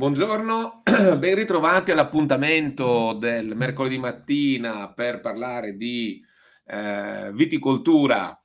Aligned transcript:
Buongiorno, 0.00 0.80
ben 1.18 1.34
ritrovati 1.34 1.90
all'appuntamento 1.90 3.12
del 3.20 3.54
mercoledì 3.54 3.98
mattina 3.98 4.90
per 4.94 5.20
parlare 5.20 5.76
di 5.76 6.24
eh, 6.64 7.30
viticoltura 7.34 8.42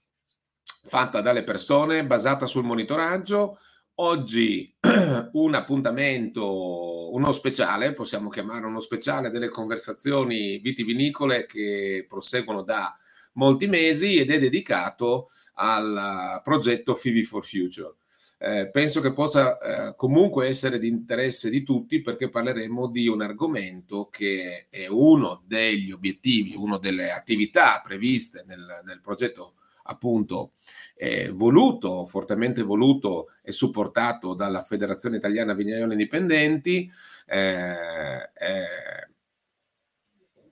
fatta 0.84 1.22
dalle 1.22 1.46
persone, 1.46 2.06
basata 2.06 2.46
sul 2.46 2.66
monitoraggio. 2.66 3.60
Oggi 4.02 4.76
un 5.32 5.54
appuntamento, 5.54 7.14
uno 7.14 7.32
speciale, 7.32 7.94
possiamo 7.94 8.28
chiamare 8.28 8.66
uno 8.66 8.82
speciale 8.82 9.30
delle 9.30 9.48
conversazioni 9.48 10.58
vitivinicole 10.58 11.46
che 11.46 12.06
proseguono 12.06 12.64
da 12.64 12.98
molti 13.36 13.68
mesi 13.68 14.18
ed 14.18 14.30
è 14.30 14.40
dedicato 14.40 15.30
al 15.54 16.42
progetto 16.44 16.96
Fivi 16.96 17.24
for 17.24 17.46
Future 17.46 17.96
eh, 18.38 18.70
penso 18.70 19.02
che 19.02 19.14
possa 19.14 19.58
eh, 19.58 19.96
comunque 19.96 20.48
essere 20.48 20.78
di 20.78 20.88
interesse 20.88 21.50
di 21.50 21.64
tutti 21.64 22.02
perché 22.02 22.30
parleremo 22.30 22.88
di 22.88 23.08
un 23.08 23.22
argomento 23.22 24.10
che 24.10 24.68
è 24.70 24.88
uno 24.88 25.44
degli 25.46 25.92
obiettivi, 25.92 26.54
una 26.56 26.78
delle 26.78 27.12
attività 27.12 27.82
previste 27.84 28.44
nel, 28.46 28.82
nel 28.86 29.00
progetto 29.02 29.54
appunto 29.88 30.54
eh, 30.96 31.30
voluto, 31.30 32.06
fortemente 32.06 32.62
voluto 32.62 33.28
e 33.42 33.52
supportato 33.52 34.34
dalla 34.34 34.62
Federazione 34.62 35.18
Italiana 35.18 35.54
Vignaioli 35.54 35.94
Indipendenti. 35.94 36.90
Eh, 37.26 38.30
eh, 38.34 39.10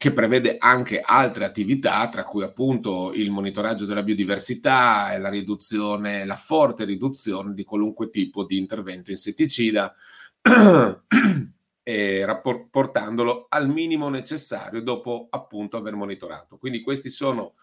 che 0.03 0.11
prevede 0.11 0.57
anche 0.59 0.99
altre 0.99 1.45
attività, 1.45 2.09
tra 2.09 2.25
cui 2.25 2.43
appunto 2.43 3.13
il 3.13 3.31
monitoraggio 3.31 3.85
della 3.85 4.03
biodiversità 4.03 5.13
e 5.13 5.17
la 5.17 5.29
riduzione, 5.29 6.25
la 6.25 6.35
forte 6.35 6.83
riduzione 6.83 7.53
di 7.53 7.63
qualunque 7.63 8.09
tipo 8.09 8.43
di 8.43 8.57
intervento 8.57 9.11
insetticida, 9.11 9.95
e 11.83 12.25
rapport- 12.25 12.67
portandolo 12.69 13.45
al 13.47 13.69
minimo 13.69 14.09
necessario 14.09 14.81
dopo 14.81 15.27
appunto 15.29 15.77
aver 15.77 15.95
monitorato. 15.95 16.57
Quindi 16.57 16.81
questi 16.81 17.07
sono 17.07 17.53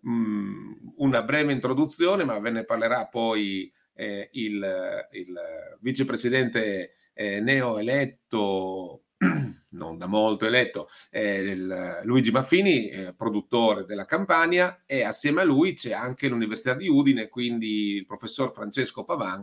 mh, 0.00 0.10
mm, 0.10 0.72
una 0.96 1.22
breve 1.22 1.54
introduzione, 1.54 2.22
ma 2.22 2.38
ve 2.38 2.50
ne 2.50 2.64
parlerà 2.64 3.06
poi 3.06 3.72
eh, 3.94 4.28
il, 4.32 5.08
il, 5.12 5.40
vicepresidente 5.80 6.96
eh, 7.14 7.40
neoeletto 7.40 9.04
non 9.78 9.96
da 9.96 10.06
molto 10.06 10.44
eletto, 10.44 10.90
il, 11.12 12.00
Luigi 12.02 12.30
Maffini, 12.30 12.90
eh, 12.90 13.14
produttore 13.14 13.86
della 13.86 14.04
Campania, 14.04 14.82
e 14.84 15.02
assieme 15.02 15.40
a 15.40 15.44
lui 15.44 15.72
c'è 15.74 15.92
anche 15.92 16.28
l'Università 16.28 16.74
di 16.74 16.88
Udine, 16.88 17.28
quindi 17.28 17.94
il 17.94 18.06
professor 18.06 18.52
Francesco 18.52 19.04
Pavan, 19.04 19.42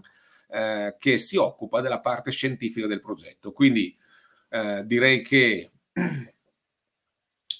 eh, 0.50 0.95
che 1.00 1.17
si 1.17 1.38
occupa 1.38 1.81
della 1.81 2.02
parte 2.02 2.31
scientifica 2.31 2.86
del 2.86 3.02
progetto. 3.02 3.52
Quindi 3.52 3.97
eh, 4.50 4.83
direi 4.86 5.22
che 5.23 5.72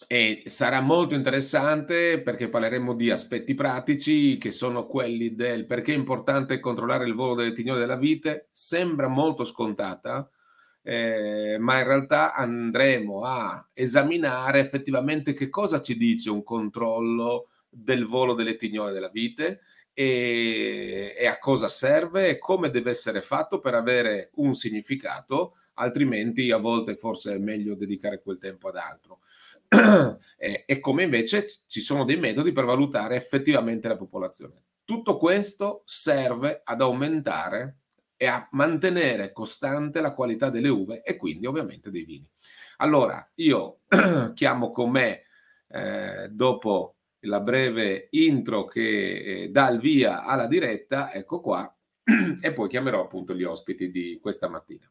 e 0.08 0.44
sarà 0.46 0.82
molto 0.82 1.16
interessante 1.16 2.22
perché 2.22 2.50
parleremo 2.50 2.94
di 2.94 3.10
aspetti 3.10 3.56
pratici 3.56 4.38
che 4.38 4.52
sono 4.52 4.86
quelli 4.86 5.34
del 5.34 5.66
perché 5.66 5.94
è 5.94 5.96
importante 5.96 6.60
controllare 6.60 7.06
il 7.06 7.16
volo 7.16 7.36
delle 7.36 7.54
tignole 7.54 7.80
della 7.80 7.96
vite. 7.96 8.50
Sembra 8.52 9.08
molto 9.08 9.44
scontata, 9.44 10.30
eh, 10.88 11.58
ma 11.60 11.80
in 11.80 11.84
realtà 11.84 12.36
andremo 12.36 13.24
a 13.24 13.68
esaminare 13.74 14.60
effettivamente 14.60 15.34
che 15.34 15.50
cosa 15.50 15.82
ci 15.82 15.98
dice 15.98 16.30
un 16.30 16.44
controllo 16.44 17.48
del 17.68 18.06
volo 18.06 18.36
delle 18.36 18.56
tignole 18.56 18.92
della 18.92 19.10
vite 19.10 19.62
e, 19.94 21.16
e 21.18 21.26
a 21.26 21.40
cosa 21.40 21.68
serve 21.70 22.30
e 22.30 22.38
come 22.38 22.70
deve 22.70 22.92
essere 22.92 23.22
fatto 23.22 23.60
per 23.60 23.74
avere 23.74 24.30
un 24.36 24.54
significato, 24.54 25.56
altrimenti 25.74 26.52
a 26.52 26.58
volte 26.58 26.96
forse 26.96 27.34
è 27.34 27.40
meglio 27.40 27.74
dedicare 27.74 28.22
quel 28.22 28.38
tempo 28.38 28.68
ad 28.68 28.76
altro. 28.76 29.22
e, 30.38 30.66
e 30.68 30.80
come 30.80 31.02
invece 31.02 31.48
ci 31.66 31.82
sono 31.82 32.06
dei 32.06 32.18
metodi 32.18 32.52
per 32.52 32.66
valutare 32.66 33.16
effettivamente 33.16 33.88
la 33.88 33.98
popolazione. 33.98 34.66
Tutto 34.86 35.18
questo 35.18 35.82
serve 35.86 36.62
ad 36.64 36.82
aumentare 36.82 37.78
e 38.18 38.26
a 38.28 38.48
mantenere 38.52 39.32
costante 39.32 40.02
la 40.02 40.14
qualità 40.14 40.50
delle 40.50 40.70
uve 40.70 41.02
e 41.04 41.18
quindi 41.18 41.46
ovviamente 41.46 41.92
dei 41.92 42.04
vini. 42.04 42.28
Allora, 42.78 43.30
io 43.36 43.80
chiamo 44.34 44.72
con 44.72 44.92
me, 44.92 45.24
eh, 45.70 46.28
dopo 46.30 46.96
la 47.22 47.40
breve 47.40 48.08
intro 48.12 48.66
che 48.66 49.44
eh, 49.44 49.50
dà 49.50 49.70
il 49.70 49.80
via 49.80 50.24
alla 50.24 50.48
diretta, 50.48 51.12
ecco 51.12 51.40
qua, 51.40 51.74
e 52.42 52.54
poi 52.54 52.70
chiamerò 52.70 53.02
appunto 53.02 53.34
gli 53.34 53.44
ospiti 53.44 53.90
di 53.90 54.20
questa 54.22 54.50
mattina. 54.50 54.90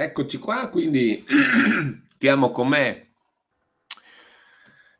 Eccoci 0.00 0.38
qua, 0.38 0.68
quindi 0.68 1.24
chiamo 2.18 2.52
con 2.52 2.68
me 2.68 3.14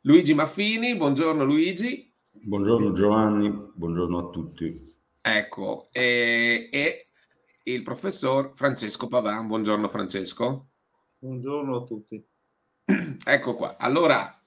Luigi 0.01 0.33
Maffini. 0.33 0.97
Buongiorno 0.97 1.45
Luigi. 1.45 2.13
Buongiorno 2.29 2.91
Giovanni, 2.91 3.49
buongiorno 3.49 4.17
a 4.17 4.29
tutti. 4.29 4.97
Ecco, 5.21 5.87
e, 5.93 6.67
e 6.69 7.07
il 7.63 7.81
professor 7.81 8.51
Francesco 8.53 9.07
Pavan. 9.07 9.47
Buongiorno 9.47 9.87
Francesco. 9.87 10.67
Buongiorno 11.17 11.77
a 11.77 11.83
tutti. 11.85 12.27
Ecco 13.23 13.55
qua. 13.55 13.77
Allora, 13.77 14.37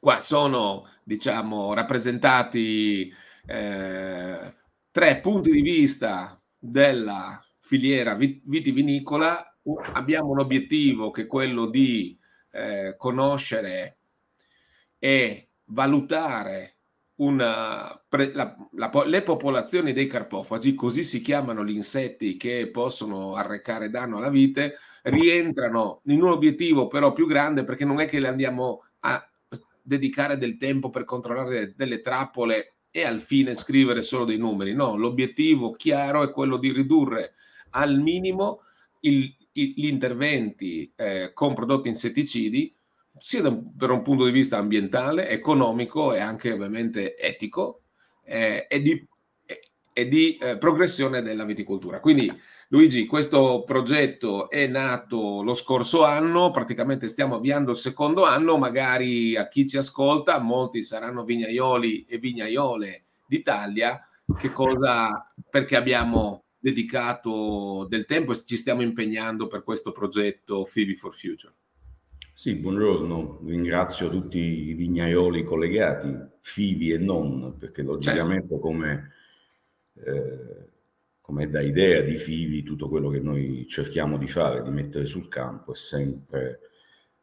qua 0.00 0.18
sono, 0.18 0.88
diciamo, 1.04 1.74
rappresentati 1.74 3.08
eh, 3.46 4.54
tre 4.90 5.20
punti 5.20 5.52
di 5.52 5.62
vista 5.62 6.42
della 6.58 7.40
filiera 7.64 8.14
vitivinicola 8.14 9.56
abbiamo 9.94 10.28
un 10.28 10.40
obiettivo 10.40 11.10
che 11.10 11.22
è 11.22 11.26
quello 11.26 11.64
di 11.64 12.16
eh, 12.50 12.94
conoscere 12.98 13.96
e 14.98 15.48
valutare 15.66 16.76
una, 17.16 17.98
pre, 18.06 18.34
la, 18.34 18.54
la, 18.72 18.90
le 19.06 19.22
popolazioni 19.22 19.94
dei 19.94 20.06
carpofagi, 20.06 20.74
così 20.74 21.04
si 21.04 21.22
chiamano 21.22 21.64
gli 21.64 21.74
insetti 21.74 22.36
che 22.36 22.68
possono 22.70 23.34
arrecare 23.34 23.88
danno 23.88 24.18
alla 24.18 24.28
vite, 24.28 24.76
rientrano 25.04 26.02
in 26.04 26.22
un 26.22 26.32
obiettivo 26.32 26.86
però 26.86 27.12
più 27.14 27.26
grande 27.26 27.64
perché 27.64 27.86
non 27.86 28.00
è 28.00 28.06
che 28.06 28.20
le 28.20 28.28
andiamo 28.28 28.84
a 29.00 29.26
dedicare 29.80 30.36
del 30.36 30.58
tempo 30.58 30.90
per 30.90 31.04
controllare 31.04 31.72
delle 31.74 32.02
trappole 32.02 32.74
e 32.90 33.04
al 33.04 33.20
fine 33.20 33.54
scrivere 33.54 34.02
solo 34.02 34.26
dei 34.26 34.38
numeri. 34.38 34.74
No, 34.74 34.96
l'obiettivo 34.96 35.72
chiaro 35.72 36.22
è 36.22 36.30
quello 36.30 36.58
di 36.58 36.72
ridurre 36.72 37.34
al 37.74 37.98
minimo 38.00 38.62
il, 39.00 39.34
il, 39.52 39.74
gli 39.76 39.86
interventi 39.86 40.92
eh, 40.96 41.32
con 41.34 41.54
prodotti 41.54 41.88
insetticidi, 41.88 42.74
sia 43.16 43.42
da, 43.42 43.56
per 43.76 43.90
un 43.90 44.02
punto 44.02 44.24
di 44.24 44.32
vista 44.32 44.58
ambientale, 44.58 45.28
economico 45.28 46.12
e 46.14 46.20
anche 46.20 46.52
ovviamente 46.52 47.16
etico, 47.16 47.82
eh, 48.24 48.66
e 48.68 48.80
di, 48.80 49.06
e 49.92 50.08
di 50.08 50.36
eh, 50.36 50.56
progressione 50.56 51.22
della 51.22 51.44
viticoltura. 51.44 52.00
Quindi 52.00 52.32
Luigi, 52.68 53.06
questo 53.06 53.62
progetto 53.64 54.48
è 54.48 54.66
nato 54.66 55.42
lo 55.42 55.54
scorso 55.54 56.04
anno, 56.04 56.50
praticamente 56.50 57.08
stiamo 57.08 57.36
avviando 57.36 57.72
il 57.72 57.76
secondo 57.76 58.24
anno, 58.24 58.56
magari 58.56 59.36
a 59.36 59.48
chi 59.48 59.68
ci 59.68 59.76
ascolta, 59.76 60.38
molti 60.38 60.82
saranno 60.82 61.24
vignaioli 61.24 62.06
e 62.08 62.18
vignaiole 62.18 63.04
d'Italia, 63.26 64.08
che 64.38 64.50
cosa, 64.50 65.26
perché 65.48 65.76
abbiamo 65.76 66.43
dedicato 66.64 67.86
del 67.90 68.06
tempo 68.06 68.32
e 68.32 68.36
ci 68.36 68.56
stiamo 68.56 68.80
impegnando 68.80 69.48
per 69.48 69.62
questo 69.62 69.92
progetto 69.92 70.64
Fivi 70.64 70.94
for 70.94 71.14
Future. 71.14 71.52
Sì, 72.32 72.54
buongiorno, 72.54 73.42
ringrazio 73.44 74.08
tutti 74.08 74.38
i 74.38 74.72
vignaioli 74.72 75.44
collegati, 75.44 76.10
Fivi 76.40 76.90
e 76.90 76.96
non, 76.96 77.56
perché 77.58 77.82
logicamente 77.82 78.48
certo. 78.48 78.60
come, 78.60 79.12
eh, 79.92 80.68
come 81.20 81.50
da 81.50 81.60
idea 81.60 82.00
di 82.00 82.16
Fivi 82.16 82.62
tutto 82.62 82.88
quello 82.88 83.10
che 83.10 83.20
noi 83.20 83.66
cerchiamo 83.68 84.16
di 84.16 84.26
fare, 84.26 84.62
di 84.62 84.70
mettere 84.70 85.04
sul 85.04 85.28
campo 85.28 85.74
è 85.74 85.76
sempre 85.76 86.60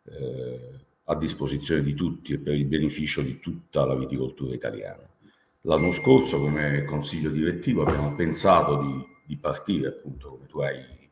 eh, 0.04 0.70
a 1.06 1.16
disposizione 1.16 1.82
di 1.82 1.96
tutti 1.96 2.34
e 2.34 2.38
per 2.38 2.54
il 2.54 2.66
beneficio 2.66 3.24
di 3.24 3.40
tutta 3.40 3.86
la 3.86 3.96
viticoltura 3.96 4.54
italiana. 4.54 5.10
L'anno 5.62 5.92
scorso 5.92 6.40
come 6.40 6.86
consiglio 6.86 7.32
direttivo 7.32 7.82
abbiamo 7.82 8.14
pensato 8.14 8.82
di 8.82 9.10
di 9.32 9.38
partire, 9.38 9.88
appunto, 9.88 10.32
come 10.32 10.46
tu 10.46 10.60
hai 10.60 11.10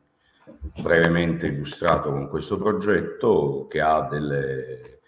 brevemente 0.82 1.46
illustrato 1.46 2.10
con 2.10 2.28
questo 2.28 2.58
progetto, 2.58 3.66
che 3.66 3.80
ha 3.80 4.02
delle, 4.02 5.00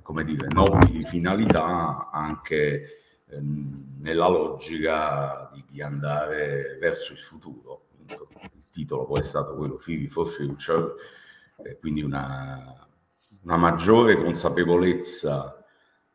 come 0.00 0.24
dire, 0.24 0.46
nobili 0.48 1.02
finalità 1.02 2.08
anche 2.10 3.20
ehm, 3.28 3.98
nella 4.00 4.28
logica 4.28 5.50
di, 5.52 5.64
di, 5.68 5.82
andare 5.82 6.78
verso 6.80 7.12
il 7.12 7.18
futuro. 7.18 7.88
Il 8.08 8.70
titolo 8.70 9.04
poi 9.04 9.20
è 9.20 9.24
stato 9.24 9.54
quello 9.54 9.76
Fivi 9.76 10.08
for 10.08 10.26
Future, 10.26 10.94
eh, 11.62 11.78
quindi 11.78 12.00
una, 12.00 12.88
una 13.42 13.56
maggiore 13.56 14.16
consapevolezza 14.16 15.62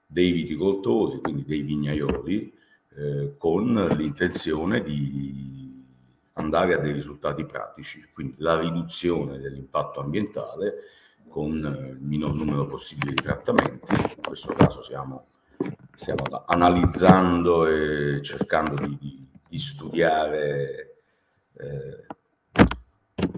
dei 0.07 0.31
viticoltori, 0.31 1.19
quindi 1.21 1.45
dei 1.45 1.61
vignaioli, 1.61 2.51
eh, 2.95 3.35
con 3.37 3.75
l'intenzione 3.95 4.81
di 4.81 5.58
andare 6.39 6.73
a 6.73 6.77
dei 6.77 6.91
risultati 6.91 7.45
pratici, 7.45 8.07
quindi 8.13 8.35
la 8.37 8.59
riduzione 8.59 9.39
dell'impatto 9.39 9.99
ambientale 9.99 10.73
con 11.27 11.55
il 11.55 11.97
minor 12.01 12.33
numero 12.33 12.65
possibile 12.65 13.13
di 13.13 13.21
trattamenti, 13.21 13.93
in 13.93 14.21
questo 14.25 14.53
caso 14.53 14.81
siamo, 14.81 15.25
stiamo 15.95 16.23
analizzando 16.47 17.67
e 17.67 18.21
cercando 18.23 18.75
di, 18.85 18.97
di, 18.97 19.27
di 19.47 19.59
studiare 19.59 21.01
eh, 21.53 22.05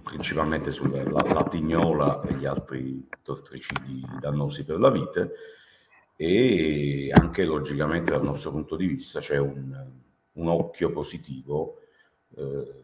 principalmente 0.03 0.71
sulla 0.71 1.03
la, 1.03 1.33
la 1.33 1.43
tignola 1.43 2.21
e 2.21 2.35
gli 2.35 2.45
altri 2.45 3.07
tortricidi 3.23 4.05
dannosi 4.19 4.63
per 4.63 4.79
la 4.79 4.89
vite. 4.89 5.31
E 6.15 7.09
anche 7.11 7.43
logicamente 7.45 8.11
dal 8.11 8.23
nostro 8.23 8.51
punto 8.51 8.75
di 8.75 8.85
vista 8.85 9.19
c'è 9.19 9.39
un, 9.39 9.75
un 10.33 10.47
occhio 10.47 10.91
positivo, 10.91 11.79
eh, 12.35 12.83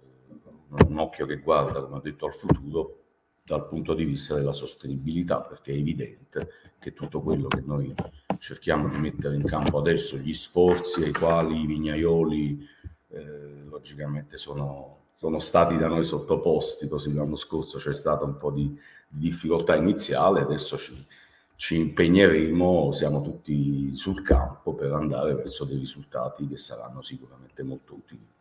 un 0.70 0.98
occhio 0.98 1.26
che 1.26 1.38
guarda, 1.38 1.82
come 1.82 1.98
ho 1.98 2.02
detto, 2.02 2.26
al 2.26 2.34
futuro 2.34 3.04
dal 3.44 3.66
punto 3.66 3.94
di 3.94 4.04
vista 4.04 4.36
della 4.36 4.52
sostenibilità, 4.52 5.40
perché 5.40 5.72
è 5.72 5.78
evidente 5.78 6.50
che 6.80 6.94
tutto 6.94 7.22
quello 7.22 7.48
che 7.48 7.62
noi 7.66 7.94
cerchiamo 8.40 8.90
di 8.90 8.98
mettere 8.98 9.36
in 9.36 9.46
campo 9.46 9.80
adesso, 9.80 10.18
gli 10.18 10.34
sforzi 10.34 11.04
ai 11.04 11.14
quali 11.14 11.62
i 11.62 11.66
vignaioli 11.66 12.68
eh, 13.10 13.64
logicamente 13.70 14.38
sono, 14.38 15.12
sono, 15.16 15.40
stati 15.40 15.78
da 15.78 15.88
noi 15.88 16.04
sottoposti, 16.04 16.90
così 16.90 17.14
l'anno 17.14 17.38
scorso 17.38 17.78
c'è 17.78 17.94
stata 17.94 18.26
un 18.26 18.38
po' 18.38 18.52
di, 18.52 18.78
di 19.08 19.30
difficoltà 19.30 19.76
iniziale, 19.76 20.42
adesso 20.42 20.78
ci, 20.78 21.06
ci 21.56 21.78
impegneremo, 21.78 22.92
siamo 22.92 23.22
tutti 23.22 23.96
sul 23.96 24.22
campo 24.24 24.74
per 24.74 24.92
andare 24.92 25.34
verso 25.34 25.64
dei 25.64 25.78
risultati 25.78 26.48
che 26.48 26.58
saranno 26.58 27.02
sicuramente 27.02 27.64
molto 27.64 27.94
utili. 27.94 28.36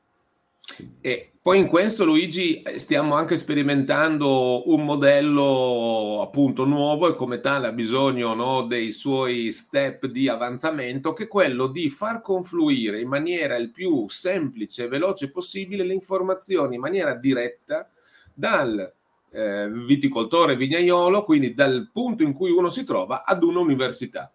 E 1.01 1.31
poi 1.41 1.61
in 1.61 1.69
questo, 1.69 2.05
Luigi, 2.05 2.61
stiamo 2.75 3.15
anche 3.15 3.37
sperimentando 3.37 4.69
un 4.69 4.85
modello 4.85 6.21
appunto 6.21 6.65
nuovo 6.65 7.09
e 7.09 7.15
come 7.15 7.41
tale 7.41 7.69
ha 7.69 7.73
bisogno 7.73 8.35
no, 8.35 8.63
dei 8.63 8.91
suoi 8.91 9.53
step 9.53 10.07
di 10.07 10.29
avanzamento, 10.29 11.13
che 11.13 11.25
è 11.25 11.29
quello 11.29 11.69
di 11.69 11.89
far 11.89 12.21
confluire 12.21 13.01
in 13.01 13.07
maniera 13.07 13.55
il 13.55 13.71
più 13.71 14.09
semplice 14.09 14.85
e 14.85 14.89
veloce 14.89 15.31
possibile 15.31 15.85
le 15.85 15.95
informazioni 15.95 16.75
in 16.75 16.81
maniera 16.81 17.15
diretta 17.15 17.89
dal 18.35 18.93
eh, 19.31 19.71
viticoltore 19.71 20.57
vignaiolo, 20.57 21.23
quindi 21.23 21.55
dal 21.55 21.91
punto 21.93 22.25
in 22.25 22.33
cui 22.33 22.51
uno 22.51 22.71
si 22.71 22.83
trova 22.85 23.23
ad 23.25 23.45
un'università. 23.45 24.33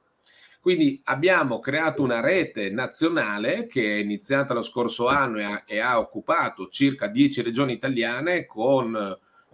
Quindi 0.61 1.01
abbiamo 1.05 1.57
creato 1.57 2.03
una 2.03 2.19
rete 2.19 2.69
nazionale 2.69 3.65
che 3.65 3.95
è 3.95 3.99
iniziata 3.99 4.53
lo 4.53 4.61
scorso 4.61 5.07
anno 5.07 5.39
e 5.39 5.43
ha, 5.43 5.63
e 5.65 5.79
ha 5.79 5.97
occupato 5.97 6.67
circa 6.67 7.07
10 7.07 7.41
regioni 7.41 7.73
italiane 7.73 8.45
con 8.45 8.95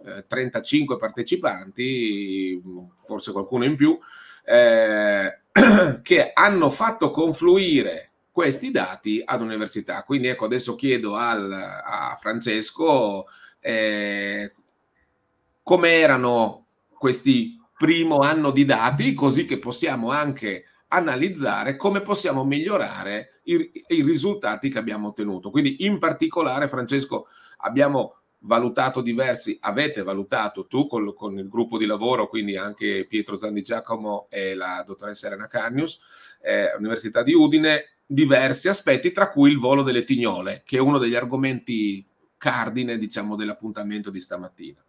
eh, 0.04 0.26
35 0.26 0.98
partecipanti, 0.98 2.62
forse 2.94 3.32
qualcuno 3.32 3.64
in 3.64 3.74
più, 3.74 3.98
eh, 4.44 5.38
che 6.02 6.30
hanno 6.34 6.68
fatto 6.68 7.10
confluire 7.10 8.10
questi 8.30 8.70
dati 8.70 9.22
ad 9.24 9.40
università. 9.40 10.02
Quindi 10.02 10.28
ecco, 10.28 10.44
adesso 10.44 10.74
chiedo 10.74 11.16
al, 11.16 11.50
a 11.50 12.18
Francesco 12.20 13.28
eh, 13.60 14.52
come 15.62 15.90
erano 15.90 16.66
questi 16.92 17.58
primo 17.78 18.18
anno 18.18 18.50
di 18.50 18.66
dati, 18.66 19.14
così 19.14 19.46
che 19.46 19.58
possiamo 19.58 20.10
anche 20.10 20.64
analizzare 20.88 21.76
come 21.76 22.00
possiamo 22.00 22.44
migliorare 22.44 23.40
i, 23.44 23.70
i, 23.88 24.02
risultati 24.02 24.70
che 24.70 24.78
abbiamo 24.78 25.08
ottenuto. 25.08 25.50
Quindi 25.50 25.84
in 25.84 25.98
particolare, 25.98 26.68
Francesco, 26.68 27.26
abbiamo 27.58 28.16
valutato 28.40 29.00
diversi, 29.00 29.56
avete 29.60 30.02
valutato 30.02 30.66
tu 30.66 30.86
con, 30.86 31.12
con 31.14 31.38
il 31.38 31.48
gruppo 31.48 31.76
di 31.76 31.86
lavoro, 31.86 32.28
quindi 32.28 32.56
anche 32.56 33.06
Pietro 33.08 33.36
Zandi 33.36 33.62
Giacomo 33.62 34.26
e 34.30 34.54
la 34.54 34.82
dottoressa 34.86 35.26
Elena 35.26 35.46
Cagnius, 35.46 36.00
eh, 36.40 36.74
Università 36.76 37.22
di 37.22 37.34
Udine, 37.34 37.98
diversi 38.06 38.68
aspetti, 38.68 39.12
tra 39.12 39.28
cui 39.28 39.50
il 39.50 39.58
volo 39.58 39.82
delle 39.82 40.04
tignole, 40.04 40.62
che 40.64 40.78
è 40.78 40.80
uno 40.80 40.98
degli 40.98 41.14
argomenti 41.16 42.06
cardine, 42.38 42.96
diciamo, 42.96 43.36
dell'appuntamento 43.36 44.10
di 44.10 44.20
stamattina. 44.20 44.82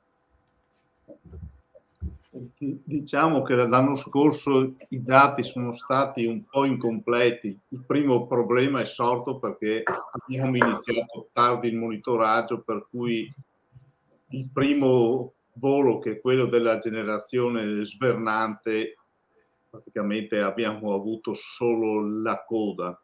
Diciamo 2.39 3.41
che 3.41 3.53
l'anno 3.55 3.95
scorso 3.95 4.75
i 4.89 5.03
dati 5.03 5.43
sono 5.43 5.73
stati 5.73 6.25
un 6.25 6.45
po' 6.45 6.63
incompleti. 6.63 7.57
Il 7.69 7.83
primo 7.85 8.27
problema 8.27 8.79
è 8.79 8.85
sorto 8.85 9.39
perché 9.39 9.83
abbiamo 9.83 10.55
iniziato 10.55 11.27
tardi 11.33 11.67
il 11.67 11.75
monitoraggio, 11.75 12.61
per 12.61 12.87
cui 12.89 13.33
il 14.29 14.47
primo 14.53 15.33
volo, 15.53 15.99
che 15.99 16.11
è 16.11 16.21
quello 16.21 16.45
della 16.45 16.77
generazione 16.77 17.85
svernante, 17.85 18.97
praticamente 19.69 20.39
abbiamo 20.39 20.93
avuto 20.93 21.33
solo 21.33 22.21
la 22.21 22.43
coda. 22.45 22.97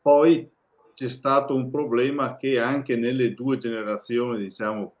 Poi 0.00 0.50
c'è 0.94 1.08
stato 1.08 1.54
un 1.54 1.70
problema 1.70 2.36
che 2.36 2.58
anche 2.58 2.96
nelle 2.96 3.34
due 3.34 3.58
generazioni, 3.58 4.38
diciamo, 4.38 4.94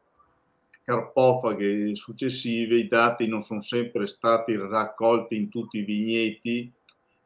carpofaghe 0.84 1.96
successive 1.96 2.76
i 2.76 2.88
dati 2.88 3.26
non 3.26 3.40
sono 3.40 3.62
sempre 3.62 4.06
stati 4.06 4.54
raccolti 4.54 5.34
in 5.34 5.48
tutti 5.48 5.78
i 5.78 5.84
vigneti 5.84 6.70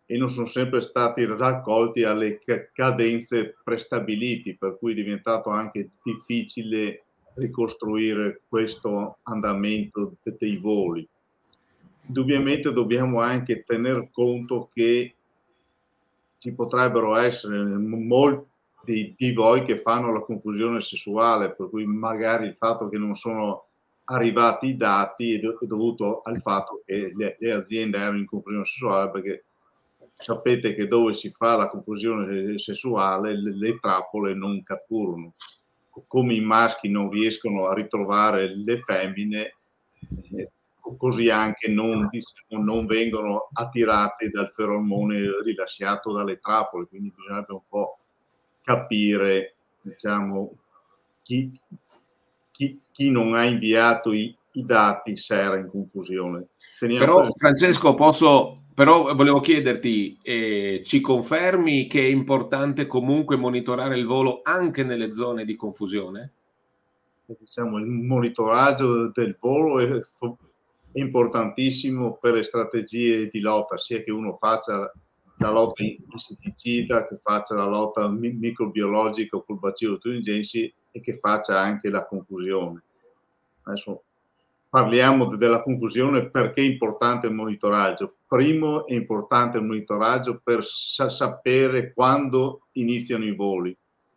e 0.07 0.17
non 0.17 0.31
sono 0.31 0.47
sempre 0.47 0.81
stati 0.81 1.27
raccolti 1.27 2.05
alle 2.05 2.41
cadenze 2.73 3.57
prestabiliti, 3.63 4.57
per 4.57 4.79
cui 4.79 4.93
è 4.93 4.95
diventato 4.95 5.51
anche 5.51 5.91
difficile 6.03 7.03
ricostruire 7.35 8.41
questo 8.49 9.19
andamento 9.25 10.17
dei 10.23 10.57
voli. 10.57 11.07
Indubbiamente 12.07 12.73
dobbiamo 12.73 13.21
anche 13.21 13.65
tener 13.65 14.09
conto 14.11 14.71
che 14.73 15.15
ci 16.39 16.53
potrebbero 16.53 17.17
essere 17.17 17.59
molti 17.59 18.47
di, 18.89 19.15
di, 19.15 19.33
voi 19.35 19.67
che 19.67 19.81
fanno 19.81 20.11
la 20.11 20.21
confusione 20.21 20.81
sessuale, 20.81 21.55
per 21.55 21.69
cui 21.69 21.85
magari 21.85 22.47
il 22.47 22.57
fatto 22.59 22.89
che 22.89 22.97
non 22.97 23.15
sono 23.17 23.67
arrivati 24.05 24.69
i 24.69 24.77
dati 24.79 25.35
è, 25.35 25.39
do, 25.39 25.59
è 25.61 25.67
dovuto 25.67 26.23
al 26.23 26.41
fatto 26.41 26.81
che 26.87 27.13
le, 27.15 27.37
le, 27.39 27.53
aziende 27.53 27.99
erano 27.99 28.17
in 28.17 28.25
confusione 28.25 28.65
sessuale 28.65 29.11
perché 29.11 29.45
sapete 30.17 30.75
che 30.75 30.89
dove 30.89 31.13
si 31.13 31.31
fa 31.37 31.57
la 31.57 31.69
confusione 31.69 32.59
sessuale 32.59 33.39
le, 33.39 33.55
le 33.55 33.79
trappole 33.79 34.33
non 34.33 34.63
catturano. 34.63 35.35
Come 36.07 36.33
i 36.33 36.41
maschi 36.41 36.89
non 36.89 37.11
riescono 37.11 37.67
a 37.67 37.75
ritrovare 37.75 38.57
le 38.57 38.81
femmine, 38.81 39.57
eh, 40.35 40.51
così 40.97 41.29
anche 41.29 41.69
non, 41.69 42.09
diciamo, 42.11 42.65
non 42.65 42.87
vengono 42.87 43.49
attirati 43.53 44.31
dal 44.31 44.51
feromone 44.55 45.43
rilasciato 45.45 46.11
dalle 46.11 46.39
trappole, 46.39 46.87
quindi 46.87 47.13
bisognerebbe 47.15 47.53
un 47.53 47.61
po' 47.69 47.99
capire 48.69 49.55
diciamo, 49.81 50.59
chi, 51.23 51.51
chi, 52.51 52.79
chi, 52.93 53.11
non 53.11 53.35
ha 53.35 53.45
inviato 53.45 54.13
i, 54.13 54.37
i, 54.53 54.67
dati 54.67 55.17
se 55.17 55.41
era 55.41 55.57
in 55.57 55.69
confusione. 55.69 56.49
Teniamo 56.79 57.03
però 57.03 57.23
per... 57.23 57.33
Francesco 57.35 57.95
posso, 57.95 58.65
però 58.75 59.15
volevo 59.15 59.41
chiederti, 59.41 60.19
eh, 60.23 60.83
ci 60.85 61.01
confermi 61.01 61.87
che 61.87 62.03
è 62.03 62.09
importante 62.09 62.87
comunque 62.87 63.37
monitorare 63.37 63.97
il 63.97 64.05
volo 64.05 64.41
anche 64.43 64.85
nelle 64.85 65.15
zone 65.15 65.47
di 65.47 65.57
confusione? 65.57 66.33
Diciamo, 67.25 67.79
il 67.79 67.87
monitoraggio 67.87 69.11
del 69.11 69.35
volo 69.41 69.81
è, 69.81 69.89
è 69.89 71.01
importantissimo 71.01 72.19
per 72.21 72.35
le 72.35 72.43
strategie 72.43 73.31
di 73.31 73.41
lotta, 73.41 73.79
sia 73.79 74.03
che 74.03 74.11
uno 74.11 74.37
faccia 74.39 74.93
la 75.39 75.51
lotta 75.51 75.83
insetticida, 75.83 77.07
che 77.07 77.19
faccia 77.23 77.55
la 77.55 77.67
lotta 77.67 78.09
microbiologica 78.09 79.39
col 79.39 79.59
bacillo 79.59 79.99
turingensi 79.99 80.73
e 80.91 81.01
che 81.01 81.19
faccia 81.19 81.59
anche 81.61 81.91
la 81.91 82.05
confusione. 82.05 82.83
Adesso 83.63 84.03
parliamo 84.69 85.37
della 85.37 85.63
confusione 85.63 86.29
perché 86.29 86.61
è 86.61 86.65
importante 86.65 87.27
il 87.27 87.35
monitoraggio. 87.35 88.17
Primo 88.27 88.87
è 88.87 88.95
importante 88.95 89.59
il 89.59 89.65
monitoraggio 89.65 90.41
per 90.43 90.65
sa- 90.65 91.09
sapere 91.09 91.93
quando 91.93 92.67
iniziano 92.73 93.25
i 93.25 93.35
voli, 93.35 93.77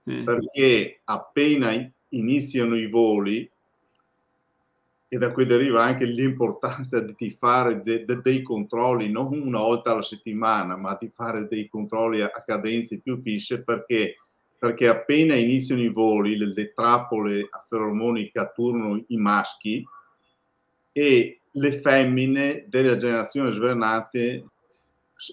mm. 0.10 0.24
perché 0.24 1.02
appena 1.06 1.72
iniziano 2.10 2.76
i 2.76 2.90
voli 2.90 3.50
e 5.14 5.18
da 5.18 5.34
cui 5.34 5.46
deriva 5.46 5.84
anche 5.84 6.06
l'importanza 6.06 7.02
di 7.02 7.32
fare 7.32 7.82
de, 7.84 8.06
de, 8.06 8.22
dei 8.22 8.42
controlli 8.42 9.12
non 9.12 9.38
una 9.42 9.60
volta 9.60 9.92
alla 9.92 10.04
settimana, 10.04 10.78
ma 10.78 10.96
di 10.98 11.12
fare 11.14 11.50
dei 11.50 11.68
controlli 11.68 12.22
a, 12.22 12.32
a 12.34 12.42
cadenze 12.44 13.00
più 13.00 13.20
fisse 13.22 13.62
perché 13.62 14.16
perché 14.58 14.88
appena 14.88 15.36
iniziano 15.36 15.82
i 15.82 15.90
voli, 15.90 16.38
le, 16.38 16.54
le 16.54 16.72
trappole 16.74 17.46
a 17.50 17.66
feromoni 17.68 18.32
catturano 18.32 19.04
i 19.08 19.18
maschi 19.18 19.86
e 20.94 21.40
le 21.52 21.82
femmine 21.82 22.66
delle 22.70 22.96
generazioni 22.96 23.52
svernate 23.52 24.46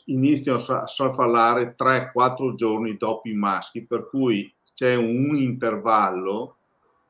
iniziano 0.06 0.58
a 0.58 0.86
farfallare 0.86 1.76
3-4 1.78 2.54
giorni 2.54 2.96
dopo 2.96 3.28
i 3.28 3.34
maschi, 3.34 3.84
per 3.84 4.08
cui 4.08 4.52
c'è 4.74 4.96
un 4.96 5.36
intervallo 5.36 6.56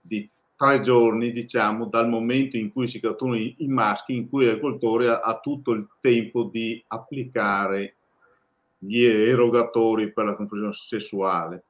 di 0.01 0.29
tre 0.59 0.81
giorni, 0.81 1.31
diciamo, 1.31 1.87
dal 1.87 2.09
momento 2.09 2.57
in 2.57 2.73
cui 2.73 2.89
si 2.89 2.99
catturano 2.99 3.39
i, 3.39 3.55
i 3.59 3.69
maschi, 3.69 4.17
in 4.17 4.29
cui 4.29 4.45
l'agricoltore 4.45 5.09
ha, 5.09 5.21
ha, 5.21 5.39
tutto 5.39 5.71
il 5.71 5.87
tempo 6.01 6.51
di 6.53 6.83
applicare 6.89 7.95
gli 8.77 9.05
erogatori 9.05 10.13
per 10.13 10.25
la 10.25 10.35
confusione 10.35 10.73
sessuale. 10.73 11.63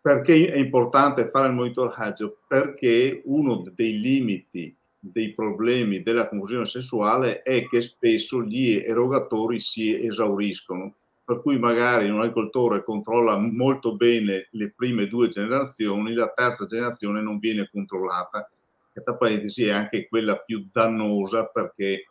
Perché 0.00 0.50
è 0.50 0.56
importante 0.56 1.28
fare 1.28 1.48
il 1.48 1.52
monitoraggio? 1.52 2.38
Perché 2.48 3.20
uno 3.26 3.62
dei 3.74 4.00
limiti 4.00 4.74
dei 4.98 5.34
problemi 5.34 6.02
della 6.02 6.28
confusione 6.28 6.64
sessuale 6.64 7.42
è 7.42 7.68
che 7.68 7.82
spesso 7.82 8.42
gli 8.42 8.72
erogatori 8.72 9.60
si 9.60 10.02
esauriscono, 10.06 10.94
per 11.30 11.42
cui 11.42 11.60
magari 11.60 12.10
un 12.10 12.18
agricoltore 12.18 12.82
controlla 12.82 13.38
molto 13.38 13.94
bene 13.94 14.48
le 14.50 14.72
prime 14.74 15.06
due 15.06 15.28
generazioni, 15.28 16.12
la 16.12 16.32
terza 16.34 16.66
generazione 16.66 17.22
non 17.22 17.38
viene 17.38 17.68
controllata, 17.70 18.50
che 18.92 19.00
tra 19.00 19.14
parentesi 19.14 19.66
è 19.66 19.70
anche 19.70 20.08
quella 20.08 20.38
più 20.38 20.66
dannosa 20.72 21.44
perché 21.44 22.04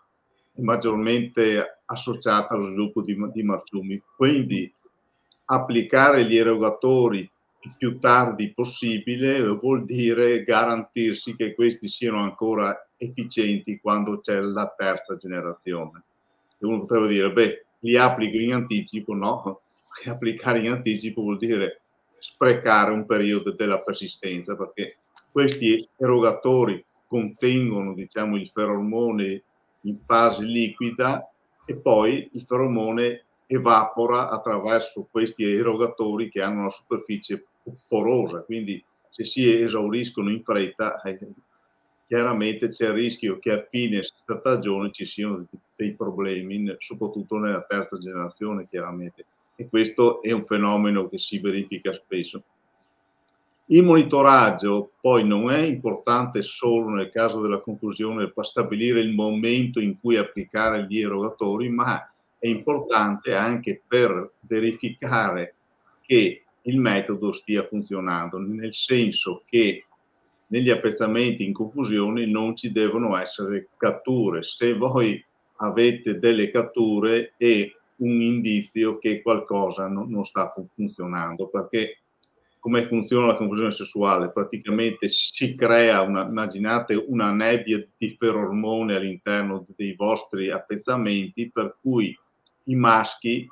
è 0.54 0.62
maggiormente 0.62 1.82
associata 1.84 2.54
allo 2.54 2.68
sviluppo 2.68 3.02
di, 3.02 3.18
di 3.34 3.44
marciumi. 3.44 4.02
Quindi 4.16 4.74
applicare 5.48 6.24
gli 6.24 6.38
erogatori 6.38 7.30
più 7.78 8.00
tardi 8.00 8.54
possibile 8.54 9.42
vuol 9.42 9.84
dire 9.84 10.46
garantirsi 10.46 11.36
che 11.36 11.56
questi 11.56 11.90
siano 11.90 12.22
ancora 12.22 12.88
efficienti 12.96 13.82
quando 13.82 14.22
c'è 14.22 14.40
la 14.40 14.74
terza 14.78 15.18
generazione. 15.18 16.04
E 16.58 16.66
uno 16.66 16.80
potrebbe 16.80 17.10
dire, 17.10 17.34
beh, 17.34 17.66
li 17.80 17.98
applico 17.98 18.38
in 18.38 18.54
anticipo, 18.54 19.14
no, 19.14 19.62
applicare 20.06 20.60
in 20.60 20.72
anticipo 20.72 21.22
vuol 21.22 21.38
dire 21.38 21.82
sprecare 22.20 22.92
un 22.92 23.06
periodo 23.06 23.52
della 23.52 23.82
persistenza, 23.82 24.56
perché 24.56 24.98
questi 25.32 25.88
erogatori 25.98 26.84
contengono, 27.08 27.94
diciamo, 27.94 28.38
il 28.38 28.50
feromone 28.54 29.44
in 29.82 29.98
fase 30.06 30.44
liquida 30.44 31.30
e 31.66 31.76
poi 31.76 32.30
il 32.34 32.44
feromone 32.44 33.26
evapora 33.48 34.30
attraverso 34.30 35.08
questi 35.10 35.44
erogatori 35.44 36.30
che 36.30 36.42
hanno 36.42 36.62
una 36.62 36.70
superficie 36.70 37.46
porosa, 37.88 38.42
quindi 38.42 38.84
se 39.10 39.24
si 39.24 39.52
esauriscono 39.52 40.30
in 40.30 40.44
fretta, 40.44 41.02
eh, 41.02 41.18
chiaramente 42.08 42.70
c'è 42.70 42.88
il 42.88 42.94
rischio 42.94 43.40
che 43.40 43.52
a 43.52 43.68
fine 43.70 44.02
stagione 44.04 44.92
ci 44.92 45.06
siano 45.06 45.48
dei 45.80 45.94
problemi, 45.94 46.76
soprattutto 46.78 47.38
nella 47.38 47.62
terza 47.62 47.98
generazione, 47.98 48.68
chiaramente. 48.68 49.26
E 49.56 49.70
questo 49.70 50.22
è 50.22 50.32
un 50.32 50.46
fenomeno 50.46 51.08
che 51.08 51.18
si 51.18 51.40
verifica 51.40 51.94
spesso. 51.94 52.44
Il 53.68 53.84
monitoraggio 53.84 54.92
poi 55.00 55.26
non 55.26 55.50
è 55.50 55.60
importante 55.60 56.42
solo 56.42 56.90
nel 56.90 57.12
caso 57.12 57.40
della 57.40 57.60
conclusione 57.62 58.30
per 58.30 58.46
stabilire 58.46 59.00
il 59.00 59.14
momento 59.14 59.80
in 59.80 59.98
cui 60.00 60.18
applicare 60.18 60.86
gli 60.86 61.00
erogatori, 61.00 61.70
ma 61.70 62.12
è 62.38 62.48
importante 62.48 63.36
anche 63.36 63.82
per 63.88 64.34
verificare 64.42 65.56
che 66.02 66.44
il 66.64 66.78
metodo 66.78 67.32
stia 67.32 67.64
funzionando, 67.64 68.38
nel 68.38 68.74
senso 68.74 69.44
che 69.46 69.86
negli 70.48 70.72
appezzamenti 70.72 71.46
in 71.46 71.54
confusione 71.54 72.26
non 72.26 72.56
ci 72.56 72.72
devono 72.72 73.16
essere 73.16 73.70
catture. 73.78 74.42
Se 74.42 74.74
voi 74.74 75.24
avete 75.60 76.20
delle 76.20 76.52
catture 76.52 77.34
è 77.38 77.72
un 77.98 78.22
indizio 78.22 78.98
che 78.98 79.22
qualcosa 79.22 79.88
non, 79.88 80.10
non 80.10 80.24
sta 80.26 80.54
funzionando, 80.74 81.48
perché 81.48 82.00
come 82.60 82.86
funziona 82.86 83.28
la 83.28 83.36
confusione 83.36 83.72
sessuale? 83.72 84.32
Praticamente 84.32 85.08
si 85.10 85.56
crea, 85.56 86.02
una, 86.02 86.26
immaginate, 86.26 86.96
una 87.08 87.32
nebbia 87.32 87.86
di 87.98 88.16
ferormone 88.18 88.96
all'interno 88.96 89.66
dei 89.76 89.96
vostri 89.96 90.50
appezzamenti, 90.50 91.50
per 91.50 91.78
cui 91.82 92.18
i 92.66 92.76
maschi, 92.76 93.48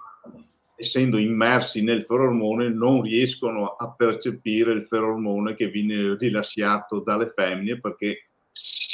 essendo 0.75 1.17
immersi 1.17 1.81
nel 1.81 2.03
feromone, 2.03 2.69
non 2.69 3.01
riescono 3.01 3.67
a 3.67 3.91
percepire 3.91 4.73
il 4.73 4.85
feromone 4.85 5.55
che 5.55 5.69
viene 5.69 6.15
rilasciato 6.17 6.99
dalle 6.99 7.31
femmine 7.33 7.79
perché 7.79 8.27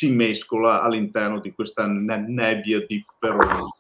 si 0.04 0.12
mescola 0.12 0.82
all'interno 0.82 1.40
di 1.40 1.54
questa 1.54 1.88
nebbia 1.88 2.86
di 2.86 3.02
feromone. 3.20 3.72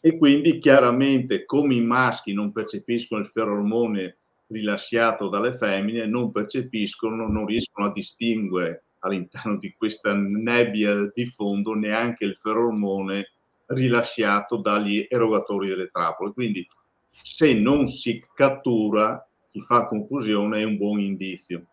E 0.00 0.16
quindi 0.16 0.58
chiaramente 0.58 1.44
come 1.44 1.74
i 1.74 1.82
maschi 1.82 2.32
non 2.32 2.50
percepiscono 2.50 3.20
il 3.20 3.30
feromone 3.32 4.16
rilasciato 4.46 5.28
dalle 5.28 5.54
femmine, 5.56 6.06
non 6.06 6.32
percepiscono, 6.32 7.28
non 7.28 7.44
riescono 7.44 7.88
a 7.88 7.92
distinguere 7.92 8.84
all'interno 9.00 9.58
di 9.58 9.74
questa 9.76 10.14
nebbia 10.14 11.10
di 11.14 11.26
fondo 11.26 11.74
neanche 11.74 12.24
il 12.24 12.38
feromone 12.40 13.32
rilasciato 13.66 14.56
dagli 14.56 15.06
erogatori 15.08 15.68
delle 15.68 15.90
trappole. 15.90 16.32
Quindi 16.32 16.66
se 17.10 17.52
non 17.52 17.86
si 17.86 18.24
cattura, 18.34 19.24
chi 19.50 19.60
fa 19.60 19.86
confusione 19.86 20.60
è 20.60 20.64
un 20.64 20.78
buon 20.78 21.00
indizio. 21.00 21.66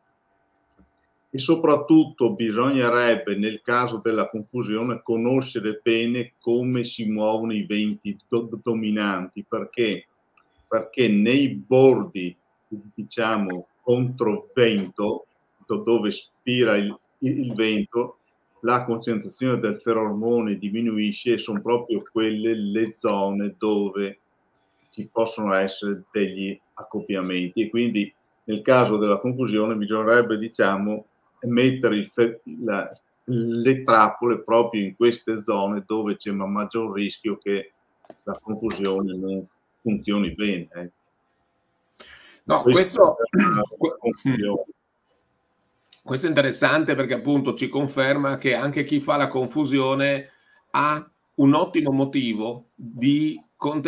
E 1.31 1.37
soprattutto 1.37 2.33
bisognerebbe, 2.33 3.35
nel 3.35 3.61
caso 3.61 3.99
della 4.03 4.29
confusione, 4.29 5.01
conoscere 5.03 5.79
bene 5.83 6.33
come 6.39 6.83
si 6.83 7.05
muovono 7.05 7.53
i 7.53 7.65
venti 7.65 8.17
do- 8.27 8.49
dominanti, 8.61 9.45
perché? 9.47 10.07
perché 10.69 11.07
nei 11.07 11.55
bordi, 11.55 12.37
diciamo, 12.67 13.67
contro 13.81 14.49
vento, 14.53 15.25
dove 15.65 16.11
spira 16.11 16.77
il, 16.77 16.95
il 17.19 17.53
vento, 17.53 18.19
la 18.61 18.83
concentrazione 18.85 19.59
del 19.59 19.79
feromone 19.79 20.57
diminuisce 20.57 21.33
e 21.33 21.37
sono 21.39 21.61
proprio 21.61 22.03
quelle 22.11 22.55
le 22.55 22.93
zone 22.93 23.55
dove 23.57 24.19
ci 24.91 25.09
possono 25.11 25.53
essere 25.53 26.03
degli 26.11 26.59
accoppiamenti 26.73 27.61
e 27.61 27.69
quindi 27.69 28.13
nel 28.45 28.61
caso 28.61 28.97
della 28.97 29.19
confusione 29.19 29.75
bisognerebbe 29.75 30.37
diciamo 30.37 31.05
mettere 31.41 31.95
il, 31.97 32.11
la, 32.63 32.89
le 33.25 33.83
trappole 33.83 34.39
proprio 34.39 34.83
in 34.83 34.95
queste 34.95 35.41
zone 35.41 35.83
dove 35.85 36.15
c'è 36.15 36.31
un 36.31 36.51
maggior 36.51 36.93
rischio 36.93 37.37
che 37.37 37.73
la 38.23 38.37
confusione 38.41 39.15
non 39.15 39.47
funzioni 39.79 40.33
bene. 40.33 40.67
Eh. 40.73 40.91
No, 42.43 42.63
questo, 42.63 43.15
questo, 43.77 44.65
questo 46.01 46.25
è 46.25 46.29
interessante 46.29 46.95
perché 46.95 47.13
appunto 47.13 47.53
ci 47.53 47.69
conferma 47.69 48.37
che 48.37 48.55
anche 48.55 48.83
chi 48.83 48.99
fa 48.99 49.15
la 49.15 49.27
confusione 49.27 50.31
ha 50.71 51.09
un 51.35 51.53
ottimo 51.53 51.91
motivo 51.91 52.69
di, 52.75 53.41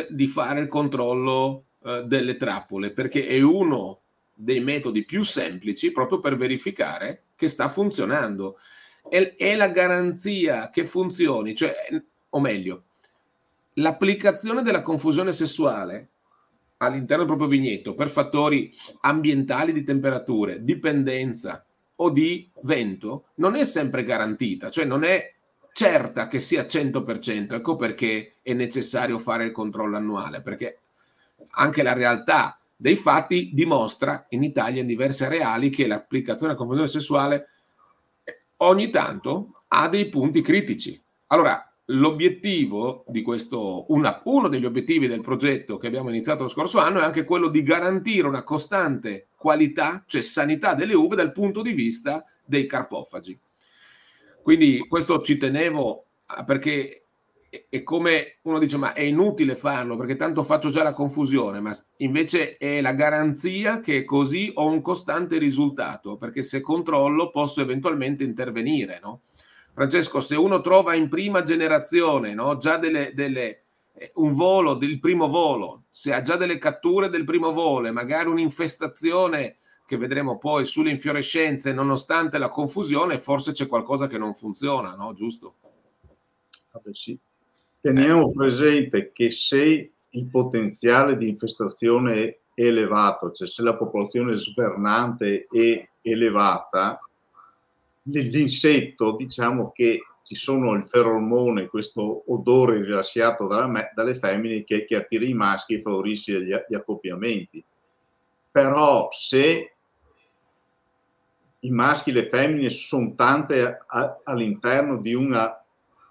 di 0.10 0.28
fare 0.28 0.60
il 0.60 0.68
controllo 0.68 1.66
eh, 1.84 2.04
delle 2.06 2.38
trappole, 2.38 2.92
perché 2.92 3.26
è 3.26 3.42
uno 3.42 4.00
dei 4.34 4.60
metodi 4.60 5.04
più 5.04 5.24
semplici 5.24 5.92
proprio 5.92 6.20
per 6.20 6.36
verificare 6.38 7.24
che 7.42 7.48
sta 7.48 7.70
funzionando. 7.70 8.60
È, 9.10 9.36
è 9.36 9.56
la 9.56 9.70
garanzia 9.70 10.70
che 10.70 10.86
funzioni, 10.86 11.56
cioè, 11.56 11.74
o 12.30 12.40
meglio, 12.40 12.84
l'applicazione 13.74 14.62
della 14.62 14.84
confusione 14.84 15.32
sessuale 15.32 16.10
all'interno 16.78 17.26
del 17.26 17.36
proprio 17.36 17.48
vigneto 17.48 17.96
per 17.96 18.12
fattori 18.12 18.72
ambientali 19.02 19.74
di 19.74 19.84
temperature, 19.84 20.64
dipendenza, 20.64 21.66
o 21.96 22.10
di 22.12 22.48
vento 22.62 23.30
non 23.36 23.56
è 23.56 23.64
sempre 23.64 24.04
garantita, 24.04 24.70
cioè 24.70 24.86
non 24.86 25.04
è 25.04 25.34
certa 25.74 26.28
che 26.28 26.38
sia 26.38 26.64
100%, 26.64 27.54
ecco 27.54 27.76
perché 27.76 28.36
è 28.44 28.54
necessario 28.54 29.18
fare 29.18 29.46
il 29.46 29.52
controllo 29.52 29.98
annuale, 29.98 30.42
perché 30.42 30.80
anche 31.52 31.82
la 31.82 31.94
realtà 31.94 32.61
dei 32.82 32.96
fatti 32.96 33.52
dimostra 33.54 34.26
in 34.30 34.42
Italia 34.42 34.82
in 34.82 34.88
diverse 34.88 35.26
areali 35.26 35.70
che 35.70 35.86
l'applicazione 35.86 36.54
della 36.54 36.58
confusione 36.58 36.88
sessuale 36.88 37.50
ogni 38.58 38.90
tanto 38.90 39.66
ha 39.68 39.88
dei 39.88 40.10
punti 40.10 40.42
critici. 40.42 41.00
Allora, 41.28 41.64
l'obiettivo 41.86 43.06
di 43.08 43.22
questo, 43.22 43.86
una, 43.90 44.24
uno 44.26 44.48
degli 44.48 44.66
obiettivi 44.66 45.06
del 45.06 45.22
progetto 45.22 45.78
che 45.78 45.86
abbiamo 45.86 46.10
iniziato 46.10 46.42
lo 46.42 46.50
scorso 46.50 46.80
anno 46.80 47.00
è 47.00 47.04
anche 47.04 47.24
quello 47.24 47.50
di 47.50 47.62
garantire 47.62 48.28
una 48.28 48.42
costante 48.42 49.28
qualità, 49.36 50.04
cioè 50.08 50.22
sanità 50.22 50.74
delle 50.74 50.96
uve 50.96 51.16
dal 51.16 51.34
punto 51.34 51.62
di 51.62 51.74
vista 51.74 52.26
dei 52.44 52.66
carpofagi. 52.66 53.40
Quindi 54.42 54.80
questo 54.88 55.22
ci 55.22 55.38
tenevo 55.38 56.06
perché 56.48 57.01
è 57.68 57.84
come 57.84 58.38
uno 58.44 58.60
dice 58.60 58.78
ma 58.78 58.94
è 58.94 59.02
inutile 59.02 59.58
farlo 59.58 59.98
perché 59.98 60.16
tanto 60.16 60.42
faccio 60.42 60.70
già 60.70 60.84
la 60.84 60.94
confusione, 60.94 61.60
ma 61.60 61.76
invece 61.98 62.56
è 62.56 62.80
la 62.80 62.94
garanzia 62.94 63.82
che 63.82 64.06
così 64.06 64.52
ho 64.56 64.68
un 64.68 64.82
costante 64.82 65.38
risultato, 65.38 66.16
perché 66.16 66.44
se 66.44 66.62
controllo 66.62 67.30
posso 67.30 67.60
eventualmente 67.60 68.24
intervenire, 68.24 69.00
no? 69.02 69.22
Francesco, 69.74 70.22
se 70.22 70.36
uno 70.36 70.62
trova 70.62 70.96
in 70.96 71.10
prima 71.10 71.44
generazione 71.44 72.34
no, 72.34 72.56
già 72.58 72.78
delle, 72.78 73.12
delle, 73.14 73.64
eh, 73.94 74.12
un 74.16 74.34
volo 74.34 74.76
del 74.76 75.00
primo 75.00 75.28
volo, 75.28 75.84
se 75.90 76.14
ha 76.14 76.22
già 76.22 76.38
delle 76.38 76.58
catture 76.58 77.10
del 77.10 77.26
primo 77.26 77.52
volo 77.52 77.92
magari 77.92 78.30
un'infestazione 78.30 79.58
che 79.86 79.98
vedremo 79.98 80.38
poi 80.38 80.66
sulle 80.66 80.90
infiorescenze, 80.90 81.74
nonostante 81.74 82.38
la 82.38 82.50
confusione, 82.50 83.20
forse 83.20 83.52
c'è 83.52 83.68
qualcosa 83.68 84.08
che 84.08 84.18
non 84.18 84.34
funziona, 84.34 84.96
no? 84.96 85.14
Giusto? 85.14 85.56
Sì. 86.94 87.20
Teniamo 87.82 88.32
presente 88.32 89.12
che 89.12 89.32
se 89.32 89.92
il 90.08 90.26
potenziale 90.28 91.18
di 91.18 91.30
infestazione 91.30 92.14
è 92.14 92.38
elevato, 92.54 93.32
cioè 93.32 93.48
se 93.48 93.64
la 93.64 93.76
popolazione 93.76 94.38
svernante 94.38 95.48
è 95.50 95.90
elevata, 96.02 97.02
l'insetto, 98.04 99.16
diciamo 99.16 99.72
che 99.72 100.00
ci 100.22 100.36
sono 100.36 100.74
il 100.74 100.88
feromone, 100.88 101.70
questo 101.70 102.24
odore 102.32 102.84
rilasciato 102.84 103.48
dalle, 103.48 103.92
dalle 103.96 104.14
femmine 104.14 104.64
che, 104.64 104.86
che, 104.86 104.98
attira 104.98 105.26
i 105.26 105.34
maschi 105.34 105.74
e 105.74 105.82
favorisce 105.82 106.40
gli, 106.40 106.54
gli 106.70 106.76
accoppiamenti. 106.76 107.66
Però 108.52 109.10
se 109.12 109.74
i 111.62 111.70
maschi 111.72 112.12
e 112.12 112.14
le 112.14 112.30
femmine 112.30 112.70
sono 112.70 113.16
tante 113.16 113.80
a, 113.88 114.20
all'interno 114.24 114.98
di 114.98 115.16
un 115.16 115.34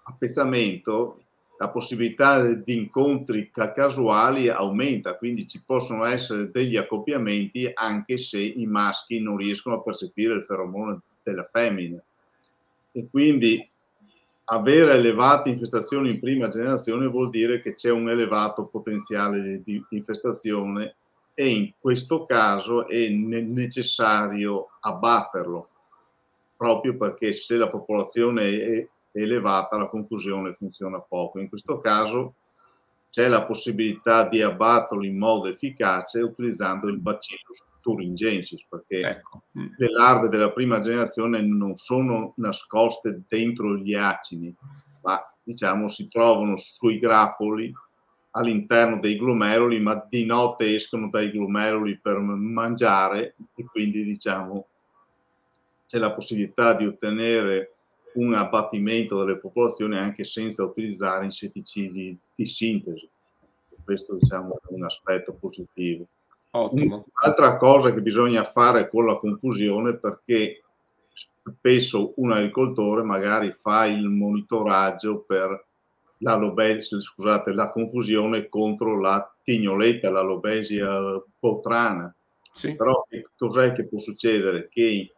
appezzamento, 0.03 1.21
la 1.61 1.69
possibilità 1.69 2.55
di 2.55 2.75
incontri 2.75 3.51
casuali 3.51 4.49
aumenta, 4.49 5.15
quindi 5.15 5.45
ci 5.45 5.61
possono 5.63 6.05
essere 6.05 6.49
degli 6.49 6.75
accoppiamenti 6.75 7.69
anche 7.71 8.17
se 8.17 8.39
i 8.39 8.65
maschi 8.65 9.19
non 9.19 9.37
riescono 9.37 9.75
a 9.75 9.81
percepire 9.81 10.33
il 10.33 10.43
feromone 10.43 11.01
della 11.21 11.43
femmina. 11.43 12.01
E 12.91 13.07
quindi 13.11 13.63
avere 14.45 14.93
elevate 14.93 15.49
infestazioni 15.49 16.09
in 16.09 16.19
prima 16.19 16.47
generazione 16.47 17.05
vuol 17.05 17.29
dire 17.29 17.61
che 17.61 17.75
c'è 17.75 17.91
un 17.91 18.09
elevato 18.09 18.65
potenziale 18.65 19.61
di, 19.63 19.85
infestazione 19.89 20.95
e 21.35 21.47
in 21.47 21.73
questo 21.79 22.25
caso 22.25 22.87
è 22.87 23.07
necessario 23.07 24.71
abbatterlo, 24.79 25.69
proprio 26.57 26.97
perché 26.97 27.33
se 27.33 27.55
la 27.55 27.69
popolazione 27.69 28.63
è 28.63 28.87
elevata 29.11 29.77
la 29.77 29.87
confusione 29.87 30.53
funziona 30.53 30.99
poco. 30.99 31.39
In 31.39 31.49
questo 31.49 31.79
caso 31.79 32.35
c'è 33.09 33.27
la 33.27 33.43
possibilità 33.43 34.27
di 34.27 34.41
abbatterlo 34.41 35.03
in 35.03 35.17
modo 35.17 35.49
efficace 35.49 36.21
utilizzando 36.21 36.87
il 36.87 36.97
bacillus 36.97 37.63
thuringiensis, 37.81 38.63
perché 38.69 38.99
ecco. 39.01 39.43
Mm. 39.57 39.67
le 39.77 39.91
larve 39.91 40.29
della 40.29 40.51
prima 40.51 40.79
generazione 40.79 41.41
non 41.41 41.75
sono 41.75 42.33
nascoste 42.37 43.23
dentro 43.27 43.75
gli 43.75 43.93
acini, 43.93 44.55
ma 45.01 45.19
diciamo 45.43 45.87
si 45.89 46.07
trovano 46.07 46.55
sui 46.55 46.99
grappoli 46.99 47.73
all'interno 48.31 48.99
dei 48.99 49.17
glomeruli, 49.17 49.79
ma 49.81 50.05
di 50.07 50.25
notte 50.25 50.73
escono 50.73 51.09
dai 51.09 51.31
glomeruli 51.31 51.99
per 51.99 52.17
mangiare 52.19 53.35
e 53.55 53.65
quindi 53.65 54.05
diciamo 54.05 54.67
c'è 55.85 55.97
la 55.97 56.13
possibilità 56.13 56.73
di 56.73 56.85
ottenere 56.85 57.73
un 58.13 58.33
abbattimento 58.33 59.23
delle 59.23 59.37
popolazioni 59.37 59.97
anche 59.97 60.23
senza 60.23 60.63
utilizzare 60.63 61.25
insetticidi 61.25 62.17
di 62.35 62.45
sintesi. 62.45 63.07
Questo 63.83 64.15
diciamo 64.15 64.55
è 64.55 64.73
un 64.73 64.83
aspetto 64.83 65.33
positivo. 65.33 66.05
Ottimo. 66.51 67.05
Un'altra 67.21 67.57
cosa 67.57 67.93
che 67.93 68.01
bisogna 68.01 68.43
fare 68.43 68.89
con 68.89 69.05
la 69.05 69.17
confusione 69.17 69.95
perché 69.95 70.61
spesso 71.43 72.13
un 72.17 72.31
agricoltore 72.31 73.03
magari 73.03 73.51
fa 73.51 73.85
il 73.85 74.07
monitoraggio 74.07 75.23
per 75.25 75.65
la, 76.17 76.35
lobesia, 76.35 76.99
scusate, 76.99 77.53
la 77.53 77.71
confusione 77.71 78.47
contro 78.47 78.99
la 78.99 79.33
tignoletta, 79.43 80.11
la 80.11 80.21
lobesia 80.21 81.21
potrana. 81.39 82.13
Sì. 82.51 82.75
Però 82.75 83.07
cos'è 83.37 83.73
che 83.73 83.87
può 83.87 83.97
succedere? 83.97 84.67
Che 84.69 85.13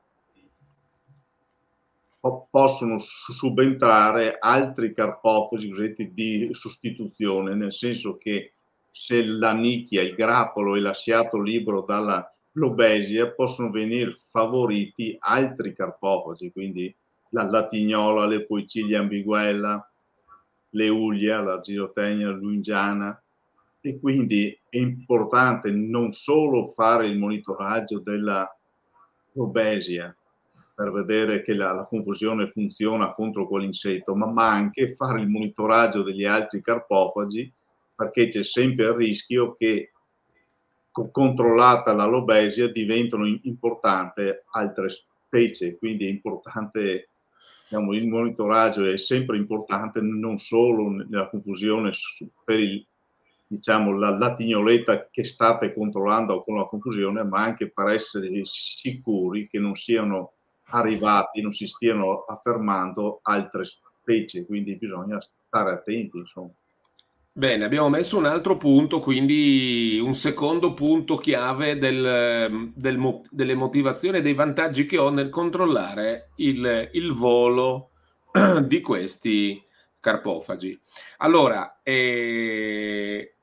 possono 2.50 3.00
subentrare 3.00 4.38
altri 4.40 4.94
carpofagi 4.94 5.68
cosiddetti 5.68 6.14
di 6.14 6.50
sostituzione, 6.54 7.54
nel 7.54 7.74
senso 7.74 8.18
che 8.18 8.54
se 8.92 9.26
la 9.26 9.52
nicchia, 9.52 10.02
il 10.02 10.16
grappolo 10.16 10.76
è 10.76 10.80
lasciato 10.80 11.42
libero 11.42 11.82
dalla 11.82 12.26
lobesia, 12.54 13.32
possono 13.32 13.72
venire 13.72 14.20
favoriti 14.30 15.16
altri 15.20 15.76
carpofagi, 15.76 16.52
quindi 16.52 16.96
la 17.30 17.44
latignola, 17.50 18.26
le 18.26 18.46
poiciglia 18.46 19.00
ambiguella, 19.00 19.92
l'eulia, 20.70 21.42
la 21.42 21.60
girotenia 21.60 22.30
lungiana. 22.30 23.22
E 23.82 24.00
quindi 24.00 24.58
è 24.70 24.78
importante 24.78 25.72
non 25.72 26.14
solo 26.14 26.72
fare 26.74 27.08
il 27.08 27.18
monitoraggio 27.18 28.00
della 28.00 28.50
lobesia, 29.34 30.16
per 30.74 30.92
vedere 30.92 31.44
che 31.44 31.54
la, 31.54 31.72
la 31.72 31.86
confusione 31.86 32.50
funziona 32.50 33.14
contro 33.14 33.48
quell'insetto, 33.48 34.16
ma, 34.16 34.28
ma, 34.28 34.50
anche 34.50 34.96
fare 34.96 35.22
il 35.22 35.28
monitoraggio 35.28 36.02
degli 36.02 36.26
altri 36.26 36.62
carpofagi 36.62 37.52
perché 37.96 38.28
c'è 38.28 38.44
sempre 38.44 38.86
il 38.86 38.94
rischio 38.94 39.56
che 39.56 39.92
controllata 40.92 41.94
la 41.94 42.06
lobesia 42.06 42.72
diventano 42.72 43.26
importanti 43.26 44.22
altre 44.52 44.90
specie, 44.90 45.78
quindi 45.78 46.06
è 46.06 46.10
importante 46.10 47.10
diciamo, 47.64 47.94
il 47.94 48.08
monitoraggio 48.08 48.86
è 48.86 48.98
sempre 48.98 49.38
importante 49.38 50.02
non 50.02 50.38
solo 50.38 50.90
nella 50.90 51.30
confusione 51.30 51.92
per 52.44 52.60
il, 52.60 52.86
diciamo, 53.48 53.98
la, 53.98 54.16
la 54.16 54.36
tignoletta 54.36 55.08
che 55.10 55.24
state 55.24 55.74
controllando 55.74 56.44
con 56.44 56.58
la 56.58 56.66
confusione, 56.66 57.24
ma 57.24 57.42
anche 57.42 57.70
per 57.70 57.88
essere 57.88 58.30
sicuri 58.44 59.48
che 59.48 59.60
non 59.60 59.76
siano 59.76 60.34
arrivati, 60.74 61.42
non 61.42 61.52
si 61.52 61.68
stiano 61.68 62.24
affermando 62.28 63.20
altre 63.24 63.64
specie, 63.66 64.46
quindi 64.46 64.76
bisogna 64.76 65.20
stare 65.22 65.72
attenti. 65.72 66.18
Insomma. 66.18 66.52
Bene, 67.36 67.64
abbiamo 67.66 67.90
messo 67.90 68.18
un 68.18 68.26
altro 68.26 68.58
punto, 68.58 69.00
quindi 69.00 70.00
un 70.02 70.14
secondo 70.14 70.74
punto 70.74 71.18
chiave 71.18 71.80
del, 71.80 72.72
del, 72.76 73.22
delle 73.30 73.56
motivazioni 73.56 74.20
e 74.20 74.22
dei 74.22 74.36
vantaggi 74.36 74.86
che 74.86 75.00
ho 75.00 75.10
nel 75.10 75.30
controllare 75.30 76.30
il, 76.36 76.90
il 76.94 77.12
volo 77.14 77.90
di 78.66 78.82
questi 78.82 79.64
carpofagi. 80.00 80.80
Allora, 81.18 81.80
eh, 81.82 83.34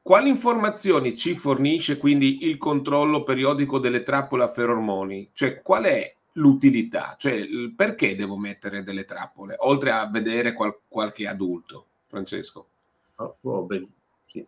quali 0.00 0.30
informazioni 0.30 1.14
ci 1.14 1.34
fornisce 1.34 1.98
quindi 1.98 2.46
il 2.46 2.56
controllo 2.56 3.24
periodico 3.24 3.78
delle 3.78 4.02
trappole 4.02 4.44
a 4.44 4.48
ferormoni? 4.48 5.32
Cioè, 5.34 5.60
qual 5.60 5.84
è 5.84 6.16
l'utilità? 6.38 7.16
Cioè, 7.18 7.46
perché 7.76 8.14
devo 8.14 8.36
mettere 8.36 8.82
delle 8.82 9.04
trappole, 9.04 9.56
oltre 9.58 9.90
a 9.90 10.08
vedere 10.08 10.52
qual- 10.52 10.78
qualche 10.88 11.26
adulto, 11.26 11.86
Francesco? 12.06 12.66
Oh, 13.16 13.62
beh, 13.64 13.86
sì. 14.26 14.46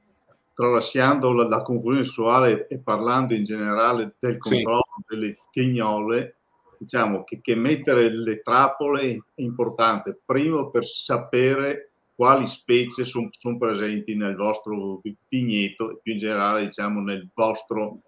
Tralasciando 0.54 1.32
la, 1.32 1.48
la, 1.48 1.62
conclusione 1.62 2.06
sessuale 2.06 2.68
e 2.68 2.78
parlando 2.78 3.34
in 3.34 3.44
generale 3.44 4.14
del 4.18 4.38
controllo 4.38 4.84
sì. 4.96 5.14
delle 5.14 5.38
tignole, 5.50 6.36
diciamo 6.78 7.24
che, 7.24 7.40
che, 7.42 7.54
mettere 7.56 8.10
le 8.10 8.40
trappole 8.42 9.10
è 9.10 9.18
importante, 9.42 10.18
primo 10.24 10.70
per 10.70 10.86
sapere 10.86 11.90
quali 12.14 12.46
specie 12.46 13.04
sono 13.04 13.28
son 13.30 13.58
presenti 13.58 14.14
nel 14.14 14.36
vostro 14.36 15.00
vigneto 15.28 15.90
e 15.90 15.98
più 16.02 16.12
in 16.12 16.18
generale 16.18 16.66
diciamo 16.66 17.00
nel 17.00 17.26
vostro 17.34 17.98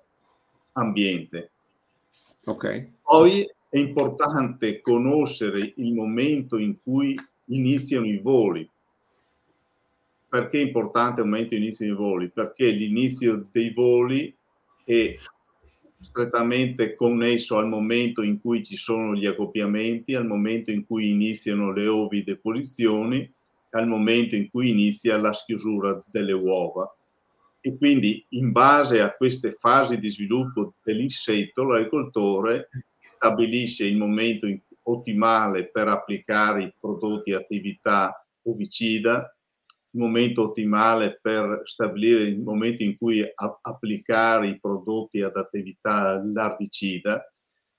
ambiente. 0.74 1.50
Ok. 2.44 2.88
Poi 3.02 3.50
è 3.72 3.78
importante 3.78 4.82
conoscere 4.82 5.72
il 5.76 5.94
momento 5.94 6.58
in 6.58 6.76
cui 6.82 7.18
iniziano 7.46 8.04
i 8.04 8.18
voli. 8.18 8.68
Perché 10.28 10.60
è 10.60 10.64
importante 10.64 11.22
il 11.22 11.28
momento 11.28 11.54
in 11.54 11.62
iniziano 11.62 11.92
i 11.92 11.96
voli? 11.96 12.28
Perché 12.28 12.68
l'inizio 12.68 13.48
dei 13.50 13.72
voli 13.72 14.36
è 14.84 15.14
strettamente 16.02 16.94
connesso 16.94 17.56
al 17.56 17.66
momento 17.66 18.20
in 18.20 18.42
cui 18.42 18.62
ci 18.62 18.76
sono 18.76 19.14
gli 19.14 19.24
accoppiamenti, 19.24 20.14
al 20.14 20.26
momento 20.26 20.70
in 20.70 20.84
cui 20.84 21.08
iniziano 21.08 21.72
le 21.72 21.86
ovideposizioni, 21.86 23.32
al 23.70 23.88
momento 23.88 24.36
in 24.36 24.50
cui 24.50 24.68
inizia 24.68 25.16
la 25.16 25.32
schiusura 25.32 26.04
delle 26.10 26.32
uova. 26.32 26.94
E 27.62 27.74
quindi 27.78 28.22
in 28.30 28.52
base 28.52 29.00
a 29.00 29.14
queste 29.14 29.56
fasi 29.58 29.98
di 29.98 30.10
sviluppo 30.10 30.74
dell'insetto, 30.82 31.64
l'agricoltore 31.64 32.68
stabilisce 33.22 33.84
il 33.84 33.96
momento 33.96 34.48
ottimale 34.82 35.70
per 35.70 35.86
applicare 35.86 36.64
i 36.64 36.74
prodotti 36.76 37.32
attività 37.32 38.26
ovicida 38.42 39.32
il 39.94 40.00
momento 40.00 40.42
ottimale 40.42 41.18
per 41.20 41.60
stabilire 41.64 42.24
il 42.24 42.40
momento 42.40 42.82
in 42.82 42.96
cui 42.96 43.22
a- 43.22 43.58
applicare 43.60 44.48
i 44.48 44.58
prodotti 44.58 45.20
ad 45.20 45.36
attività 45.36 46.20
larvicida, 46.24 47.22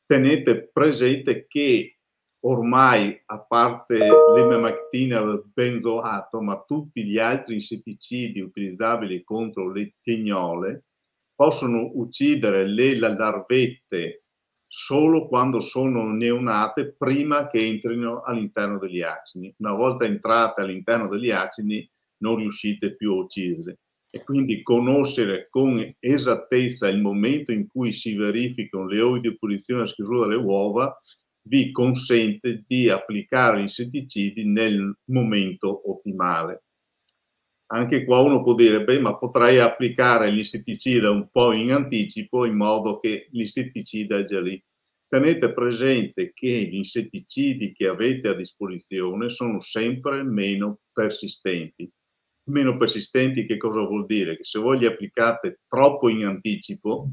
tenete 0.06 0.70
presente 0.72 1.48
che 1.48 1.98
ormai, 2.42 3.20
a 3.26 3.40
parte 3.42 3.98
l'emamectina 3.98 5.24
benzoato, 5.54 6.42
ma 6.42 6.64
tutti 6.66 7.04
gli 7.04 7.18
altri 7.18 7.56
insetticidi 7.56 8.42
utilizzabili 8.42 9.24
contro 9.24 9.72
le 9.72 9.96
tignole 10.00 10.84
possono 11.34 11.90
uccidere 11.96 12.68
le 12.68 12.96
larvette 12.96 14.23
solo 14.76 15.28
quando 15.28 15.60
sono 15.60 16.12
neonate 16.12 16.96
prima 16.98 17.48
che 17.48 17.64
entrino 17.64 18.24
all'interno 18.24 18.80
degli 18.80 19.02
acini. 19.02 19.54
Una 19.60 19.74
volta 19.74 20.06
entrate 20.06 20.62
all'interno 20.62 21.08
degli 21.08 21.30
acini 21.30 21.88
non 22.24 22.38
riuscite 22.38 22.96
più 22.96 23.12
a 23.12 23.18
ucciderle. 23.18 23.78
E 24.10 24.24
quindi 24.24 24.64
conoscere 24.64 25.46
con 25.52 25.96
esattezza 26.00 26.88
il 26.88 27.02
momento 27.02 27.52
in 27.52 27.68
cui 27.68 27.94
si 27.94 28.16
verificano 28.16 28.88
le 28.88 29.02
ovi 29.02 29.20
di 29.20 29.38
punizione 29.38 29.84
a 29.84 29.88
schiusura 29.88 30.28
delle 30.28 30.42
uova 30.42 31.00
vi 31.46 31.72
consente 31.72 32.64
di 32.66 32.90
applicare 32.90 33.60
gli 33.60 33.64
insetticidi 33.64 34.50
nel 34.50 34.92
momento 35.12 35.88
ottimale. 35.92 36.64
Anche 37.74 38.06
qua 38.06 38.20
uno 38.20 38.44
può 38.44 38.54
dire, 38.54 38.84
beh, 38.84 39.00
ma 39.00 39.18
potrei 39.18 39.58
applicare 39.58 40.30
l'insetticida 40.30 41.10
un 41.10 41.30
po' 41.32 41.54
in 41.54 41.72
anticipo 41.72 42.46
in 42.46 42.56
modo 42.56 43.00
che 43.00 43.30
l'insetticida 43.32 44.20
è 44.20 44.24
già 44.24 44.40
lì. 44.40 44.64
Tenete 45.08 45.52
presente 45.54 46.34
che 46.36 46.70
gli 46.70 46.76
insetticidi 46.76 47.74
che 47.74 47.88
avete 47.88 48.28
a 48.28 48.36
disposizione 48.36 49.30
sono 49.30 49.60
sempre 49.60 50.22
meno 50.22 50.82
persistenti. 50.92 51.90
Meno 52.46 52.78
persistenti 52.78 53.48
che 53.48 53.58
cosa 53.58 53.80
vuol 53.80 54.06
dire? 54.06 54.38
Che 54.38 54.44
se 54.44 54.60
voi 54.60 54.78
li 54.78 54.86
applicate 54.86 55.62
troppo 55.68 56.10
in 56.10 56.26
anticipo, 56.26 57.10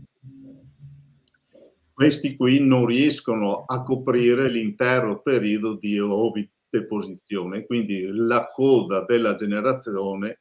questi 1.91 2.37
qui 2.37 2.61
non 2.61 2.85
riescono 2.85 3.65
a 3.65 3.83
coprire 3.83 4.51
l'intero 4.51 5.23
periodo 5.23 5.79
di 5.79 5.99
ovideposizione, 5.99 7.65
quindi 7.65 8.09
la 8.13 8.51
coda 8.53 9.07
della 9.07 9.35
generazione 9.35 10.41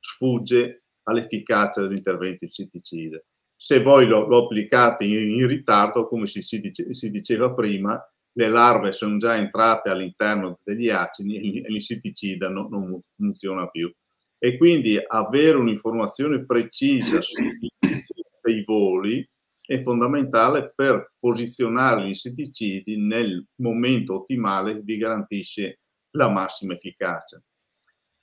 sfugge 0.00 0.82
all'efficacia 1.04 1.82
dell'intervento 1.82 2.44
insetticida. 2.44 3.22
Se 3.56 3.82
voi 3.82 4.06
lo, 4.06 4.26
lo 4.26 4.44
applicate 4.44 5.04
in, 5.04 5.36
in, 5.36 5.46
ritardo, 5.46 6.08
come 6.08 6.26
si, 6.26 6.42
si, 6.42 6.60
dice, 6.60 6.94
si, 6.94 7.10
diceva 7.10 7.52
prima, 7.52 8.02
le 8.32 8.48
larve 8.48 8.92
sono 8.92 9.18
già 9.18 9.36
entrate 9.36 9.90
all'interno 9.90 10.58
degli 10.64 10.88
acidi 10.88 11.62
e 11.62 11.68
l'insetticida 11.68 12.48
no, 12.48 12.68
non 12.70 12.98
funziona 13.14 13.66
più. 13.68 13.92
E 14.38 14.56
quindi 14.56 14.98
avere 15.06 15.58
un'informazione 15.58 16.46
precisa 16.46 17.20
sui 17.20 18.64
voli 18.64 19.28
è 19.60 19.82
fondamentale 19.82 20.72
per 20.74 21.12
posizionare 21.18 22.02
gli 22.04 22.08
insetticidi 22.08 22.96
nel 22.96 23.46
momento 23.56 24.14
ottimale 24.14 24.74
che 24.74 24.80
vi 24.82 24.96
garantisce 24.96 25.78
la 26.12 26.28
massima 26.28 26.74
efficacia. 26.74 27.40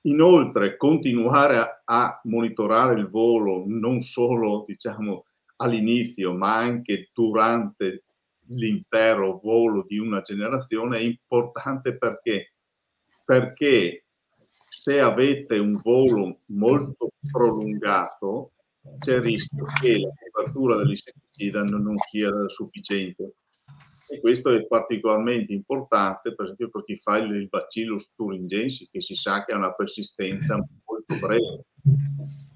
Inoltre, 0.07 0.77
continuare 0.77 1.81
a, 1.83 2.21
monitorare 2.23 2.97
il 2.97 3.09
volo 3.09 3.63
non 3.67 4.01
solo 4.01 4.63
diciamo, 4.65 5.25
all'inizio, 5.57 6.33
ma 6.33 6.55
anche 6.55 7.09
durante 7.13 8.05
l'intero 8.49 9.39
volo 9.43 9.83
di 9.85 9.97
una 9.97 10.21
generazione 10.21 10.99
è 10.99 11.01
importante 11.01 11.97
perché, 11.97 12.53
perché 13.25 14.05
se 14.69 14.99
avete 15.01 15.57
un 15.57 15.77
volo 15.83 16.39
molto 16.47 17.11
prolungato, 17.29 18.53
c'è 18.99 19.15
il 19.15 19.21
rischio 19.21 19.65
che 19.81 19.99
la 19.99 20.09
copertura 20.31 20.77
dell'insetticida 20.77 21.63
non 21.63 21.97
sia 22.09 22.31
sufficiente. 22.47 23.33
E 24.09 24.21
questo 24.21 24.51
è 24.51 24.65
particolarmente 24.65 25.53
importante, 25.53 26.33
per 26.33 26.45
esempio, 26.45 26.69
per 26.69 26.83
chi 26.85 26.95
fa 26.95 27.17
il 27.17 27.47
Bacillus 27.49 28.13
thuringiensis, 28.15 28.89
che 28.89 29.01
si 29.01 29.15
sa 29.15 29.43
che 29.43 29.51
ha 29.51 29.57
una 29.57 29.73
persistenza 29.73 30.55
molto 30.55 31.15
breve. 31.19 31.65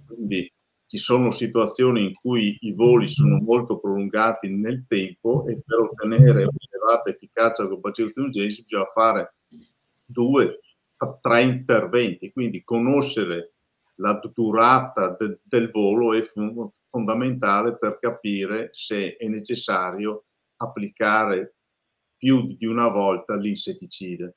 Quindi 0.08 0.52
ci 0.88 0.98
sono 0.98 1.32
situazioni 1.32 2.06
in 2.06 2.14
cui 2.14 2.58
i 2.62 2.74
voli 2.74 3.08
sono 3.08 3.40
molto 3.40 3.80
prolungati 3.80 4.50
nel 4.50 4.86
tempo 4.88 5.46
e 5.48 5.62
per 5.66 5.80
ottenere 5.80 6.44
un'elevata 6.44 7.10
efficacia 7.10 7.68
con 7.68 7.80
Bacillus 7.80 8.14
thuringiensis 8.14 8.64
bisogna 8.64 8.90
fare 8.94 9.36
due 10.06 10.60
a 10.98 11.18
tre 11.20 11.42
interventi. 11.42 12.32
Quindi 12.32 12.64
conoscere 12.64 13.54
la 13.96 14.20
durata 14.34 15.16
de, 15.18 15.40
del 15.44 15.70
volo 15.72 16.14
è 16.14 16.24
fondamentale 16.90 17.78
per 17.78 17.98
capire 18.00 18.70
se 18.74 19.16
è 19.16 19.28
necessario 19.28 20.26
applicare 20.62 21.56
più 22.17 22.56
di 22.56 22.65
una 22.65 22.88
volta 22.88 23.36
l'insetticida. 23.36 24.34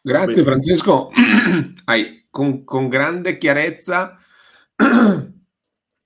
Grazie 0.00 0.42
Quindi, 0.42 0.50
Francesco, 0.50 1.10
hai 1.84 2.26
con, 2.30 2.64
con, 2.64 2.88
grande 2.88 3.38
chiarezza 3.38 4.18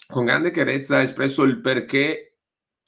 con 0.09 0.24
grande 0.24 0.51
chiarezza 0.51 1.03
espresso 1.03 1.42
il 1.42 1.61
perché, 1.61 2.38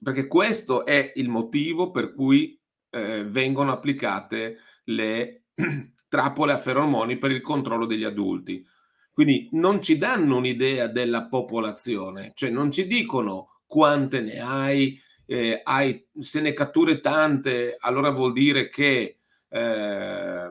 perché 0.03 0.27
questo 0.27 0.87
è 0.87 1.13
il 1.17 1.29
motivo 1.29 1.91
per 1.91 2.15
cui 2.15 2.59
eh, 2.91 3.25
vengono 3.25 3.73
applicate 3.73 4.59
le 4.85 5.45
trappole 6.09 6.53
a 6.53 6.59
feromoni 6.59 7.19
per 7.19 7.31
il 7.31 7.43
controllo 7.43 7.85
degli 7.85 8.05
adulti. 8.05 8.67
Quindi 9.13 9.51
non 9.53 9.83
ci 9.83 9.99
danno 9.99 10.39
un'idea 10.39 10.87
della 10.87 11.27
popolazione, 11.27 12.33
cioè 12.35 12.49
non 12.49 12.73
ci 12.73 12.87
dicono 12.87 13.61
quante 13.67 14.21
ne 14.21 14.39
hai, 14.41 14.99
eh, 15.31 15.61
hai 15.63 16.09
se 16.19 16.41
ne 16.41 16.53
catture 16.53 16.99
tante, 16.99 17.77
allora 17.79 18.11
vuol 18.11 18.33
dire 18.33 18.69
che 18.69 19.19
eh, 19.49 20.51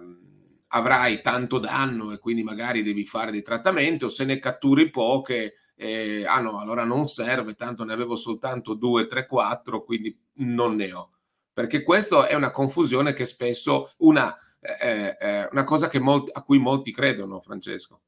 avrai 0.68 1.22
tanto 1.22 1.60
danno 1.60 2.14
e 2.14 2.18
quindi 2.18 2.44
magari 2.44 2.82
devi 2.82 3.04
fare 3.04 3.32
dei 3.32 3.42
trattamenti, 3.42 4.06
o 4.06 4.10
se 4.10 4.24
ne 4.24 4.40
catturi 4.40 4.90
poche, 4.90 5.56
eh, 5.76 6.26
ah 6.26 6.40
no, 6.40 6.60
allora 6.60 6.86
non 6.86 7.10
serve, 7.10 7.56
tanto 7.56 7.84
ne 7.84 7.92
avevo 7.92 8.16
soltanto 8.16 8.74
due, 8.74 9.08
tre, 9.08 9.26
quattro, 9.28 9.84
quindi 9.84 10.18
non 10.36 10.76
ne 10.76 10.94
ho. 10.94 11.12
Perché 11.52 11.84
questa 11.84 12.28
è 12.28 12.36
una 12.36 12.52
confusione 12.52 13.12
che 13.12 13.26
spesso, 13.26 13.94
una, 13.98 14.34
eh, 14.62 15.18
eh, 15.20 15.50
una 15.52 15.66
cosa 15.66 15.90
molti, 16.00 16.32
a 16.34 16.42
cui 16.42 16.58
molti 16.58 16.94
credono, 16.94 17.42
Francesco 17.42 18.02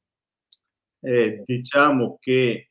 eh, 1.01 1.43
diciamo 1.45 2.17
che 2.19 2.70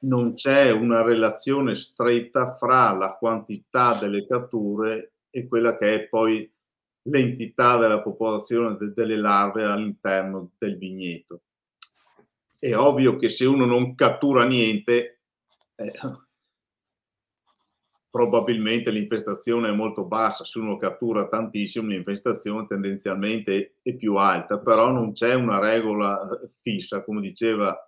non 0.00 0.34
c'è 0.34 0.70
una 0.70 1.02
relazione 1.02 1.74
stretta 1.74 2.56
fra 2.56 2.92
la 2.92 3.14
quantità 3.14 3.94
delle 3.94 4.26
catture 4.26 5.14
e 5.30 5.48
quella 5.48 5.76
che 5.76 5.94
è 5.94 6.08
poi 6.08 6.50
l'entità 7.02 7.76
della 7.76 8.02
popolazione 8.02 8.76
de- 8.76 8.92
delle 8.92 9.16
larve 9.16 9.64
all'interno 9.64 10.52
del 10.58 10.76
vigneto. 10.76 11.42
È 12.58 12.74
ovvio 12.74 13.16
che 13.16 13.28
se 13.28 13.44
uno 13.44 13.64
non 13.64 13.94
cattura 13.94 14.44
niente, 14.44 15.20
eh, 15.76 15.92
probabilmente 18.10 18.90
l'infestazione 18.90 19.68
è 19.68 19.72
molto 19.72 20.06
bassa, 20.06 20.44
se 20.44 20.58
uno 20.58 20.78
cattura 20.78 21.28
tantissimo 21.28 21.88
l'infestazione 21.88 22.66
tendenzialmente 22.66 23.76
è 23.82 23.94
più 23.94 24.14
alta, 24.14 24.58
però 24.58 24.90
non 24.90 25.12
c'è 25.12 25.34
una 25.34 25.58
regola 25.58 26.18
fissa, 26.62 27.04
come 27.04 27.20
diceva 27.20 27.78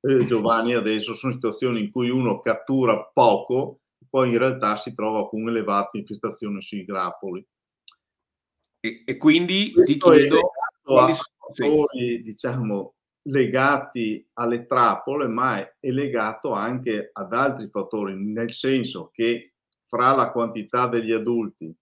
eh, 0.00 0.24
Giovanni 0.24 0.74
adesso, 0.74 1.14
sono 1.14 1.32
situazioni 1.32 1.80
in 1.80 1.90
cui 1.90 2.10
uno 2.10 2.40
cattura 2.40 3.02
poco, 3.12 3.80
poi 4.08 4.30
in 4.30 4.38
realtà 4.38 4.76
si 4.76 4.94
trova 4.94 5.28
con 5.28 5.42
un'elevata 5.42 5.98
infestazione 5.98 6.60
sui 6.60 6.84
grappoli. 6.84 7.44
E, 8.80 9.02
e 9.04 9.16
quindi 9.16 9.72
Questo 9.72 9.92
ti 9.92 9.98
chiedo... 9.98 10.40
a 10.84 11.12
fattori, 11.12 12.22
diciamo, 12.22 12.94
legati 13.28 14.26
alle 14.34 14.66
trappole, 14.66 15.26
ma 15.26 15.58
è, 15.58 15.76
è 15.80 15.90
legato 15.90 16.52
anche 16.52 17.10
ad 17.12 17.32
altri 17.32 17.68
fattori, 17.68 18.14
nel 18.14 18.52
senso 18.52 19.10
che 19.12 19.54
fra 19.86 20.14
la 20.14 20.30
quantità 20.30 20.86
degli 20.86 21.12
adulti, 21.12 21.74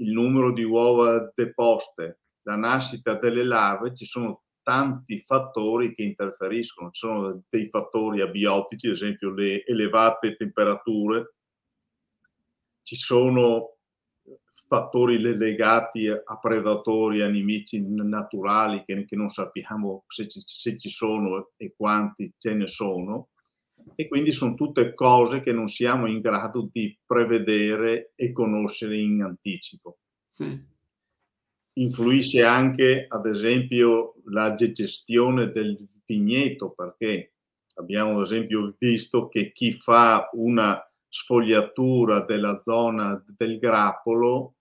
il 0.00 0.12
numero 0.12 0.52
di 0.52 0.62
uova 0.62 1.30
deposte, 1.34 2.20
la 2.42 2.56
nascita 2.56 3.14
delle 3.14 3.44
larve, 3.44 3.94
ci 3.94 4.04
sono 4.04 4.42
tanti 4.68 5.18
fattori 5.20 5.94
che 5.94 6.02
interferiscono. 6.02 6.90
Ci 6.90 7.06
sono 7.06 7.42
dei 7.48 7.70
fattori 7.70 8.20
abiotici, 8.20 8.88
ad 8.88 8.92
esempio 8.92 9.32
le 9.32 9.64
elevate 9.64 10.36
temperature, 10.36 11.36
ci 12.82 12.94
sono 12.94 13.76
fattori 14.66 15.18
legati 15.18 16.06
a 16.08 16.38
predatori, 16.38 17.22
a 17.22 17.28
nemici 17.28 17.82
naturali 17.82 18.84
che, 18.84 19.06
che 19.06 19.16
non 19.16 19.28
sappiamo 19.30 20.04
se 20.06 20.28
ci, 20.28 20.42
se 20.44 20.76
ci 20.76 20.90
sono 20.90 21.52
e 21.56 21.72
quanti 21.74 22.30
ce 22.36 22.52
ne 22.52 22.66
sono 22.66 23.28
e 23.94 24.06
quindi 24.06 24.32
sono 24.32 24.52
tutte 24.52 24.92
cose 24.92 25.40
che 25.40 25.52
non 25.54 25.68
siamo 25.68 26.06
in 26.06 26.20
grado 26.20 26.68
di 26.70 26.94
prevedere 27.06 28.12
e 28.14 28.32
conoscere 28.32 28.98
in 28.98 29.22
anticipo. 29.22 29.96
Mm. 30.42 30.58
Influisce 31.80 32.42
anche, 32.42 33.06
ad 33.08 33.26
esempio, 33.26 34.14
la 34.26 34.54
gestione 34.54 35.50
del 35.50 35.78
vigneto, 36.04 36.70
perché 36.70 37.34
abbiamo 37.74 38.18
ad 38.18 38.24
esempio 38.24 38.74
visto 38.78 39.28
che 39.28 39.52
chi 39.52 39.72
fa 39.72 40.28
una 40.32 40.80
sfogliatura 41.08 42.24
della 42.24 42.60
zona 42.62 43.22
del 43.26 43.58
grappolo 43.58 44.54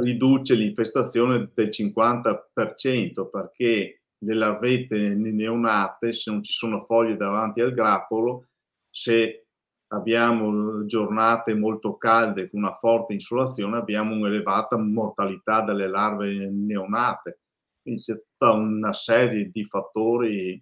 riduce 0.00 0.54
l'infestazione 0.54 1.50
del 1.54 1.68
50% 1.68 3.30
perché 3.30 4.02
le 4.18 4.34
larvette 4.34 4.98
neonate, 4.98 6.12
se 6.12 6.30
non 6.30 6.42
ci 6.42 6.52
sono 6.52 6.84
foglie 6.86 7.16
davanti 7.16 7.60
al 7.60 7.74
grappolo, 7.74 8.48
se 8.90 9.45
abbiamo 9.88 10.84
giornate 10.86 11.54
molto 11.54 11.96
calde 11.96 12.50
con 12.50 12.60
una 12.60 12.74
forte 12.74 13.12
insolazione, 13.12 13.76
abbiamo 13.76 14.14
un'elevata 14.14 14.78
mortalità 14.78 15.62
delle 15.62 15.88
larve 15.88 16.50
neonate. 16.50 17.40
Quindi 17.82 18.02
c'è 18.02 18.14
tutta 18.14 18.52
una 18.52 18.92
serie 18.92 19.50
di 19.50 19.64
fattori 19.64 20.60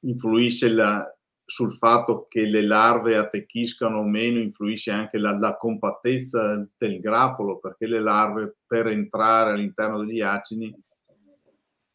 influisce 0.00 0.68
la, 0.68 1.04
sul 1.44 1.72
fatto 1.74 2.26
che 2.28 2.44
le 2.44 2.62
larve 2.62 3.16
attecchiscano 3.16 4.00
o 4.00 4.04
meno, 4.04 4.38
influisce 4.38 4.90
anche 4.90 5.18
la, 5.18 5.36
la, 5.38 5.56
compattezza 5.56 6.62
del 6.76 7.00
grappolo, 7.00 7.58
perché 7.58 7.86
le 7.86 8.00
larve 8.00 8.58
per 8.66 8.88
entrare 8.88 9.52
all'interno 9.52 10.04
degli 10.04 10.20
acini 10.20 10.74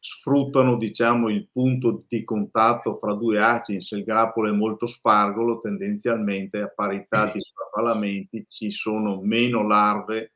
sfruttano 0.06 0.76
diciamo, 0.76 1.30
il 1.30 1.48
punto 1.50 2.04
di 2.06 2.24
contatto 2.24 2.98
fra 2.98 3.14
due 3.14 3.40
acini. 3.40 3.80
Se 3.80 3.96
il 3.96 4.04
grappolo 4.04 4.50
è 4.50 4.52
molto 4.52 4.84
spargolo, 4.84 5.60
tendenzialmente 5.60 6.60
a 6.60 6.68
parità 6.68 7.32
di 7.32 7.40
sovraffollamenti 7.40 8.44
ci 8.46 8.70
sono 8.70 9.22
meno 9.22 9.66
larve 9.66 10.34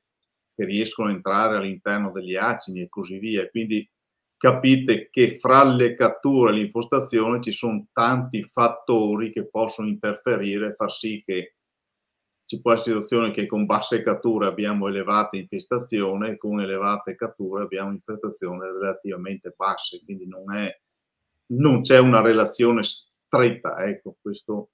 che 0.55 0.65
riescono 0.65 1.11
a 1.11 1.13
entrare 1.13 1.59
all'interno 1.59 2.11
degli 2.11 2.35
acini 2.35 2.81
e 2.81 2.89
così 2.89 3.19
via. 3.19 3.47
Quindi 3.51 3.87
capite 4.39 5.11
che 5.11 5.39
fra 5.39 5.65
le 5.65 5.95
catture 5.95 6.51
e 6.51 6.55
l'infostazione 6.55 7.43
ci 7.43 7.53
sono 7.53 7.89
tanti 7.93 8.43
fattori 8.45 9.31
che 9.31 9.51
possono 9.51 9.89
interferire 9.89 10.69
e 10.69 10.75
far 10.77 10.93
sì 10.93 11.23
che 11.27 11.57
ci 12.49 12.63
può 12.63 12.73
essere 12.73 12.95
situazione 12.95 13.31
che 13.31 13.45
con 13.45 13.67
basse 13.67 14.03
catture 14.03 14.47
abbiamo 14.47 14.89
elevate 14.89 15.37
infestazioni 15.37 16.31
e 16.31 16.39
con 16.39 16.63
elevate 16.63 17.15
catture 17.15 17.65
abbiamo 17.65 17.93
infestazioni 17.93 18.61
relativamente 18.61 19.53
basse, 19.55 20.01
quindi 20.03 20.27
non, 20.27 20.57
è, 20.57 20.75
non 21.49 21.83
c'è 21.83 21.99
una 21.99 22.23
relazione 22.23 22.81
stretta. 22.85 23.85
Ecco, 23.85 24.17
questo. 24.19 24.71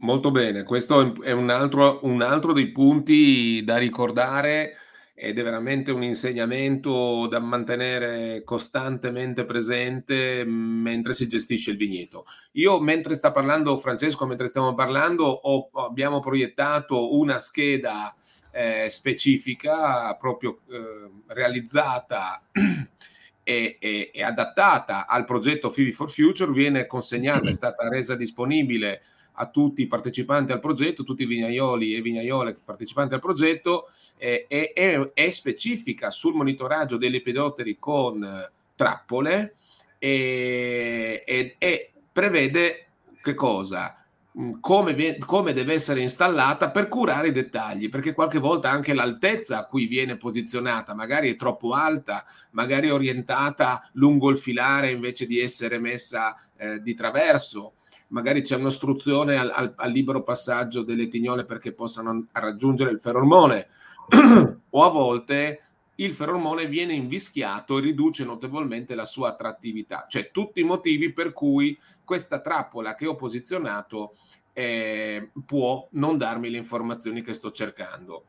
Molto 0.00 0.30
bene, 0.30 0.64
questo 0.64 1.22
è 1.22 1.32
un 1.32 1.48
altro, 1.48 2.00
un 2.02 2.20
altro 2.20 2.52
dei 2.52 2.70
punti 2.70 3.64
da 3.64 3.78
ricordare 3.78 4.74
ed 5.16 5.38
è 5.38 5.42
veramente 5.44 5.92
un 5.92 6.02
insegnamento 6.02 7.28
da 7.28 7.38
mantenere 7.38 8.42
costantemente 8.42 9.44
presente 9.44 10.44
mentre 10.44 11.14
si 11.14 11.28
gestisce 11.28 11.70
il 11.70 11.76
vigneto. 11.76 12.26
Io, 12.52 12.80
mentre 12.80 13.14
sta 13.14 13.30
parlando 13.30 13.78
Francesco, 13.78 14.26
mentre 14.26 14.48
stiamo 14.48 14.74
parlando, 14.74 15.24
ho, 15.24 15.70
abbiamo 15.86 16.18
proiettato 16.18 17.16
una 17.16 17.38
scheda 17.38 18.12
eh, 18.50 18.88
specifica, 18.90 20.14
proprio 20.16 20.60
eh, 20.68 21.10
realizzata 21.28 22.42
e, 22.50 23.76
e, 23.78 24.10
e, 24.12 24.22
adattata 24.22 25.06
al 25.06 25.24
progetto 25.24 25.70
Fivi 25.70 25.92
for 25.92 26.10
Future, 26.10 26.50
viene 26.50 26.86
consegnata, 26.86 27.48
è 27.48 27.52
stata 27.54 27.88
resa 27.88 28.16
disponibile 28.16 29.02
a 29.34 29.48
tutti 29.48 29.82
i 29.82 29.86
partecipanti 29.86 30.52
al 30.52 30.60
progetto, 30.60 31.04
tutti 31.04 31.22
i 31.22 31.26
vignaioli 31.26 31.94
e 31.94 32.02
vignaiole 32.02 32.56
partecipanti 32.64 33.14
al 33.14 33.20
progetto, 33.20 33.88
eh, 34.16 34.46
è, 34.48 34.72
è, 34.72 35.12
è, 35.12 35.30
specifica 35.30 36.10
sul 36.10 36.34
monitoraggio 36.34 36.96
degli 36.96 37.16
epidotteri 37.16 37.76
con 37.78 38.22
eh, 38.22 38.50
trappole 38.76 39.54
e, 39.98 41.22
e, 41.26 41.56
e, 41.58 41.92
prevede 42.12 42.86
che 43.22 43.34
cosa? 43.34 44.04
Mm, 44.38 44.54
come, 44.60 45.18
come, 45.18 45.52
deve 45.52 45.74
essere 45.74 46.00
installata 46.00 46.70
per 46.70 46.88
curare 46.88 47.28
i 47.28 47.32
dettagli, 47.32 47.88
perché 47.88 48.12
qualche 48.12 48.38
volta 48.38 48.70
anche 48.70 48.92
l'altezza 48.92 49.58
a 49.58 49.66
cui 49.66 49.86
viene 49.86 50.16
posizionata 50.16 50.94
magari 50.94 51.32
è 51.32 51.36
troppo 51.36 51.72
alta, 51.72 52.24
magari 52.50 52.90
orientata 52.90 53.88
lungo 53.94 54.30
il 54.30 54.38
filare 54.38 54.90
invece 54.90 55.26
di 55.26 55.40
essere 55.40 55.78
messa 55.78 56.38
eh, 56.56 56.80
di 56.80 56.94
traverso 56.94 57.74
magari 58.14 58.42
c'è 58.42 58.56
un'ostruzione 58.56 59.36
al, 59.36 59.50
al, 59.50 59.74
al, 59.76 59.90
libero 59.90 60.22
passaggio 60.22 60.82
delle 60.82 61.08
tignole 61.08 61.44
perché 61.44 61.72
possano 61.72 62.28
raggiungere 62.30 62.92
il 62.92 63.00
ferormone 63.00 63.66
o 64.70 64.82
a 64.84 64.88
volte 64.88 65.60
il 65.96 66.14
ferormone 66.14 66.66
viene 66.66 66.94
invischiato 66.94 67.76
e 67.76 67.80
riduce 67.80 68.24
notevolmente 68.24 68.94
la 68.94 69.04
sua 69.04 69.30
attrattività. 69.30 70.06
Cioè 70.08 70.30
tutti 70.30 70.60
i 70.60 70.64
motivi 70.64 71.12
per 71.12 71.32
cui 71.32 71.76
questa 72.04 72.40
trappola 72.40 72.94
che 72.94 73.06
ho 73.06 73.16
posizionato 73.16 74.14
eh, 74.52 75.30
può 75.44 75.86
non 75.92 76.16
darmi 76.16 76.50
le 76.50 76.58
informazioni 76.58 77.20
che 77.20 77.32
sto 77.32 77.50
cercando. 77.50 78.26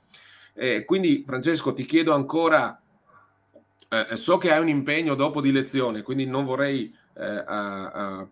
Eh, 0.55 0.83
quindi 0.83 1.23
Francesco 1.25 1.73
ti 1.73 1.85
chiedo 1.85 2.13
ancora, 2.13 2.79
eh, 3.89 4.15
so 4.15 4.37
che 4.39 4.51
hai 4.51 4.61
un 4.61 4.69
impegno 4.69 5.13
dopo 5.13 5.41
di 5.41 5.51
lezione, 5.51 6.01
quindi 6.01 6.25
non 6.25 6.45
vorrei 6.45 6.93
eh, 7.17 7.25
a, 7.25 7.91
a 7.91 8.27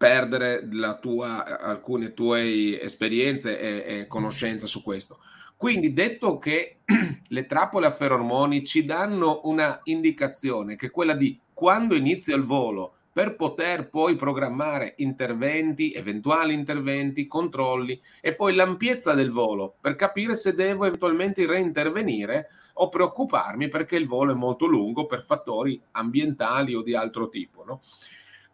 perdere 0.00 0.66
tua, 0.98 1.60
alcune 1.60 2.14
tue 2.14 2.80
esperienze 2.80 3.60
e, 3.60 3.98
e 3.98 4.06
conoscenze 4.06 4.66
su 4.66 4.82
questo. 4.82 5.18
Quindi 5.58 5.92
detto 5.92 6.38
che 6.38 6.78
le 7.28 7.44
trappole 7.44 7.86
a 7.86 7.90
ferormoni 7.90 8.64
ci 8.64 8.86
danno 8.86 9.42
una 9.44 9.78
indicazione 9.84 10.74
che 10.76 10.86
è 10.86 10.90
quella 10.90 11.12
di 11.12 11.38
quando 11.52 11.94
inizia 11.94 12.34
il 12.34 12.44
volo 12.44 12.94
per 13.12 13.36
poter 13.36 13.90
poi 13.90 14.16
programmare 14.16 14.94
interventi, 14.96 15.92
eventuali 15.92 16.54
interventi, 16.54 17.26
controlli 17.26 18.00
e 18.22 18.34
poi 18.34 18.54
l'ampiezza 18.54 19.12
del 19.12 19.30
volo 19.30 19.74
per 19.82 19.96
capire 19.96 20.34
se 20.34 20.54
devo 20.54 20.86
eventualmente 20.86 21.44
reintervenire 21.44 22.48
o 22.72 22.88
preoccuparmi 22.88 23.68
perché 23.68 23.96
il 23.96 24.06
volo 24.06 24.32
è 24.32 24.34
molto 24.34 24.64
lungo 24.64 25.04
per 25.04 25.24
fattori 25.24 25.78
ambientali 25.90 26.74
o 26.74 26.80
di 26.80 26.94
altro 26.94 27.28
tipo. 27.28 27.64
No? 27.66 27.82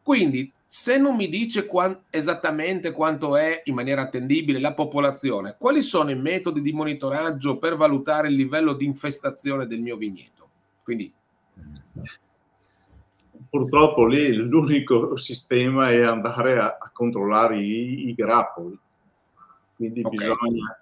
Quindi 0.03 0.53
se 0.67 0.99
non 0.99 1.15
mi 1.15 1.29
dice 1.29 1.67
quant- 1.67 2.03
esattamente 2.11 2.91
quanto 2.91 3.37
è 3.37 3.63
in 3.67 3.75
maniera 3.75 4.03
attendibile 4.03 4.59
la 4.59 4.75
popolazione, 4.75 5.57
quali 5.59 5.81
sono 5.81 6.11
i 6.11 6.17
metodi 6.17 6.61
di 6.61 6.73
monitoraggio 6.73 7.59
per 7.59 7.77
valutare 7.77 8.29
il 8.29 8.35
livello 8.35 8.73
di 8.73 8.85
infestazione 8.85 9.67
del 9.67 9.81
mio 9.81 9.97
vigneto? 9.97 10.49
Quindi 10.83 11.13
purtroppo 13.49 14.07
lì 14.07 14.33
l'unico 14.35 15.17
sistema 15.17 15.91
è 15.91 16.03
andare 16.03 16.59
a, 16.59 16.77
a 16.79 16.91
controllare 16.93 17.59
i, 17.59 18.09
i, 18.09 18.15
grappoli. 18.15 18.79
Quindi 19.77 20.03
okay. 20.03 20.17
bisogna, 20.17 20.79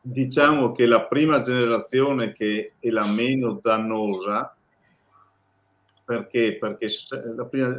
diciamo 0.00 0.72
che 0.72 0.86
la 0.86 1.04
prima 1.04 1.40
generazione 1.40 2.32
che 2.32 2.72
è 2.78 2.88
la 2.88 3.06
meno 3.06 3.60
dannosa, 3.62 4.52
perché? 6.04 6.56
Perché 6.58 6.88
la 7.36 7.44
prima, 7.44 7.74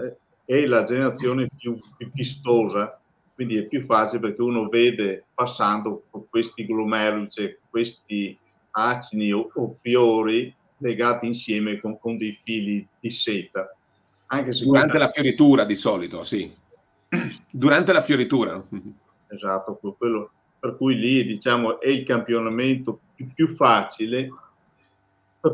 è 0.47 0.65
la 0.65 0.83
generazione 0.83 1.49
più, 1.53 1.77
più 1.97 2.09
vistosa, 2.13 2.97
quindi 3.35 3.57
è 3.57 3.67
più 3.67 3.83
facile 3.83 4.21
perché 4.21 4.41
uno 4.41 4.69
vede 4.69 5.25
passando 5.33 6.05
questi 6.29 6.65
glomeruli, 6.65 7.29
cioè 7.29 7.57
questi 7.69 8.35
acini 8.71 9.33
o, 9.33 9.51
o, 9.53 9.75
fiori 9.81 10.55
legati 10.77 11.27
insieme 11.27 11.81
con, 11.81 11.99
con, 11.99 12.17
dei 12.17 12.39
fili 12.41 12.87
di 12.97 13.09
seta. 13.09 13.75
Anche 14.27 14.53
se 14.53 14.63
Durante 14.63 14.91
questa... 14.91 15.05
la 15.07 15.11
fioritura 15.11 15.65
di 15.65 15.75
solito, 15.75 16.23
sì. 16.23 16.49
Durante 17.51 17.91
la 17.91 18.01
fioritura. 18.01 18.63
Esatto, 19.27 19.77
quello, 19.97 20.31
per 20.57 20.77
cui 20.77 20.95
lì 20.95 21.25
diciamo 21.25 21.81
è 21.81 21.89
il 21.89 22.05
campionamento 22.05 23.01
più, 23.13 23.27
più 23.33 23.47
facile, 23.49 24.29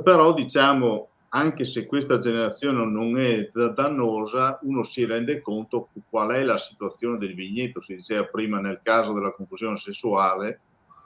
però 0.04 0.34
diciamo 0.34 1.10
anche 1.36 1.64
se 1.64 1.88
questa 1.88 2.20
generazione 2.20 2.86
non 2.86 3.18
è 3.18 3.50
dannosa, 3.74 4.60
uno 4.62 4.84
si 4.84 5.04
rende 5.04 5.42
conto 5.42 5.90
qual 6.08 6.30
è 6.32 6.44
la 6.44 6.60
situazione 6.60 7.18
del 7.18 7.34
vigneto. 7.34 7.82
Si 7.82 7.96
diceva 7.96 8.26
prima 8.26 8.60
nel 8.60 8.82
caso 8.84 9.14
della 9.14 9.32
confusione 9.32 9.78
sessuale, 9.78 10.60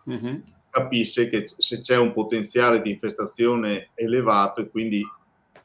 mm-hmm. 0.09 0.39
capisce 0.69 1.29
che 1.29 1.45
se 1.45 1.79
c'è 1.79 1.97
un 1.97 2.11
potenziale 2.11 2.81
di 2.81 2.91
infestazione 2.91 3.91
elevato 3.93 4.59
e 4.59 4.69
quindi 4.69 5.01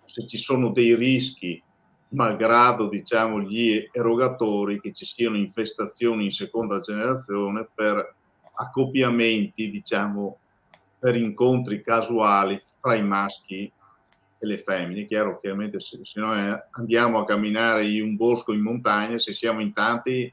se 0.05 0.29
ci 0.29 0.37
sono 0.37 0.71
dei 0.71 0.95
rischi, 0.95 1.61
malgrado 2.11 2.89
diciamo, 2.89 3.41
gli 3.41 3.89
erogatori, 3.91 4.81
che 4.81 4.93
ci 4.93 5.05
siano 5.05 5.37
infestazioni 5.37 6.27
in 6.27 6.31
seconda 6.31 6.79
generazione 6.79 7.67
per 7.75 8.15
accoppiamenti, 8.55 9.71
diciamo, 9.71 10.39
per 11.01 11.17
incontri 11.17 11.83
casuali 11.83 12.63
fra 12.79 12.95
i 12.95 13.03
maschi 13.03 13.73
e 14.43 14.47
le 14.47 14.59
femmine. 14.59 15.07
Chiaro, 15.07 15.39
chiaramente 15.39 15.79
se, 15.79 16.01
se 16.03 16.21
noi 16.21 16.53
andiamo 16.73 17.19
a 17.19 17.25
camminare 17.25 17.87
in 17.87 18.03
un 18.03 18.17
bosco 18.17 18.53
in 18.53 18.61
montagna, 18.61 19.19
se 19.21 19.33
siamo 19.33 19.61
in 19.61 19.73
tanti 19.73 20.33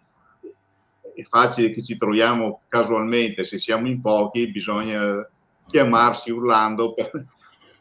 è 1.13 1.23
facile 1.23 1.71
che 1.71 1.83
ci 1.83 1.97
troviamo 1.97 2.61
casualmente, 2.67 3.43
se 3.43 3.59
siamo 3.59 3.87
in 3.87 4.01
pochi 4.01 4.49
bisogna 4.49 5.29
chiamarsi 5.67 6.31
urlando 6.31 6.93
per, 6.93 7.25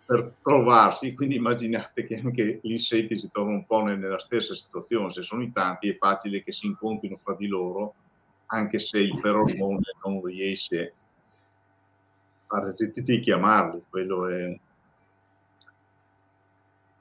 per 0.05 0.35
trovarsi, 0.43 1.15
quindi 1.15 1.37
immaginate 1.37 2.05
che 2.05 2.21
anche 2.23 2.61
gli 2.63 2.73
insetti 2.73 3.17
si 3.17 3.31
trovano 3.31 3.57
un 3.57 3.67
po' 3.67 3.83
nella 3.83 4.19
stessa 4.19 4.55
situazione, 4.55 5.11
se 5.11 5.23
sono 5.23 5.43
in 5.43 5.53
tanti 5.53 5.89
è 5.89 5.97
facile 5.97 6.43
che 6.43 6.53
si 6.53 6.67
incontrino 6.67 7.19
fra 7.23 7.35
di 7.35 7.47
loro, 7.47 7.95
anche 8.47 8.79
se 8.79 8.99
il 8.99 9.17
feromone 9.19 9.95
non 10.05 10.23
riesce 10.23 10.93
a 12.49 12.75
richiamarli, 12.77 13.83
quello 13.89 14.29
è... 14.29 14.59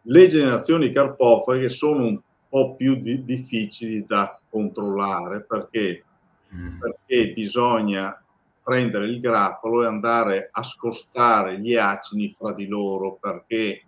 Le 0.09 0.27
generazioni 0.27 0.93
carpofaghe 0.93 1.67
sono 1.67 2.05
un 2.05 2.19
po' 2.47 2.75
più 2.75 2.95
di, 2.95 3.25
difficili 3.25 4.05
da 4.05 4.39
controllare 4.49 5.41
perché, 5.41 6.03
mm. 6.55 6.79
perché 6.79 7.33
bisogna 7.33 8.17
prendere 8.63 9.07
il 9.07 9.19
grappolo 9.19 9.83
e 9.83 9.87
andare 9.87 10.49
a 10.51 10.63
scostare 10.63 11.59
gli 11.59 11.75
acini 11.75 12.33
fra 12.37 12.53
di 12.53 12.67
loro 12.67 13.17
perché 13.19 13.83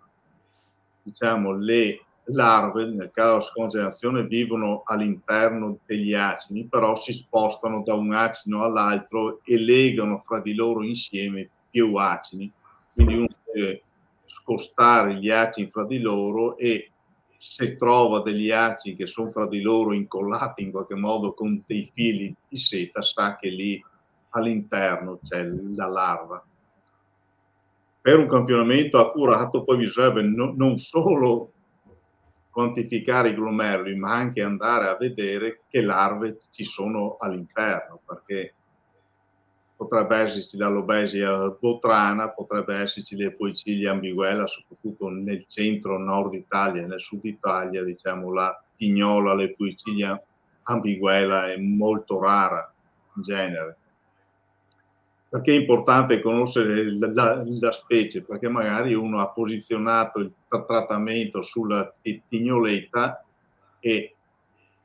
diciamo 1.02 1.52
le 1.52 2.04
larve 2.24 2.84
nel 2.86 3.10
caso 3.12 3.30
della 3.30 3.40
seconda 3.40 3.70
generazione 3.70 4.22
vivono 4.24 4.82
all'interno 4.84 5.78
degli 5.84 6.14
acini 6.14 6.64
però 6.64 6.96
si 6.96 7.12
spostano 7.12 7.82
da 7.82 7.94
un 7.94 8.12
acino 8.14 8.62
all'altro 8.62 9.40
e 9.44 9.58
legano 9.58 10.18
fra 10.18 10.40
di 10.40 10.54
loro 10.54 10.82
insieme 10.82 11.48
più 11.70 11.94
acini 11.96 12.50
quindi 12.92 13.14
uno 13.16 13.28
deve 13.52 13.82
scostare 14.30 15.14
gli 15.14 15.28
acini 15.28 15.70
fra 15.70 15.84
di 15.84 15.98
loro 15.98 16.56
e 16.56 16.92
se 17.36 17.74
trova 17.74 18.20
degli 18.20 18.50
acini 18.50 18.94
che 18.94 19.06
sono 19.06 19.32
fra 19.32 19.46
di 19.46 19.60
loro 19.60 19.92
incollati 19.92 20.62
in 20.62 20.70
qualche 20.70 20.94
modo 20.94 21.34
con 21.34 21.62
dei 21.66 21.90
fili 21.92 22.34
di 22.48 22.56
seta 22.56 23.02
sa 23.02 23.36
che 23.36 23.48
lì 23.48 23.84
all'interno 24.30 25.18
c'è 25.22 25.44
la 25.74 25.86
larva. 25.86 26.44
Per 28.02 28.18
un 28.18 28.28
campionamento 28.28 28.98
accurato 28.98 29.64
poi 29.64 29.78
bisognerebbe 29.78 30.22
no, 30.22 30.52
non 30.56 30.78
solo 30.78 31.52
quantificare 32.50 33.30
i 33.30 33.34
glomeruli, 33.34 33.96
ma 33.96 34.14
anche 34.14 34.42
andare 34.42 34.88
a 34.88 34.96
vedere 34.96 35.62
che 35.68 35.82
larve 35.82 36.38
ci 36.50 36.64
sono 36.64 37.16
all'interno, 37.18 38.00
perché 38.04 38.54
potrebbe 39.80 40.16
esserci 40.16 40.58
l'alobesia 40.58 41.48
botrana, 41.48 42.28
potrebbe 42.28 42.74
esserci 42.74 43.16
l'epoicilia 43.16 43.92
ambiguella, 43.92 44.46
soprattutto 44.46 45.08
nel 45.08 45.46
centro-nord 45.48 46.34
Italia, 46.34 46.86
nel 46.86 47.00
sud 47.00 47.24
Italia, 47.24 47.82
diciamo 47.82 48.30
la 48.30 48.62
tignola, 48.76 49.32
l'epoicilia 49.32 50.22
ambiguella 50.64 51.50
è 51.50 51.56
molto 51.56 52.20
rara 52.20 52.70
in 53.16 53.22
genere 53.22 53.76
perché 55.30 55.52
è 55.52 55.60
importante 55.60 56.20
conoscere 56.20 56.98
la, 56.98 57.44
la, 57.46 57.70
specie? 57.70 58.22
Perché 58.22 58.48
magari 58.48 58.94
uno 58.94 59.20
ha 59.20 59.28
posizionato 59.28 60.18
il 60.18 60.32
trattamento 60.48 61.40
sulla 61.40 61.94
tignoletta 62.28 63.24
e 63.78 64.16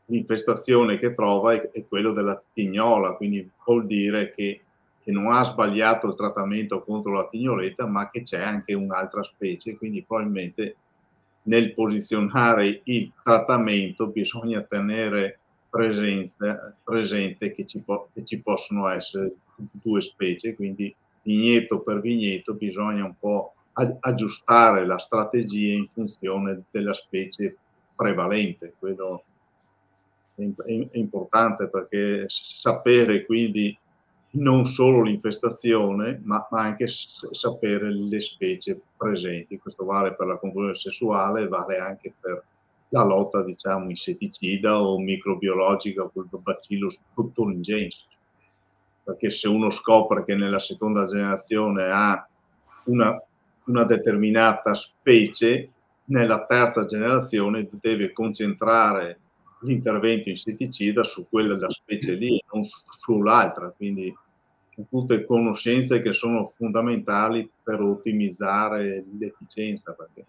l'infestazione 0.05 0.99
che 0.99 1.15
trova 1.15 1.53
è, 1.53 1.71
è 1.71 1.87
quello 1.87 2.13
della 2.13 2.39
tignola, 2.53 3.13
quindi 3.13 3.49
vuol 3.65 3.87
dire 3.87 4.35
che, 4.35 4.64
che, 5.05 5.11
non 5.11 5.31
ha 5.31 5.43
sbagliato 5.43 6.07
il 6.07 6.15
trattamento 6.15 6.83
contro 6.83 7.13
la 7.13 7.27
tignoletta, 7.29 7.85
ma 7.85 8.09
che 8.09 8.23
c'è 8.23 8.41
anche 8.41 8.73
un'altra 8.73 9.23
specie, 9.23 9.77
quindi 9.77 10.03
probabilmente 10.03 10.75
nel 11.43 11.73
posizionare 11.73 12.81
il 12.85 13.11
trattamento 13.23 14.07
bisogna 14.07 14.61
tenere 14.61 15.39
presenza, 15.69 16.75
presente 16.83 17.53
che 17.53 17.65
ci, 17.65 17.79
po- 17.79 18.09
che 18.13 18.25
ci 18.25 18.39
possono 18.39 18.87
essere 18.87 19.31
due 19.55 20.01
specie, 20.01 20.55
quindi 20.55 20.93
vigneto 21.21 21.81
per 21.81 22.01
vigneto 22.01 22.53
bisogna 22.53 23.05
un 23.05 23.15
po' 23.19 23.53
aggiustare 23.99 24.85
la 24.85 24.97
strategia 24.97 25.73
in 25.73 25.87
funzione 25.87 26.63
della 26.71 26.93
specie 26.93 27.57
prevalente. 27.95 28.73
Quello 28.79 29.23
è 30.35 30.89
importante 30.93 31.67
perché 31.67 32.25
sapere 32.27 33.25
quindi 33.25 33.77
non 34.35 34.65
solo 34.65 35.01
l'infestazione, 35.01 36.21
ma, 36.23 36.47
anche 36.51 36.87
sapere 36.87 37.91
le 37.91 38.19
specie 38.19 38.79
presenti. 38.95 39.57
Questo 39.57 39.85
vale 39.85 40.15
per 40.15 40.27
la 40.27 40.37
confusione 40.37 40.75
sessuale, 40.75 41.47
vale 41.47 41.77
anche 41.77 42.13
per 42.19 42.43
la 42.89 43.03
lotta, 43.03 43.43
diciamo, 43.43 43.89
insetticida 43.89 44.81
o 44.81 44.99
microbiologica 44.99 46.09
col 46.13 46.27
Bacillus 46.29 47.01
thuringiensis 47.33 48.05
perché 49.05 49.29
se 49.29 49.47
uno 49.47 49.69
scopre 49.69 50.25
che 50.25 50.33
nella 50.33 50.57
seconda 50.57 51.05
generazione 51.05 51.83
ha 51.91 52.27
una, 52.85 53.21
una 53.65 53.83
determinata 53.83 54.73
specie, 54.73 55.69
nella 56.05 56.43
terza 56.45 56.85
generazione 56.85 57.69
deve 57.71 58.11
concentrare 58.11 59.19
l'intervento 59.61 60.29
insetticida 60.29 61.03
su 61.03 61.27
quella 61.29 61.53
della 61.53 61.69
specie 61.69 62.13
lì, 62.13 62.41
non 62.51 62.63
sull'altra. 62.63 63.71
Quindi 63.77 64.11
tutte 64.89 65.25
conoscenze 65.25 66.01
che 66.01 66.13
sono 66.13 66.47
fondamentali 66.47 67.49
per 67.63 67.81
ottimizzare 67.81 69.05
l'efficienza. 69.17 69.93
Perché 69.93 70.25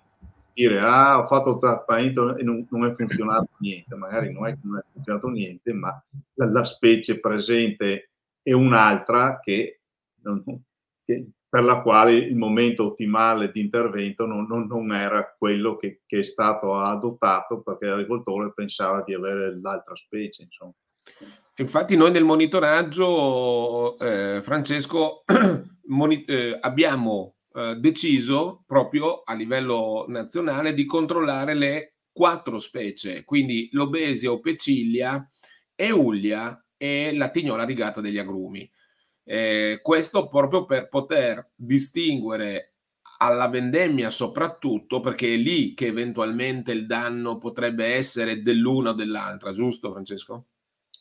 dire 0.53 0.81
ah, 0.81 1.19
ho 1.19 1.27
fatto 1.27 1.51
il 1.51 1.59
trattamento 1.59 2.35
e 2.35 2.43
non, 2.43 2.67
non, 2.71 2.87
è 2.87 2.95
funzionato 2.95 3.51
niente, 3.59 3.95
magari 3.95 4.33
non 4.33 4.47
è 4.47 4.53
che 4.53 4.61
non 4.63 4.79
è 4.79 4.85
funzionato 4.91 5.29
niente, 5.29 5.73
ma 5.75 6.03
la, 6.35 6.51
la 6.51 6.65
specie 6.65 7.21
presente 7.21 8.11
e 8.43 8.53
un'altra 8.55 9.39
che, 9.41 9.81
che, 11.05 11.27
per 11.49 11.63
la 11.63 11.83
quale 11.83 12.13
il 12.15 12.37
momento 12.37 12.85
ottimale 12.85 13.51
di 13.51 13.61
intervento 13.61 14.25
non, 14.25 14.47
non, 14.47 14.67
non 14.67 14.93
era 14.93 15.35
quello 15.37 15.77
che, 15.77 16.01
che, 16.07 16.21
è 16.21 16.23
stato 16.23 16.75
adottato 16.75 17.61
perché 17.61 17.87
l'agricoltore 17.87 18.53
pensava 18.55 19.03
di 19.03 19.13
avere 19.13 19.59
l'altra 19.61 19.95
specie. 19.95 20.45
Insomma. 20.45 20.73
Infatti 21.59 21.97
noi 21.97 22.11
nel 22.11 22.25
monitoraggio, 22.25 23.99
eh, 23.99 24.43
Francesco, 24.43 25.25
moni- 25.89 26.25
eh, 26.25 26.59
abbiamo 26.61 27.37
eh, 27.55 27.77
deciso 27.77 28.63
proprio 28.67 29.23
a 29.23 29.33
livello 29.33 30.05
nazionale 30.09 30.75
di 30.75 30.85
controllare 30.85 31.55
le 31.55 31.95
quattro 32.13 32.59
specie, 32.59 33.25
quindi 33.25 33.69
l'obesia 33.73 34.39
pecilia, 34.39 35.27
eulia, 35.75 36.61
e 36.77 37.15
la 37.15 37.31
tignola 37.31 37.65
rigata 37.65 38.03
degli 38.03 38.19
agrumi. 38.19 38.71
Eh, 39.25 39.81
questo 39.83 40.29
proprio 40.29 40.67
per 40.67 40.89
poter 40.89 41.53
distinguere 41.55 42.75
alla 43.19 43.49
vendemmia 43.49 44.11
soprattutto 44.11 45.01
perché 45.01 45.33
è 45.35 45.37
lì 45.37 45.73
che 45.73 45.87
eventualmente 45.87 46.73
il 46.73 46.87
danno 46.87 47.39
potrebbe 47.39 47.87
essere 47.87 48.43
dell'una 48.43 48.91
o 48.91 48.93
dell'altra, 48.93 49.53
giusto 49.53 49.91
Francesco? 49.91 50.49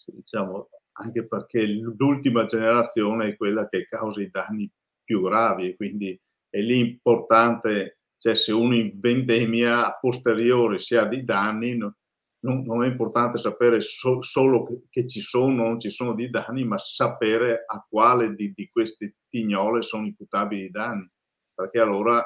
Diciamo 0.06 0.70
anche 0.98 1.28
perché 1.28 1.66
l'ultima 1.66 2.46
generazione 2.46 3.28
è 3.28 3.36
quella 3.36 3.68
che 3.68 3.86
causa 3.88 4.22
i 4.22 4.30
danni 4.30 4.70
più 5.04 5.22
gravi 5.22 5.76
quindi 5.76 6.18
è 6.56 6.62
lì 6.62 6.80
importante, 6.80 8.00
cioè 8.18 8.34
se 8.34 8.54
uno 8.54 8.76
in 8.76 8.94
vendemmia 8.96 9.88
a 9.88 9.98
posteriori 10.00 10.80
si 10.80 10.96
ha 10.96 11.04
dei 11.04 11.26
danni, 11.26 11.76
non, 11.76 11.94
non 12.40 12.84
è 12.84 12.88
importante 12.88 13.38
sapere 13.38 13.82
so, 13.82 14.22
solo 14.22 14.64
che, 14.64 14.84
che, 14.90 15.08
ci 15.08 15.20
sono 15.20 15.64
o 15.64 15.68
non 15.68 15.80
ci 15.82 15.90
sono 15.90 16.14
dei 16.14 16.30
danni, 16.30 16.64
ma 16.64 16.78
sapere 16.78 17.66
a 17.68 17.86
quale 17.88 18.34
di, 18.34 18.54
di 18.56 18.70
queste 18.70 19.18
tignole 19.28 19.82
sono 19.82 20.06
imputabili 20.06 20.66
i 20.66 20.70
danni, 20.70 21.10
perché 21.54 21.82
allora 21.82 22.24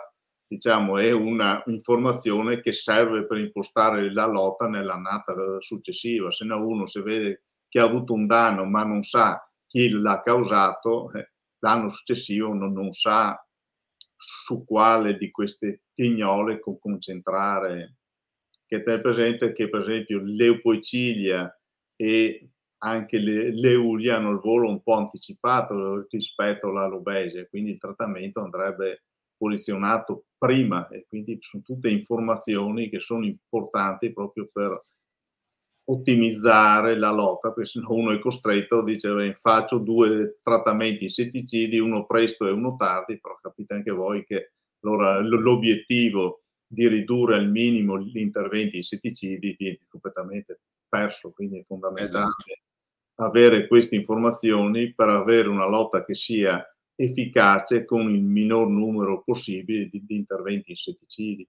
diciamo 0.48 1.00
è 1.00 1.12
un'informazione 1.12 2.62
che 2.62 2.72
serve 2.72 3.26
per 3.26 3.40
impostare 3.40 4.14
la 4.14 4.28
lotta 4.28 4.68
nell'annata 4.68 5.34
successiva, 5.60 6.30
se 6.32 6.46
no 6.46 6.64
uno 6.64 6.86
se 6.86 7.02
vede 7.02 7.46
che 7.70 7.80
ha 7.80 7.84
avuto 7.84 8.14
un 8.14 8.26
danno 8.26 8.66
ma 8.66 8.84
non 8.84 9.04
sa 9.04 9.42
chi 9.70 9.90
l'ha 9.90 10.22
causato, 10.22 11.12
eh, 11.12 11.32
l'anno 11.60 11.90
successivo 11.90 12.54
non, 12.54 12.74
non 12.74 12.92
sa 12.92 13.42
su 14.16 14.66
quale 14.66 15.16
di 15.16 15.30
queste 15.32 15.84
tignole 15.94 16.60
concentrare. 16.60 17.98
Che 18.66 18.84
te 18.84 19.00
presente 19.00 19.54
che 19.54 19.70
per 19.70 19.82
esempio 19.82 20.22
l'eupoicilia 20.24 21.52
e 21.96 22.50
anche 22.82 23.18
le, 23.18 23.52
l'eulia 23.52 24.18
hanno 24.18 24.32
il 24.32 24.40
volo 24.40 24.70
un 24.70 24.82
po' 24.82 24.96
anticipato 24.96 26.06
rispetto 26.10 26.68
all'alobesia, 26.68 27.48
quindi 27.48 27.72
il 27.72 27.80
trattamento 27.80 28.42
andrebbe 28.42 29.04
posizionato 29.38 30.26
prima 30.38 30.88
e 30.88 31.06
quindi 31.08 31.38
sono 31.40 31.64
tutte 31.64 31.90
informazioni 31.90 32.90
che 32.90 33.00
sono 33.00 33.26
importanti 33.26 34.12
proprio 34.12 34.48
per 34.52 34.82
ottimizzare 35.90 36.98
la 36.98 37.12
lotta, 37.12 37.52
perché 37.52 37.70
se 37.70 37.80
no 37.80 37.94
uno 37.94 38.12
è 38.12 38.20
costretto, 38.20 38.84
dice 38.84 39.12
beh, 39.12 39.38
faccio 39.42 39.80
due 39.80 40.40
trattamenti 40.44 41.04
insetticidi, 41.04 41.80
uno 41.80 42.06
presto 42.06 42.48
e 42.48 42.52
uno 42.52 42.76
tardi, 42.76 43.20
però 43.20 43.38
capite 43.42 43.74
anche 43.74 43.92
voi 43.92 44.24
che 44.24 44.54
allora 44.82 45.20
l'obiettivo 45.20 46.44
di 46.66 46.88
ridurre 46.88 47.36
al 47.36 47.50
minimo 47.50 48.00
gli 48.00 48.18
interventi 48.18 48.78
insetticidi 48.78 49.56
viene 49.58 49.80
completamente 49.88 50.62
perso, 50.88 51.32
quindi 51.32 51.60
è 51.60 51.64
fondamentale 51.64 52.28
esatto. 52.28 53.28
avere 53.28 53.68
queste 53.68 53.96
informazioni 53.96 54.94
per 54.94 55.10
avere 55.10 55.50
una 55.50 55.68
lotta 55.68 56.06
che 56.06 56.14
sia 56.14 56.64
efficace 56.96 57.86
con 57.86 58.14
il 58.14 58.22
minor 58.22 58.68
numero 58.70 59.24
possibile 59.24 59.88
di, 59.88 60.04
di 60.06 60.16
interventi 60.16 60.72
insetticidi. 60.72 61.48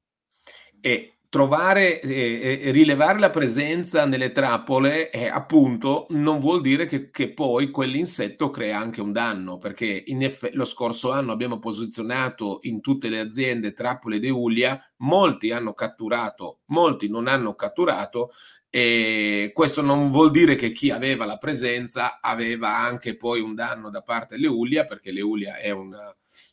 E 0.80 1.19
trovare 1.30 2.00
e 2.00 2.60
eh, 2.60 2.70
rilevare 2.72 3.20
la 3.20 3.30
presenza 3.30 4.04
nelle 4.04 4.32
trappole 4.32 5.10
eh, 5.10 5.28
appunto 5.28 6.06
non 6.10 6.40
vuol 6.40 6.60
dire 6.60 6.86
che, 6.86 7.10
che, 7.10 7.32
poi 7.32 7.70
quell'insetto 7.70 8.50
crea 8.50 8.76
anche 8.80 9.00
un 9.00 9.12
danno 9.12 9.56
perché 9.56 10.02
in 10.06 10.24
eff- 10.24 10.50
lo 10.54 10.64
scorso 10.64 11.12
anno 11.12 11.30
abbiamo 11.30 11.60
posizionato 11.60 12.58
in 12.62 12.80
tutte 12.80 13.08
le 13.08 13.20
aziende 13.20 13.72
trappole 13.74 14.18
di 14.18 14.28
Ulia 14.28 14.82
molti 14.98 15.52
hanno 15.52 15.72
catturato 15.72 16.62
molti 16.66 17.08
non 17.08 17.28
hanno 17.28 17.54
catturato 17.54 18.32
e 18.68 19.52
questo 19.54 19.82
non 19.82 20.10
vuol 20.10 20.32
dire 20.32 20.56
che 20.56 20.72
chi 20.72 20.90
aveva 20.90 21.26
la 21.26 21.38
presenza 21.38 22.18
aveva 22.20 22.76
anche 22.76 23.16
poi 23.16 23.40
un 23.40 23.54
danno 23.54 23.88
da 23.88 24.02
parte 24.02 24.34
dell'Eulia 24.34 24.84
perché 24.84 25.12
l'Eulia 25.12 25.58
è 25.58 25.70
una, 25.70 26.12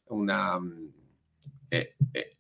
una 0.10 0.60
è, 1.68 1.94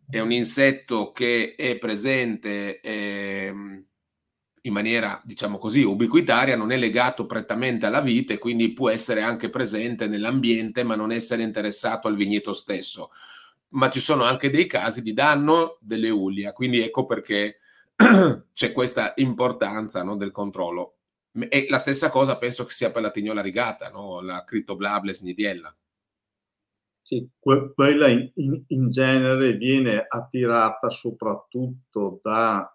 è 0.09 0.19
un 0.19 0.31
insetto 0.31 1.11
che 1.11 1.55
è 1.55 1.77
presente 1.77 2.79
eh, 2.79 3.53
in 4.61 4.73
maniera, 4.73 5.21
diciamo 5.23 5.57
così, 5.57 5.81
ubiquitaria, 5.83 6.55
non 6.55 6.71
è 6.71 6.77
legato 6.77 7.25
prettamente 7.25 7.85
alla 7.85 8.01
vite, 8.01 8.37
quindi 8.37 8.73
può 8.73 8.89
essere 8.89 9.21
anche 9.21 9.49
presente 9.49 10.07
nell'ambiente, 10.07 10.83
ma 10.83 10.95
non 10.95 11.11
essere 11.11 11.43
interessato 11.43 12.07
al 12.07 12.15
vigneto 12.15 12.53
stesso. 12.53 13.11
Ma 13.69 13.89
ci 13.89 13.99
sono 13.99 14.23
anche 14.23 14.49
dei 14.49 14.65
casi 14.65 15.01
di 15.01 15.13
danno 15.13 15.77
dell'eulia, 15.81 16.53
quindi 16.53 16.81
ecco 16.81 17.05
perché 17.05 17.59
c'è 18.53 18.71
questa 18.71 19.13
importanza 19.17 20.03
no, 20.03 20.15
del 20.15 20.31
controllo. 20.31 20.95
E 21.49 21.67
la 21.69 21.77
stessa 21.77 22.09
cosa 22.09 22.37
penso 22.37 22.65
che 22.65 22.73
sia 22.73 22.91
per 22.91 23.01
la 23.01 23.11
tignola 23.11 23.41
rigata, 23.41 23.89
no? 23.89 24.21
la 24.21 24.43
Cryptoblables 24.43 25.21
nidiella. 25.21 25.73
Sì, 27.07 27.25
quella 27.39 28.09
in, 28.09 28.29
in, 28.35 28.63
in, 28.67 28.89
genere 28.89 29.53
viene 29.53 30.05
attirata 30.05 30.89
soprattutto 30.89 32.19
da 32.21 32.69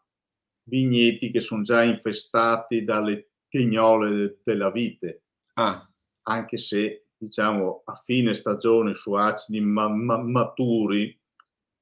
vigneti 0.70 1.30
che 1.30 1.42
sono 1.42 1.60
già 1.60 1.82
infestati 1.82 2.82
dalle 2.82 3.32
tignole 3.46 4.14
de, 4.14 4.38
della 4.42 4.70
vite. 4.70 5.24
Ah. 5.52 5.86
Anche 6.28 6.56
se, 6.56 7.08
diciamo, 7.14 7.82
a 7.84 8.00
fine 8.06 8.32
stagione 8.32 8.94
su 8.94 9.12
acidi 9.12 9.60
ma, 9.60 9.90
ma, 9.90 10.16
maturi, 10.16 11.14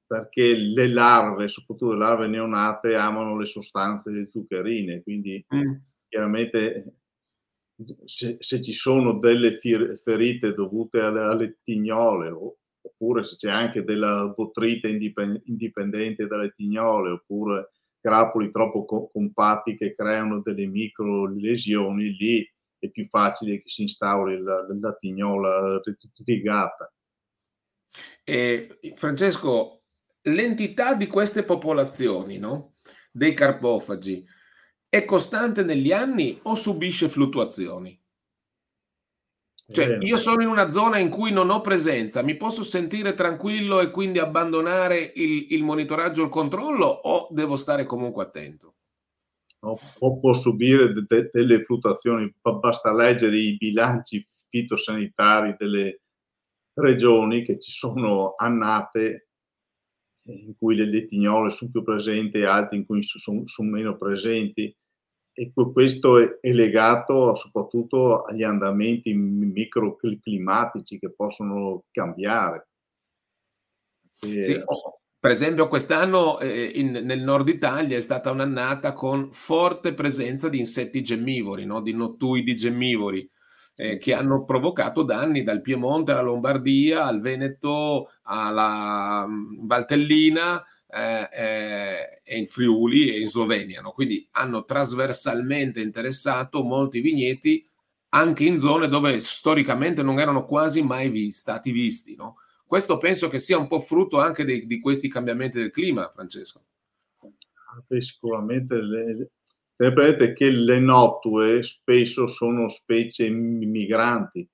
perché 0.05 0.53
le 0.53 0.89
larve, 0.89 1.47
soprattutto 1.47 1.93
le 1.93 1.99
larve 1.99 2.27
neonate, 2.27 2.95
amano 2.95 3.37
le 3.37 3.45
sostanze 3.45 4.27
zuccherine, 4.29 5.03
quindi 5.03 5.41
mm. 5.55 5.73
chiaramente 6.09 7.00
se, 8.05 8.37
se, 8.39 8.61
ci 8.61 8.73
sono 8.73 9.19
delle 9.19 9.57
ferite 9.57 10.53
dovute 10.53 10.99
alle, 10.99 11.21
alle 11.23 11.57
tignole 11.63 12.29
oppure 12.83 13.23
se 13.23 13.35
c'è 13.35 13.49
anche 13.49 13.83
della 13.83 14.33
botrite 14.35 14.87
indipendente 14.87 16.27
dalle 16.27 16.53
tignole 16.55 17.11
oppure 17.11 17.71
grappoli 17.99 18.51
troppo 18.51 19.09
compatti 19.11 19.77
che 19.77 19.93
creano 19.93 20.41
delle 20.41 20.65
micro 20.65 21.27
lesioni, 21.27 22.15
lì 22.15 22.51
è 22.79 22.89
più 22.89 23.05
facile 23.05 23.61
che 23.61 23.69
si 23.69 23.83
instauri 23.83 24.41
la, 24.41 24.65
la 24.79 24.95
tignola 24.99 25.79
rigata. 26.25 26.91
Eh, 28.23 28.79
Francesco, 28.95 29.83
l'entità 30.23 30.95
di 30.95 31.05
queste 31.05 31.43
popolazioni, 31.43 32.39
no? 32.39 32.75
dei 33.11 33.33
carpofagi, 33.33 34.25
è 34.93 35.05
costante 35.05 35.63
negli 35.63 35.93
anni 35.93 36.37
o 36.43 36.55
subisce 36.55 37.07
fluttuazioni? 37.07 37.97
Cioè, 39.71 39.99
io 40.01 40.17
sono 40.17 40.41
in 40.41 40.49
una 40.49 40.69
zona 40.69 40.97
in 40.97 41.07
cui 41.07 41.31
non 41.31 41.49
ho 41.49 41.61
presenza, 41.61 42.21
mi 42.21 42.35
posso 42.35 42.61
sentire 42.61 43.13
tranquillo 43.13 43.79
e 43.79 43.89
quindi 43.89 44.19
abbandonare 44.19 45.13
il, 45.15 45.53
il 45.53 45.63
monitoraggio, 45.63 46.23
il 46.23 46.29
controllo 46.29 46.87
o 46.87 47.29
devo 47.31 47.55
stare 47.55 47.85
comunque 47.85 48.23
attento? 48.23 48.75
O, 49.61 49.79
o 49.99 50.19
può 50.19 50.33
subire 50.33 50.91
de, 50.91 51.05
de, 51.07 51.29
delle 51.31 51.63
fluttuazioni, 51.63 52.29
basta 52.59 52.93
leggere 52.93 53.37
i 53.37 53.55
bilanci 53.55 54.27
fitosanitari 54.49 55.55
delle 55.57 56.01
regioni 56.73 57.45
che 57.45 57.57
ci 57.59 57.71
sono 57.71 58.33
annate 58.35 59.29
in 60.23 60.53
cui 60.57 60.75
le, 60.75 60.83
le 60.83 61.05
tignole 61.05 61.49
sono 61.49 61.71
più 61.71 61.81
presenti 61.81 62.39
e 62.39 62.45
altre 62.45 62.75
in 62.75 62.85
cui 62.85 63.01
sono, 63.03 63.47
sono 63.47 63.69
meno 63.69 63.95
presenti 63.95 64.75
e 65.33 65.51
questo 65.53 66.17
è, 66.19 66.51
legato 66.51 67.35
soprattutto 67.35 68.23
agli 68.23 68.43
andamenti 68.43 69.13
microclimatici 69.13 70.99
che 70.99 71.11
possono 71.11 71.85
cambiare. 71.91 72.67
Sì, 74.17 74.61
per 75.21 75.31
esempio 75.31 75.67
quest'anno 75.67 76.39
eh, 76.39 76.63
in, 76.75 76.91
nel 76.91 77.21
nord 77.21 77.47
Italia 77.47 77.95
è 77.95 78.01
stata 78.01 78.31
un'annata 78.31 78.93
con 78.93 79.31
forte 79.31 79.93
presenza 79.93 80.49
di 80.49 80.57
insetti 80.57 81.03
gemmivori, 81.03 81.63
no? 81.65 81.81
di 81.81 81.93
nottuidi 81.93 82.55
gemmivori, 82.55 83.29
eh, 83.75 83.97
che 83.99 84.13
hanno 84.13 84.45
provocato 84.45 85.03
danni 85.03 85.43
dal 85.43 85.61
Piemonte 85.61 86.11
alla 86.11 86.21
Lombardia, 86.21 87.05
al 87.05 87.21
Veneto, 87.21 88.09
alla 88.23 89.25
mm, 89.27 89.67
Valtellina, 89.67 90.63
eh, 90.93 91.29
eh, 91.31 92.21
e 92.23 92.37
in 92.37 92.47
Friuli 92.47 93.13
e 93.13 93.19
in 93.21 93.27
Slovenia. 93.27 93.81
No? 93.81 93.91
Quindi 93.91 94.27
hanno 94.31 94.65
trasversalmente 94.65 95.81
interessato 95.81 96.63
molti 96.63 97.01
vigneti 97.01 97.65
anche 98.13 98.43
in 98.43 98.59
zone 98.59 98.89
dove 98.89 99.21
storicamente 99.21 100.03
non 100.03 100.19
erano 100.19 100.45
quasi 100.45 100.81
mai 100.81 101.31
stati 101.31 101.71
visti. 101.71 102.15
No? 102.15 102.37
Questo 102.65 102.97
penso 102.97 103.29
che 103.29 103.39
sia 103.39 103.57
un 103.57 103.67
po' 103.67 103.79
frutto 103.79 104.19
anche 104.19 104.43
di, 104.45 104.65
di 104.65 104.79
questi 104.79 105.07
cambiamenti 105.07 105.57
del 105.59 105.71
clima, 105.71 106.09
Francesco. 106.09 106.63
Sicuramente 107.87 108.75
le, 108.81 109.29
Sapete 109.81 110.33
che 110.33 110.51
le 110.51 110.79
nottue 110.79 111.63
spesso 111.63 112.27
sono 112.27 112.69
specie 112.69 113.27
migranti, 113.31 114.47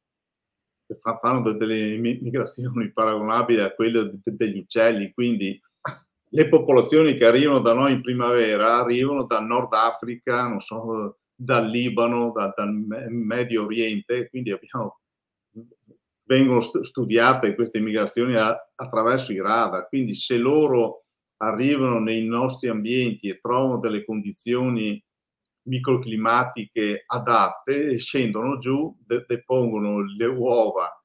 che 0.85 0.97
fanno 1.19 1.51
delle 1.51 1.97
migrazioni 1.97 2.89
paragonabili 2.93 3.59
a 3.59 3.73
quelle 3.73 4.09
degli 4.23 4.59
uccelli, 4.59 5.11
quindi 5.11 5.61
le 6.29 6.49
popolazioni 6.49 7.15
che 7.15 7.25
arrivano 7.25 7.59
da 7.59 7.73
noi 7.73 7.93
in 7.93 8.01
primavera 8.01 8.77
arrivano 8.77 9.25
dal 9.25 9.45
Nord 9.45 9.73
Africa, 9.73 10.47
non 10.47 10.59
so, 10.59 11.19
dal 11.33 11.69
Libano, 11.69 12.31
da, 12.31 12.51
dal 12.55 12.73
Medio 12.73 13.63
Oriente, 13.63 14.29
quindi 14.29 14.51
abbiamo, 14.51 14.99
vengono 16.23 16.59
studiate 16.61 17.55
queste 17.55 17.79
migrazioni 17.79 18.35
a, 18.35 18.55
attraverso 18.75 19.31
i 19.31 19.39
radar. 19.39 19.87
Quindi 19.87 20.15
se 20.15 20.37
loro 20.37 21.05
arrivano 21.37 21.99
nei 21.99 22.25
nostri 22.25 22.67
ambienti 22.67 23.27
e 23.27 23.39
trovano 23.39 23.79
delle 23.79 24.03
condizioni 24.03 25.01
microclimatiche 25.67 27.03
adatte, 27.05 27.97
scendono 27.99 28.57
giù, 28.57 28.93
depongono 29.05 30.03
le 30.03 30.25
uova 30.25 30.96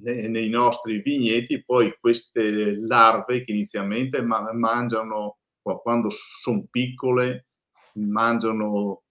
nei 0.00 0.48
nostri 0.48 1.00
vigneti 1.00 1.62
poi 1.62 1.94
queste 2.00 2.76
larve 2.80 3.44
che 3.44 3.52
inizialmente 3.52 4.22
mangiano, 4.22 5.38
quando 5.60 6.08
sono 6.10 6.64
piccole, 6.70 7.46
mangiano, 7.94 9.02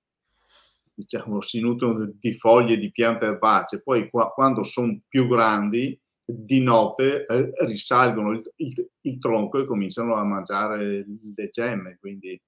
diciamo, 0.94 1.42
si 1.42 1.60
nutrono 1.60 2.12
di 2.20 2.34
foglie 2.34 2.78
di 2.78 2.92
piante 2.92 3.26
erbacee, 3.26 3.82
poi 3.82 4.10
quando 4.10 4.64
sono 4.64 5.00
più 5.08 5.28
grandi, 5.28 5.98
di 6.26 6.62
notte 6.62 7.26
eh, 7.26 7.52
risalgono 7.66 8.32
il, 8.32 8.54
il, 8.58 8.90
il, 9.02 9.20
tronco 9.20 9.60
e 9.60 9.66
cominciano 9.66 10.16
a 10.16 10.24
mangiare 10.24 11.06
le 11.36 11.50
gemme. 11.52 11.98
Quindi, 12.00 12.40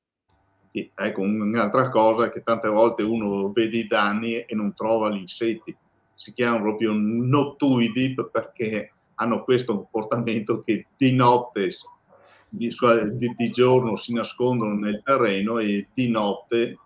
ecco, 0.71 1.21
un'altra 1.21 1.89
cosa 1.89 2.31
che 2.31 2.43
tante 2.43 2.69
volte 2.69 3.03
uno 3.03 3.51
vede 3.51 3.79
i 3.79 3.87
danni 3.87 4.35
e 4.39 4.55
non 4.55 4.73
trova 4.73 5.09
gli 5.09 5.17
insetti 5.17 5.75
si 6.23 6.31
chiamano 6.31 6.63
proprio 6.63 6.93
nottuidi 6.93 8.15
perché 8.31 8.93
hanno 9.15 9.43
questo 9.43 9.75
comportamento 9.75 10.61
che 10.61 10.87
di 10.95 11.13
notte, 11.13 11.69
di, 12.47 12.73
di, 13.11 13.35
di 13.35 13.51
giorno 13.51 13.97
si 13.97 14.13
nascondono 14.13 14.73
nel 14.73 15.01
terreno 15.03 15.59
e 15.59 15.89
di 15.93 16.09
notte 16.09 16.77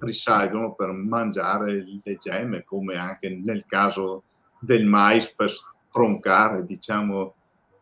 risalgono 0.00 0.74
per 0.74 0.90
mangiare 0.90 1.82
le 2.02 2.18
gemme, 2.20 2.62
come 2.64 2.96
anche 2.96 3.30
nel 3.30 3.64
caso 3.66 4.24
del 4.58 4.84
mais 4.84 5.32
per 5.32 5.50
stroncare 5.50 6.66
diciamo, 6.66 7.34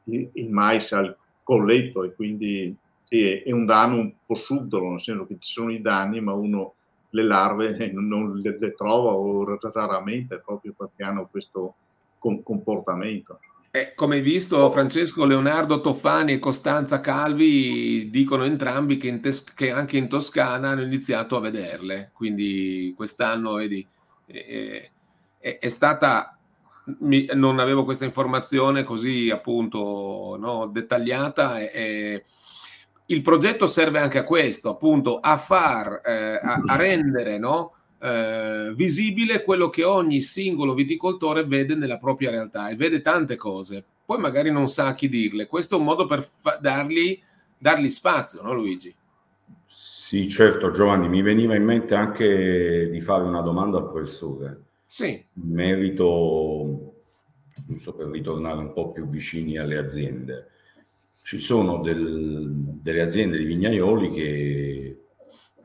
il, 0.05 0.50
mais 0.50 0.92
al 0.92 1.16
colletto 1.42 2.05
e 2.05 2.14
quindi 2.14 2.76
sì, 3.03 3.28
è 3.28 3.50
un 3.50 3.66
danno 3.66 3.96
un 3.96 4.12
po' 4.24 4.36
subdolo, 4.36 4.90
nel 4.90 5.00
senso 5.00 5.26
che 5.26 5.36
ci 5.40 5.50
sono 5.50 5.72
i 5.72 5.80
danni, 5.80 6.20
ma 6.20 6.32
uno 6.32 6.74
le 7.15 7.25
larve 7.25 7.91
non 7.93 8.41
le, 8.41 8.57
le 8.59 8.75
trova 8.75 9.13
o 9.13 9.59
raramente 9.73 10.39
proprio 10.39 10.75
perché 10.77 11.03
hanno 11.03 11.29
questo 11.31 11.75
comportamento. 12.19 13.41
Eh, 13.71 13.95
come 13.95 14.17
hai 14.17 14.21
visto, 14.21 14.71
Francesco 14.71 15.25
Leonardo 15.25 15.81
Toffani 15.81 16.33
e 16.33 16.39
Costanza 16.39 17.01
Calvi 17.01 18.11
dicono 18.11 18.45
entrambi 18.45 18.99
che, 18.99 19.19
tes- 19.19 19.55
che 19.55 19.71
anche 19.71 19.97
in 19.97 20.09
Toscana 20.09 20.71
hanno 20.71 20.83
iniziato 20.83 21.37
a 21.37 21.41
vederle, 21.41 22.11
quindi 22.13 22.93
quest'anno 22.95 23.55
vedi, 23.55 23.87
è, 24.27 24.91
è, 25.39 25.59
è 25.59 25.69
stata 25.69 26.37
mi, 26.99 27.29
non 27.33 27.61
avevo 27.61 27.85
questa 27.85 28.05
informazione 28.05 28.83
così 28.83 29.31
appunto 29.31 30.37
no, 30.39 30.67
dettagliata 30.67 31.61
e, 31.61 32.25
il 33.07 33.22
progetto 33.22 33.66
serve 33.66 33.98
anche 33.98 34.18
a 34.18 34.24
questo, 34.24 34.70
appunto 34.70 35.18
a 35.18 35.36
far, 35.36 36.00
eh, 36.05 36.38
a, 36.40 36.61
a, 36.64 36.76
rendere 36.76 37.38
no, 37.38 37.74
eh, 38.00 38.72
visibile 38.74 39.42
quello 39.42 39.68
che 39.68 39.84
ogni 39.84 40.20
singolo 40.20 40.74
viticoltore 40.74 41.44
vede 41.44 41.74
nella 41.74 41.98
propria 41.98 42.30
realtà 42.30 42.68
e 42.68 42.76
vede 42.76 43.00
tante 43.00 43.36
cose, 43.36 43.84
poi 44.05 44.18
magari 44.18 44.50
non 44.50 44.68
sa 44.68 44.88
a 44.88 44.94
chi 44.94 45.09
dirle. 45.09 45.46
Questo 45.46 45.76
è 45.76 45.78
un 45.78 45.84
modo 45.84 46.07
per 46.07 46.22
fa- 46.22 46.59
dargli, 46.61 47.20
dargli 47.59 47.88
spazio, 47.88 48.42
no 48.42 48.55
Luigi? 48.55 48.94
Sì, 49.66 50.28
certo 50.28 50.70
Giovanni, 50.70 51.09
mi 51.09 51.22
veniva 51.22 51.55
in 51.55 51.64
mente 51.64 51.94
anche 51.94 52.88
di 52.90 53.00
fare 53.00 53.24
una 53.24 53.40
domanda 53.40 53.78
al 53.78 53.90
professore. 53.90 54.61
Sì. 54.86 55.07
In 55.07 55.53
merito, 55.53 56.94
giusto 57.66 57.94
per 57.94 58.09
ritornare 58.09 58.59
un 58.59 58.72
po' 58.72 58.92
più 58.92 59.09
vicini 59.09 59.57
alle 59.57 59.78
aziende, 59.78 60.50
ci 61.23 61.39
sono 61.39 61.81
del, 61.81 62.51
delle 62.51 63.01
aziende 63.01 63.39
di 63.39 63.45
vignaioli 63.45 64.11
che 64.11 64.97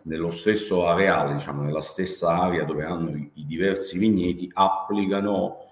nello 0.04 0.30
stesso 0.30 0.88
areale, 0.88 1.34
diciamo 1.34 1.64
nella 1.64 1.82
stessa 1.82 2.30
area 2.30 2.64
dove 2.64 2.86
hanno 2.86 3.10
i, 3.10 3.32
i 3.34 3.46
diversi 3.46 3.98
vigneti, 3.98 4.50
applicano 4.54 5.66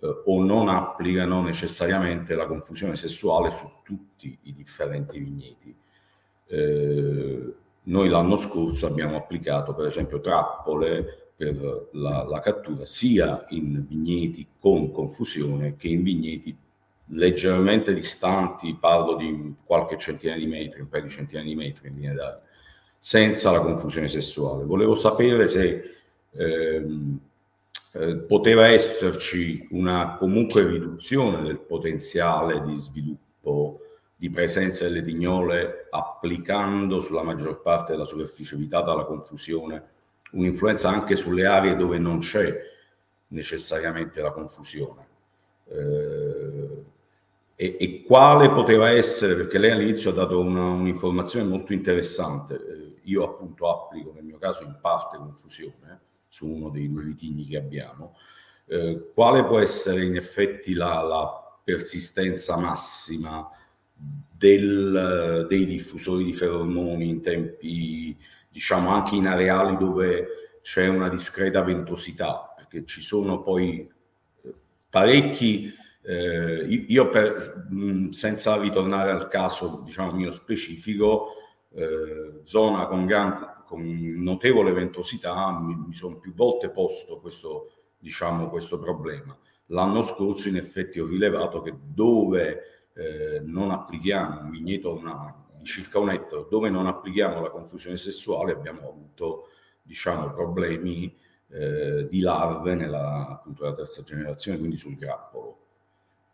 eh, 0.00 0.22
o 0.26 0.42
non 0.42 0.68
applicano 0.68 1.42
necessariamente 1.42 2.34
la 2.34 2.46
confusione 2.46 2.96
sessuale 2.96 3.50
su 3.52 3.66
tutti 3.82 4.36
i 4.42 4.54
differenti 4.54 5.18
vigneti. 5.18 5.74
Eh, 6.46 7.54
noi 7.82 8.08
l'anno 8.08 8.36
scorso 8.36 8.86
abbiamo 8.86 9.16
applicato 9.16 9.74
per 9.74 9.86
esempio 9.86 10.20
trappole 10.20 11.32
per 11.34 11.88
la, 11.92 12.24
la, 12.24 12.40
cattura 12.40 12.84
sia 12.84 13.46
in 13.50 13.86
vigneti 13.86 14.46
con 14.58 14.90
confusione 14.90 15.76
che 15.76 15.88
in 15.88 16.02
vigneti 16.02 16.56
leggermente 17.10 17.94
distanti, 17.94 18.76
parlo 18.78 19.16
di 19.16 19.54
qualche 19.64 19.98
centinaia 19.98 20.38
di 20.38 20.46
metri, 20.46 20.80
un 20.80 20.88
paio 20.88 21.04
di 21.04 21.10
centinaia 21.10 21.46
di 21.46 21.54
metri 21.54 21.88
in 21.88 21.94
linea 21.94 22.14
d'aria, 22.14 22.42
senza 22.98 23.50
la 23.50 23.60
confusione 23.60 24.08
sessuale. 24.08 24.64
Volevo 24.64 24.94
sapere 24.94 25.48
se 25.48 25.82
ehm, 26.32 27.18
eh, 27.92 28.16
poteva 28.16 28.68
esserci 28.68 29.66
una 29.70 30.16
comunque 30.18 30.66
riduzione 30.66 31.42
del 31.42 31.58
potenziale 31.58 32.62
di 32.62 32.76
sviluppo 32.76 33.80
di 34.14 34.30
presenza 34.30 34.84
delle 34.84 35.02
tignole 35.02 35.86
applicando 35.90 37.00
sulla 37.00 37.22
maggior 37.22 37.62
parte 37.62 37.92
della 37.92 38.04
superficie 38.04 38.56
evitata 38.56 38.92
la 38.92 39.04
confusione 39.04 39.96
un'influenza 40.32 40.88
anche 40.88 41.16
sulle 41.16 41.46
aree 41.46 41.76
dove 41.76 41.98
non 41.98 42.18
c'è 42.18 42.54
necessariamente 43.28 44.20
la 44.20 44.30
confusione. 44.30 45.06
Eh, 45.66 46.17
e, 47.60 47.76
e, 47.76 48.02
quale 48.04 48.50
poteva 48.50 48.90
essere, 48.90 49.34
perché 49.34 49.58
lei 49.58 49.72
all'inizio 49.72 50.10
ha 50.10 50.14
dato 50.14 50.38
una, 50.38 50.68
un'informazione 50.68 51.44
molto 51.44 51.72
interessante, 51.72 52.54
eh, 52.54 53.00
io 53.02 53.24
appunto 53.24 53.68
applico 53.68 54.12
nel 54.12 54.22
mio 54.22 54.38
caso 54.38 54.62
in 54.62 54.78
parte 54.80 55.16
confusione 55.16 55.90
eh, 55.90 55.98
su 56.28 56.46
uno 56.46 56.70
dei 56.70 56.88
due 56.88 57.02
vitigni 57.02 57.44
che 57.46 57.56
abbiamo, 57.56 58.14
eh, 58.66 59.10
quale 59.12 59.44
può 59.44 59.58
essere 59.58 60.04
in 60.04 60.14
effetti 60.14 60.72
la, 60.72 61.02
la 61.02 61.58
persistenza 61.64 62.56
massima 62.56 63.50
del, 63.92 65.46
dei 65.48 65.66
diffusori 65.66 66.22
di 66.22 66.34
feromoni 66.34 67.08
in 67.08 67.22
tempi, 67.22 68.16
diciamo 68.48 68.90
anche 68.90 69.16
in 69.16 69.26
areali 69.26 69.76
dove 69.76 70.60
c'è 70.62 70.86
una 70.86 71.08
discreta 71.08 71.62
ventosità, 71.62 72.54
perché 72.54 72.84
ci 72.84 73.02
sono 73.02 73.42
poi 73.42 73.80
eh, 74.44 74.54
parecchi 74.88 75.74
eh, 76.08 76.64
io 76.64 77.10
per, 77.10 77.66
senza 78.12 78.56
ritornare 78.56 79.10
al 79.10 79.28
caso 79.28 79.82
diciamo 79.84 80.12
mio 80.12 80.30
specifico, 80.30 81.34
eh, 81.74 82.40
zona 82.44 82.86
con, 82.86 83.04
gran, 83.04 83.62
con, 83.66 83.82
notevole 84.16 84.72
ventosità, 84.72 85.50
mi, 85.60 85.74
mi 85.88 85.92
sono 85.92 86.16
più 86.16 86.32
volte 86.32 86.70
posto 86.70 87.20
questo, 87.20 87.70
diciamo, 87.98 88.48
questo 88.48 88.78
problema. 88.78 89.36
L'anno 89.66 90.00
scorso 90.00 90.48
in 90.48 90.56
effetti 90.56 90.98
ho 90.98 91.06
rilevato 91.06 91.60
che 91.60 91.74
dove 91.78 92.88
eh, 92.94 93.40
non 93.44 93.70
applichiamo 93.70 94.40
un 94.40 94.50
vigneto 94.50 94.94
una, 94.94 95.44
di 95.58 95.64
circa 95.66 95.98
un 95.98 96.08
ettaro, 96.08 96.46
dove 96.48 96.70
non 96.70 96.86
applichiamo 96.86 97.42
la 97.42 97.50
confusione 97.50 97.98
sessuale 97.98 98.52
abbiamo 98.52 98.88
avuto 98.88 99.48
diciamo, 99.82 100.32
problemi 100.32 101.14
eh, 101.50 102.08
di 102.08 102.20
larve 102.20 102.74
nella 102.74 103.28
appunto, 103.28 103.64
la 103.64 103.74
terza 103.74 104.02
generazione, 104.02 104.56
quindi 104.56 104.78
sul 104.78 104.96
grappolo. 104.96 105.66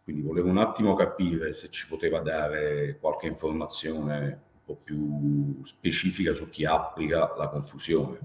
Quindi 0.04 0.20
volevo 0.20 0.50
un 0.50 0.58
attimo 0.58 0.94
capire 0.94 1.54
se 1.54 1.70
ci 1.70 1.88
poteva 1.88 2.20
dare 2.20 2.98
qualche 3.00 3.26
informazione 3.26 4.26
un 4.52 4.60
po' 4.66 4.78
più 4.84 5.64
specifica 5.64 6.34
su 6.34 6.50
chi 6.50 6.66
applica 6.66 7.34
la 7.38 7.48
confusione. 7.48 8.18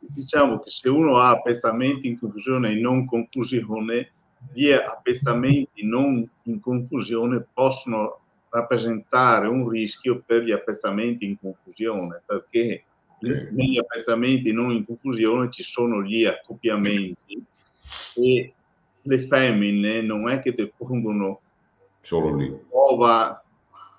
Diciamo 0.00 0.60
che 0.60 0.70
se 0.70 0.90
uno 0.90 1.16
ha 1.16 1.30
appezzamenti 1.30 2.08
in 2.08 2.18
confusione 2.18 2.72
e 2.72 2.74
non 2.74 3.06
confusione, 3.06 4.12
gli 4.52 4.70
appezzamenti 4.70 5.86
non 5.86 6.28
in 6.42 6.60
confusione 6.60 7.46
possono 7.50 8.20
rappresentare 8.50 9.46
un 9.48 9.66
rischio 9.68 10.22
per 10.26 10.42
gli 10.42 10.52
appezzamenti 10.52 11.24
in 11.24 11.38
confusione, 11.38 12.22
perché 12.26 12.84
negli 13.20 13.78
appezzamenti 13.78 14.52
non 14.52 14.72
in 14.72 14.84
confusione 14.84 15.50
ci 15.50 15.62
sono 15.62 16.02
gli 16.02 16.24
accoppiamenti 16.24 17.42
e 18.14 18.52
le 19.08 19.18
femmine 19.20 20.02
non 20.02 20.28
è 20.28 20.40
che 20.40 20.52
depongono 20.54 21.40
solo 22.00 22.36
lì 22.36 22.56
uova 22.70 23.42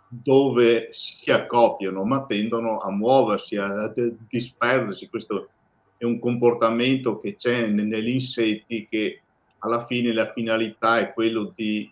dove 0.08 0.90
si 0.92 1.32
accoppiano, 1.32 2.04
ma 2.04 2.26
tendono 2.26 2.80
a 2.80 2.90
muoversi, 2.90 3.58
a 3.58 3.94
disperdersi. 4.28 5.08
Questo 5.08 5.50
è 5.98 6.04
un 6.04 6.20
comportamento 6.20 7.20
che 7.20 7.36
c'è 7.36 7.68
negli 7.68 8.10
insetti 8.10 8.88
che 8.90 9.22
alla 9.60 9.86
fine 9.86 10.14
la 10.14 10.32
finalità 10.32 11.00
è 11.00 11.14
quello 11.14 11.52
di 11.56 11.90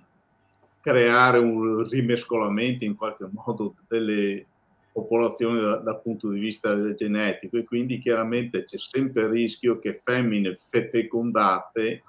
creare 0.81 1.37
un 1.37 1.87
rimescolamento 1.87 2.85
in 2.85 2.95
qualche 2.95 3.27
modo 3.29 3.75
delle 3.87 4.45
popolazioni 4.91 5.59
da, 5.59 5.75
dal 5.75 6.01
punto 6.01 6.29
di 6.29 6.39
vista 6.39 6.93
genetico 6.93 7.57
e 7.57 7.65
quindi 7.65 7.99
chiaramente 7.99 8.63
c'è 8.63 8.77
sempre 8.77 9.23
il 9.23 9.29
rischio 9.29 9.77
che 9.79 10.01
femmine 10.03 10.57
fecondate 10.69 12.03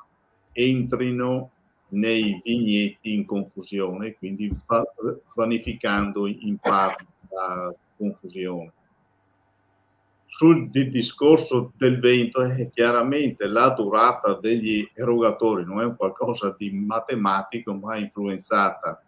entrino 0.58 1.50
nei 1.90 2.40
vigneti 2.44 3.14
in 3.14 3.24
confusione, 3.24 4.14
quindi 4.14 4.54
vanificando 5.34 6.26
in 6.26 6.58
parte 6.58 7.06
la 7.30 7.74
confusione. 7.96 8.72
Sul 10.26 10.68
discorso 10.70 11.72
del 11.76 12.00
vento 12.00 12.42
eh, 12.42 12.70
chiaramente 12.70 13.46
la 13.46 13.70
durata 13.70 14.34
degli 14.34 14.86
erogatori 14.94 15.64
non 15.64 15.80
è 15.80 15.96
qualcosa 15.96 16.54
di 16.56 16.70
matematico, 16.70 17.72
ma 17.72 17.94
è 17.94 18.00
influenzata 18.00 19.02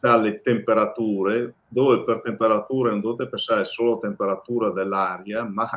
dalle 0.00 0.40
temperature, 0.40 1.54
dove 1.68 2.02
per 2.02 2.22
temperature 2.22 2.90
non 2.90 3.00
dovete 3.00 3.28
pensare 3.28 3.64
solo 3.64 3.92
alla 3.92 4.00
temperatura 4.00 4.70
dell'aria, 4.70 5.44
ma 5.44 5.68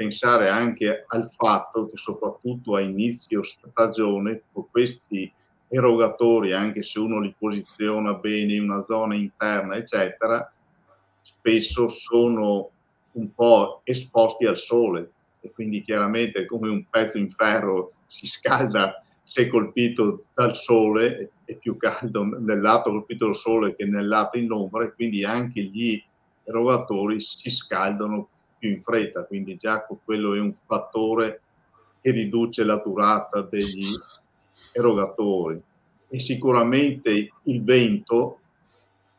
pensare 0.00 0.48
anche 0.48 1.04
al 1.08 1.30
fatto 1.36 1.90
che 1.90 1.98
soprattutto 1.98 2.74
a 2.74 2.80
inizio 2.80 3.42
stagione 3.42 4.44
questi 4.70 5.30
erogatori, 5.68 6.54
anche 6.54 6.82
se 6.82 6.98
uno 7.00 7.20
li 7.20 7.34
posiziona 7.38 8.14
bene 8.14 8.54
in 8.54 8.62
una 8.62 8.80
zona 8.80 9.14
interna, 9.14 9.76
eccetera, 9.76 10.50
spesso 11.20 11.88
sono 11.88 12.70
un 13.12 13.34
po' 13.34 13.82
esposti 13.84 14.46
al 14.46 14.56
sole. 14.56 15.10
E 15.42 15.50
quindi 15.50 15.82
chiaramente 15.82 16.46
come 16.46 16.70
un 16.70 16.86
pezzo 16.88 17.18
in 17.18 17.30
ferro 17.30 17.92
si 18.06 18.26
scalda 18.26 19.04
se 19.22 19.48
colpito 19.48 20.22
dal 20.34 20.56
sole 20.56 21.32
è 21.44 21.56
più 21.56 21.76
caldo 21.76 22.24
nel 22.24 22.60
lato 22.62 22.88
colpito 22.90 23.26
dal 23.26 23.36
sole 23.36 23.76
che 23.76 23.84
nel 23.84 24.08
lato 24.08 24.38
in 24.38 24.50
ombra 24.50 24.84
e 24.84 24.94
quindi 24.94 25.24
anche 25.24 25.60
gli 25.60 26.02
erogatori 26.44 27.20
si 27.20 27.50
scaldano 27.50 28.28
più 28.60 28.70
in 28.70 28.82
fretta, 28.82 29.24
quindi 29.24 29.56
già 29.56 29.84
quello 30.04 30.34
è 30.34 30.38
un 30.38 30.54
fattore 30.66 31.40
che 32.00 32.10
riduce 32.10 32.62
la 32.62 32.76
durata 32.76 33.40
degli 33.40 33.88
erogatori. 34.72 35.60
E 36.08 36.18
sicuramente 36.18 37.32
il 37.44 37.64
vento, 37.64 38.38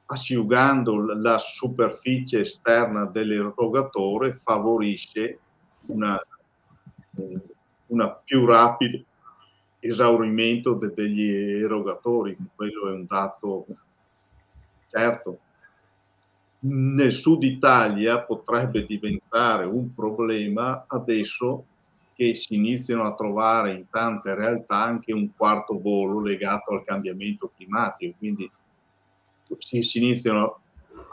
asciugando 0.06 1.14
la 1.16 1.38
superficie 1.40 2.42
esterna 2.42 3.06
dell'erogatore, 3.06 4.34
favorisce 4.34 5.40
una, 5.88 6.22
una 7.88 8.12
più 8.12 8.46
rapido 8.46 9.04
esaurimento 9.80 10.76
degli 10.76 11.28
erogatori, 11.64 12.38
quello 12.56 12.90
è 12.90 12.92
un 12.92 13.06
dato 13.08 13.66
certo 14.88 15.40
nel 16.64 17.12
sud 17.12 17.44
Italia 17.44 18.22
potrebbe 18.22 18.86
diventare 18.86 19.66
un 19.66 19.94
problema 19.94 20.86
adesso 20.88 21.66
che 22.14 22.36
si 22.36 22.54
iniziano 22.56 23.04
a 23.04 23.16
trovare 23.16 23.74
in 23.74 23.90
tante 23.90 24.36
realtà 24.36 24.84
anche 24.84 25.12
un 25.12 25.30
quarto 25.36 25.80
volo 25.80 26.20
legato 26.22 26.74
al 26.74 26.84
cambiamento 26.84 27.52
climatico, 27.56 28.16
quindi 28.20 28.52
si, 29.58 29.82
si 29.82 29.98
iniziano 29.98 30.60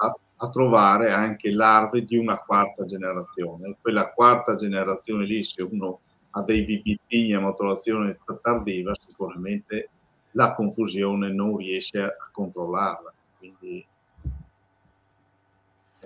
a, 0.00 0.14
a, 0.36 0.48
trovare 0.50 1.10
anche 1.10 1.50
larve 1.50 2.04
di 2.04 2.18
una 2.18 2.36
quarta 2.36 2.84
generazione. 2.84 3.76
Quella 3.80 4.10
quarta 4.10 4.54
generazione 4.54 5.24
lì, 5.24 5.42
se 5.44 5.62
uno 5.62 6.00
ha 6.30 6.42
dei 6.42 6.62
vitigni 6.64 7.32
a 7.32 7.40
maturazione 7.40 8.18
tardiva, 8.42 8.92
sicuramente 9.06 9.88
la 10.32 10.54
confusione 10.54 11.32
non 11.32 11.56
riesce 11.56 12.02
a 12.02 12.12
controllarla. 12.30 13.12
Quindi 13.38 13.86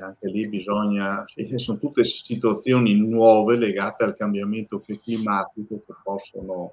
anche 0.00 0.28
lì 0.28 0.48
bisogna, 0.48 1.24
sono 1.56 1.78
tutte 1.78 2.04
situazioni 2.04 2.94
nuove 2.94 3.56
legate 3.56 4.04
al 4.04 4.16
cambiamento 4.16 4.80
climatico 4.80 5.82
che 5.86 5.94
possono... 6.02 6.70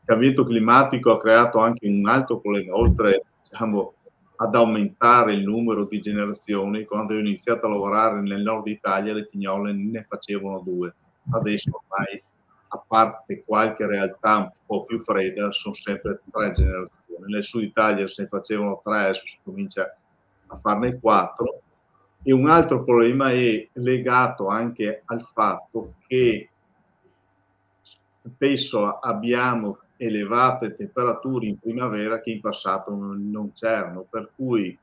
Il 0.00 0.10
cambiamento 0.10 0.44
climatico 0.44 1.12
ha 1.12 1.18
creato 1.18 1.58
anche 1.58 1.88
un 1.88 2.06
altro 2.06 2.38
problema, 2.38 2.76
oltre 2.76 3.24
diciamo, 3.48 3.94
ad 4.36 4.54
aumentare 4.54 5.32
il 5.32 5.44
numero 5.44 5.84
di 5.84 5.98
generazioni, 6.00 6.84
quando 6.84 7.14
ho 7.14 7.18
iniziato 7.18 7.66
a 7.66 7.70
lavorare 7.70 8.20
nel 8.20 8.42
nord 8.42 8.66
Italia 8.66 9.14
le 9.14 9.28
tignole 9.28 9.72
ne 9.72 10.04
facevano 10.06 10.60
due, 10.60 10.94
adesso 11.30 11.70
ormai 11.70 12.22
a 12.68 12.84
parte 12.86 13.44
qualche 13.46 13.86
realtà 13.86 14.38
un 14.38 14.50
po' 14.66 14.84
più 14.84 15.00
fredda 15.00 15.52
sono 15.52 15.74
sempre 15.74 16.20
tre 16.30 16.50
generazioni, 16.50 17.32
nel 17.32 17.44
sud 17.44 17.62
Italia 17.62 18.06
se 18.08 18.22
ne 18.22 18.28
facevano 18.28 18.80
tre, 18.84 19.04
adesso 19.04 19.26
si 19.26 19.38
comincia 19.42 19.96
a 20.48 20.58
farne 20.58 20.98
quattro 20.98 21.62
e 22.26 22.32
un 22.32 22.48
altro 22.48 22.82
problema 22.84 23.30
è 23.30 23.68
legato 23.74 24.48
anche 24.48 25.02
al 25.04 25.22
fatto 25.22 25.96
che 26.06 26.48
spesso 28.16 28.98
abbiamo 28.98 29.80
elevate 29.98 30.74
temperature 30.74 31.46
in 31.46 31.58
primavera 31.58 32.20
che 32.20 32.30
in 32.30 32.40
passato 32.40 32.94
non 32.94 33.52
c'erano, 33.52 34.06
per 34.08 34.30
cui 34.34 34.76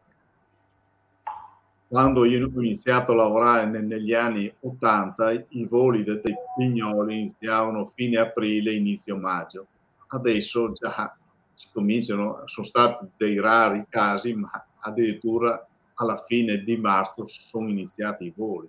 quando 1.87 2.25
io 2.25 2.45
ho 2.45 2.61
iniziato 2.61 3.11
a 3.11 3.15
lavorare 3.15 3.65
negli 3.65 4.13
anni 4.13 4.53
80 4.59 5.31
i 5.49 5.65
voli 5.65 6.03
dei 6.03 6.21
pignoli 6.55 7.21
iniziavano 7.21 7.91
fine 7.95 8.17
aprile, 8.17 8.71
inizio 8.71 9.17
maggio. 9.17 9.65
Adesso 10.07 10.71
già 10.73 11.17
si 11.55 11.67
cominciano, 11.73 12.43
sono 12.45 12.65
stati 12.65 13.07
dei 13.17 13.39
rari 13.39 13.85
casi, 13.89 14.33
ma 14.33 14.49
addirittura 14.79 15.67
alla 16.01 16.23
fine 16.25 16.63
di 16.63 16.77
marzo 16.77 17.27
sono 17.27 17.69
iniziati 17.69 18.25
i 18.25 18.33
voli. 18.35 18.67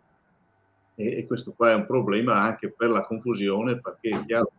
E, 0.94 1.18
e 1.18 1.26
questo 1.26 1.52
qua 1.52 1.70
è 1.70 1.74
un 1.74 1.86
problema 1.86 2.40
anche 2.40 2.70
per 2.70 2.90
la 2.90 3.04
confusione 3.04 3.80
perché 3.80 4.24
chiaro, 4.26 4.50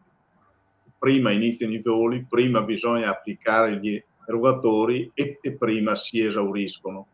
prima 0.97 1.31
iniziano 1.31 1.73
i 1.73 1.81
voli, 1.81 2.25
prima 2.27 2.61
bisogna 2.61 3.09
applicare 3.09 3.79
gli 3.79 4.01
erogatori 4.25 5.11
e, 5.13 5.37
e 5.41 5.53
prima 5.53 5.95
si 5.95 6.19
esauriscono. 6.19 7.07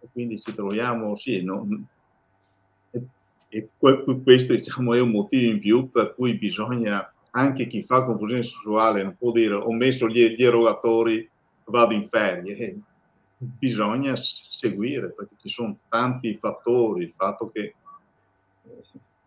E 0.00 0.08
quindi 0.12 0.40
ci 0.40 0.52
troviamo, 0.54 1.14
sì, 1.14 1.42
no, 1.42 1.68
e, 2.90 3.06
e 3.48 3.68
questo 4.22 4.54
diciamo, 4.54 4.94
è 4.94 5.00
un 5.00 5.10
motivo 5.10 5.52
in 5.52 5.60
più 5.60 5.90
per 5.90 6.14
cui 6.14 6.36
bisogna, 6.36 7.12
anche 7.30 7.66
chi 7.66 7.82
fa 7.82 8.02
confusione 8.02 8.42
sessuale 8.42 9.02
non 9.02 9.16
può 9.16 9.30
dire 9.30 9.54
ho 9.54 9.72
messo 9.72 10.08
gli, 10.08 10.34
gli 10.34 10.42
erogatori, 10.42 11.28
vado 11.66 11.94
in 11.94 12.08
ferie 12.08 12.82
bisogna 13.42 14.14
seguire 14.16 15.10
perché 15.10 15.34
ci 15.40 15.48
sono 15.48 15.76
tanti 15.88 16.36
fattori, 16.40 17.04
il 17.04 17.12
fatto 17.16 17.50
che 17.50 17.74
eh, 18.64 18.82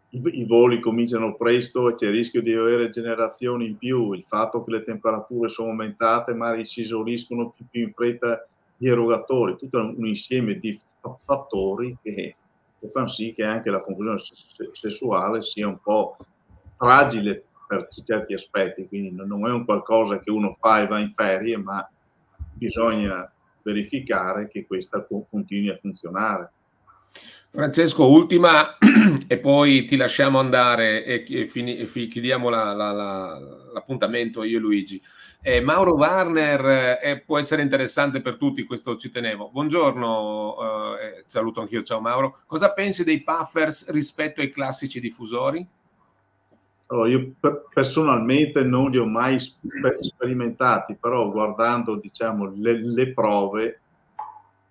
i, 0.09 0.45
voli 0.45 0.79
cominciano 0.79 1.35
presto 1.35 1.89
e 1.89 1.95
c'è 1.95 2.05
il 2.07 2.13
rischio 2.13 2.41
di 2.41 2.53
avere 2.53 2.89
generazioni 2.89 3.67
in 3.67 3.77
più, 3.77 4.13
il 4.13 4.23
fatto 4.27 4.61
che 4.61 4.71
le 4.71 4.83
temperature 4.83 5.49
sono 5.49 5.69
aumentate 5.69 6.33
ma 6.33 6.63
si 6.63 6.81
esauriscono 6.81 7.49
più, 7.49 7.65
più 7.69 7.81
in 7.81 7.93
fretta 7.93 8.47
gli 8.77 8.87
erogatori, 8.87 9.57
tutto 9.57 9.79
un 9.79 10.05
insieme 10.05 10.57
di 10.57 10.79
fattori 11.25 11.97
che, 12.01 12.35
che 12.79 12.89
fanno 12.89 13.07
sì 13.09 13.33
che 13.33 13.43
anche 13.43 13.69
la 13.69 13.81
confusione 13.81 14.19
sessuale 14.73 15.41
sia 15.41 15.67
un 15.67 15.79
po' 15.81 16.17
fragile 16.77 17.43
per 17.67 17.87
certi 17.89 18.33
aspetti, 18.33 18.87
quindi 18.87 19.11
non 19.11 19.45
è 19.47 19.51
un 19.51 19.65
qualcosa 19.65 20.19
che 20.19 20.29
uno 20.29 20.55
fa 20.59 20.81
e 20.81 20.87
va 20.87 20.99
in 20.99 21.11
ferie, 21.13 21.57
ma 21.57 21.87
bisogna 22.53 23.29
verificare 23.65 24.47
che 24.47 24.65
questa 24.67 25.03
continui 25.03 25.69
a 25.69 25.77
funzionare. 25.77 26.51
Francesco, 27.49 28.07
ultima 28.09 28.77
e 29.27 29.37
poi 29.37 29.85
ti 29.85 29.95
lasciamo 29.95 30.39
andare 30.39 31.05
e, 31.05 31.47
fini, 31.47 31.77
e 31.77 31.85
chiudiamo 31.85 32.49
la, 32.49 32.73
la, 32.73 32.91
la, 32.91 33.39
l'appuntamento 33.73 34.43
io 34.43 34.57
e 34.57 34.61
Luigi. 34.61 35.01
Eh, 35.41 35.61
Mauro 35.61 35.93
Warner 35.93 36.99
eh, 37.01 37.23
può 37.25 37.39
essere 37.39 37.61
interessante 37.61 38.21
per 38.21 38.35
tutti, 38.35 38.65
questo 38.65 38.97
ci 38.97 39.09
tenevo. 39.09 39.49
Buongiorno, 39.51 40.97
eh, 40.99 41.23
saluto 41.27 41.61
anch'io, 41.61 41.81
ciao 41.83 42.01
Mauro. 42.01 42.39
Cosa 42.45 42.73
pensi 42.73 43.05
dei 43.05 43.23
puffers 43.23 43.89
rispetto 43.89 44.41
ai 44.41 44.49
classici 44.49 44.99
diffusori? 44.99 45.65
Allora, 46.87 47.09
io 47.09 47.33
personalmente 47.73 48.63
non 48.63 48.91
li 48.91 48.97
ho 48.97 49.07
mai 49.07 49.39
sperimentati, 49.39 50.97
però 50.99 51.31
guardando 51.31 51.95
diciamo, 51.95 52.53
le, 52.55 52.79
le 52.79 53.11
prove 53.11 53.79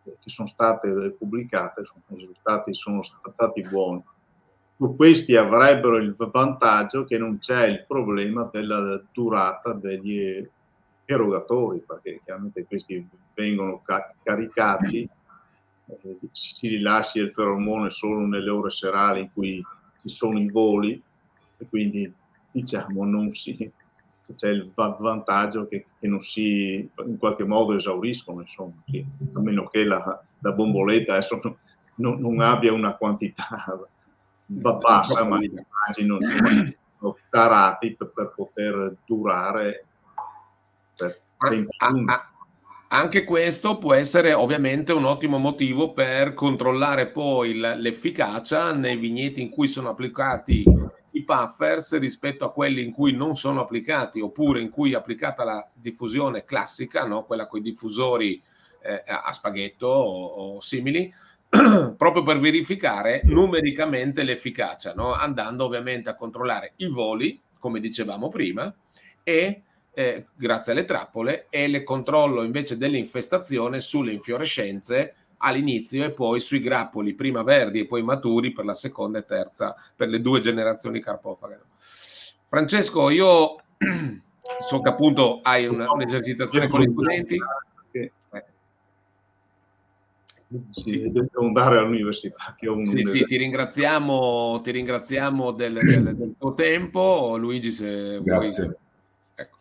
che 0.04 0.30
sono 0.30 0.46
state 0.46 1.16
pubblicate, 1.18 1.80
i 1.80 2.14
risultati 2.16 2.74
sono 2.74 3.02
stati 3.02 3.62
buoni. 3.62 4.02
Questi 4.76 5.34
avrebbero 5.34 5.96
il 5.96 6.14
vantaggio 6.16 7.04
che 7.04 7.16
non 7.16 7.38
c'è 7.38 7.66
il 7.66 7.84
problema 7.86 8.48
della 8.52 9.00
durata 9.12 9.72
degli 9.72 10.46
erogatori, 11.06 11.82
perché 11.86 12.20
chiaramente 12.24 12.64
questi 12.64 13.06
vengono 13.34 13.82
caricati, 14.22 15.08
eh, 15.86 16.18
si 16.32 16.68
rilascia 16.68 17.20
il 17.20 17.32
feromone 17.32 17.90
solo 17.90 18.26
nelle 18.26 18.50
ore 18.50 18.70
serali 18.70 19.20
in 19.20 19.32
cui 19.32 19.64
ci 20.00 20.08
sono 20.08 20.38
i 20.38 20.50
voli, 20.50 21.02
e 21.56 21.66
quindi 21.68 22.12
diciamo 22.50 23.04
non 23.04 23.32
si 23.32 23.72
c'è 24.34 24.48
il 24.48 24.70
vantaggio 24.74 25.66
che, 25.66 25.86
che, 25.98 26.08
non 26.08 26.20
si 26.20 26.88
in 27.04 27.18
qualche 27.18 27.44
modo 27.44 27.76
esauriscono 27.76 28.40
insomma 28.40 28.72
sì. 28.86 29.04
a 29.34 29.40
meno 29.40 29.66
che 29.68 29.84
la, 29.84 30.22
la 30.38 30.52
bomboletta 30.52 31.14
adesso 31.14 31.40
non, 31.96 32.20
non, 32.20 32.40
abbia 32.40 32.72
una 32.72 32.94
quantità 32.94 33.86
bassa 34.46 35.24
ma 35.24 35.38
immagino 35.42 36.18
sono 36.20 37.16
tarati 37.28 37.94
per, 37.94 38.12
per, 38.14 38.32
poter 38.34 38.96
durare 39.04 39.84
per 40.96 41.20
tempo 41.36 41.72
anche 42.88 43.24
questo 43.24 43.78
può 43.78 43.92
essere 43.92 44.32
ovviamente 44.32 44.92
un 44.92 45.04
ottimo 45.04 45.38
motivo 45.38 45.92
per 45.92 46.32
controllare 46.32 47.08
poi 47.08 47.54
l'efficacia 47.58 48.72
nei 48.72 48.96
vigneti 48.96 49.42
in 49.42 49.50
cui 49.50 49.66
sono 49.66 49.88
applicati 49.90 50.64
i 51.14 51.22
puffers 51.22 51.98
rispetto 51.98 52.44
a 52.44 52.52
quelli 52.52 52.82
in 52.82 52.92
cui 52.92 53.12
non 53.12 53.36
sono 53.36 53.60
applicati 53.60 54.20
oppure 54.20 54.60
in 54.60 54.70
cui 54.70 54.92
è 54.92 54.96
applicata 54.96 55.44
la 55.44 55.68
diffusione 55.72 56.44
classica, 56.44 57.06
no? 57.06 57.24
quella 57.24 57.46
con 57.46 57.60
i 57.60 57.62
diffusori 57.62 58.42
eh, 58.82 59.02
a 59.06 59.32
spaghetto 59.32 59.86
o, 59.86 60.24
o 60.56 60.60
simili, 60.60 61.12
proprio 61.96 62.22
per 62.22 62.38
verificare 62.38 63.22
numericamente 63.24 64.22
l'efficacia, 64.22 64.92
no? 64.94 65.12
andando 65.12 65.64
ovviamente 65.64 66.10
a 66.10 66.16
controllare 66.16 66.72
i 66.76 66.88
voli, 66.88 67.40
come 67.58 67.80
dicevamo 67.80 68.28
prima, 68.28 68.74
e 69.22 69.62
eh, 69.94 70.26
grazie 70.34 70.72
alle 70.72 70.84
trappole, 70.84 71.46
e 71.48 71.64
il 71.64 71.84
controllo 71.84 72.42
invece 72.42 72.76
dell'infestazione 72.76 73.78
sulle 73.78 74.12
infiorescenze 74.12 75.14
all'inizio 75.44 76.04
e 76.04 76.10
poi 76.10 76.40
sui 76.40 76.60
grappoli, 76.60 77.14
prima 77.14 77.42
verdi 77.42 77.80
e 77.80 77.86
poi 77.86 78.02
maturi 78.02 78.52
per 78.52 78.64
la 78.64 78.74
seconda 78.74 79.18
e 79.18 79.26
terza, 79.26 79.74
per 79.94 80.08
le 80.08 80.20
due 80.20 80.40
generazioni 80.40 81.00
carpofaghe. 81.00 81.60
Francesco, 82.46 83.10
io 83.10 83.56
so 84.58 84.80
che 84.80 84.88
appunto 84.88 85.40
hai 85.42 85.66
una, 85.66 85.90
un'esercitazione 85.92 86.68
con 86.68 86.80
gli 86.80 86.90
studenti. 86.90 87.38
Sì, 90.70 91.10
devo 91.10 91.46
andare 91.46 91.78
all'università. 91.78 92.54
Che 92.56 92.84
sì, 92.84 93.02
sì, 93.02 93.24
ti 93.24 93.36
ringraziamo, 93.36 94.60
ti 94.62 94.70
ringraziamo 94.70 95.50
del, 95.50 95.80
del, 95.82 96.16
del, 96.16 96.34
tuo 96.38 96.54
tempo. 96.54 97.36
Luigi, 97.36 97.72
se 97.72 98.20
Grazie. 98.22 98.64
vuoi. 98.64 98.76
Ecco. 99.34 99.56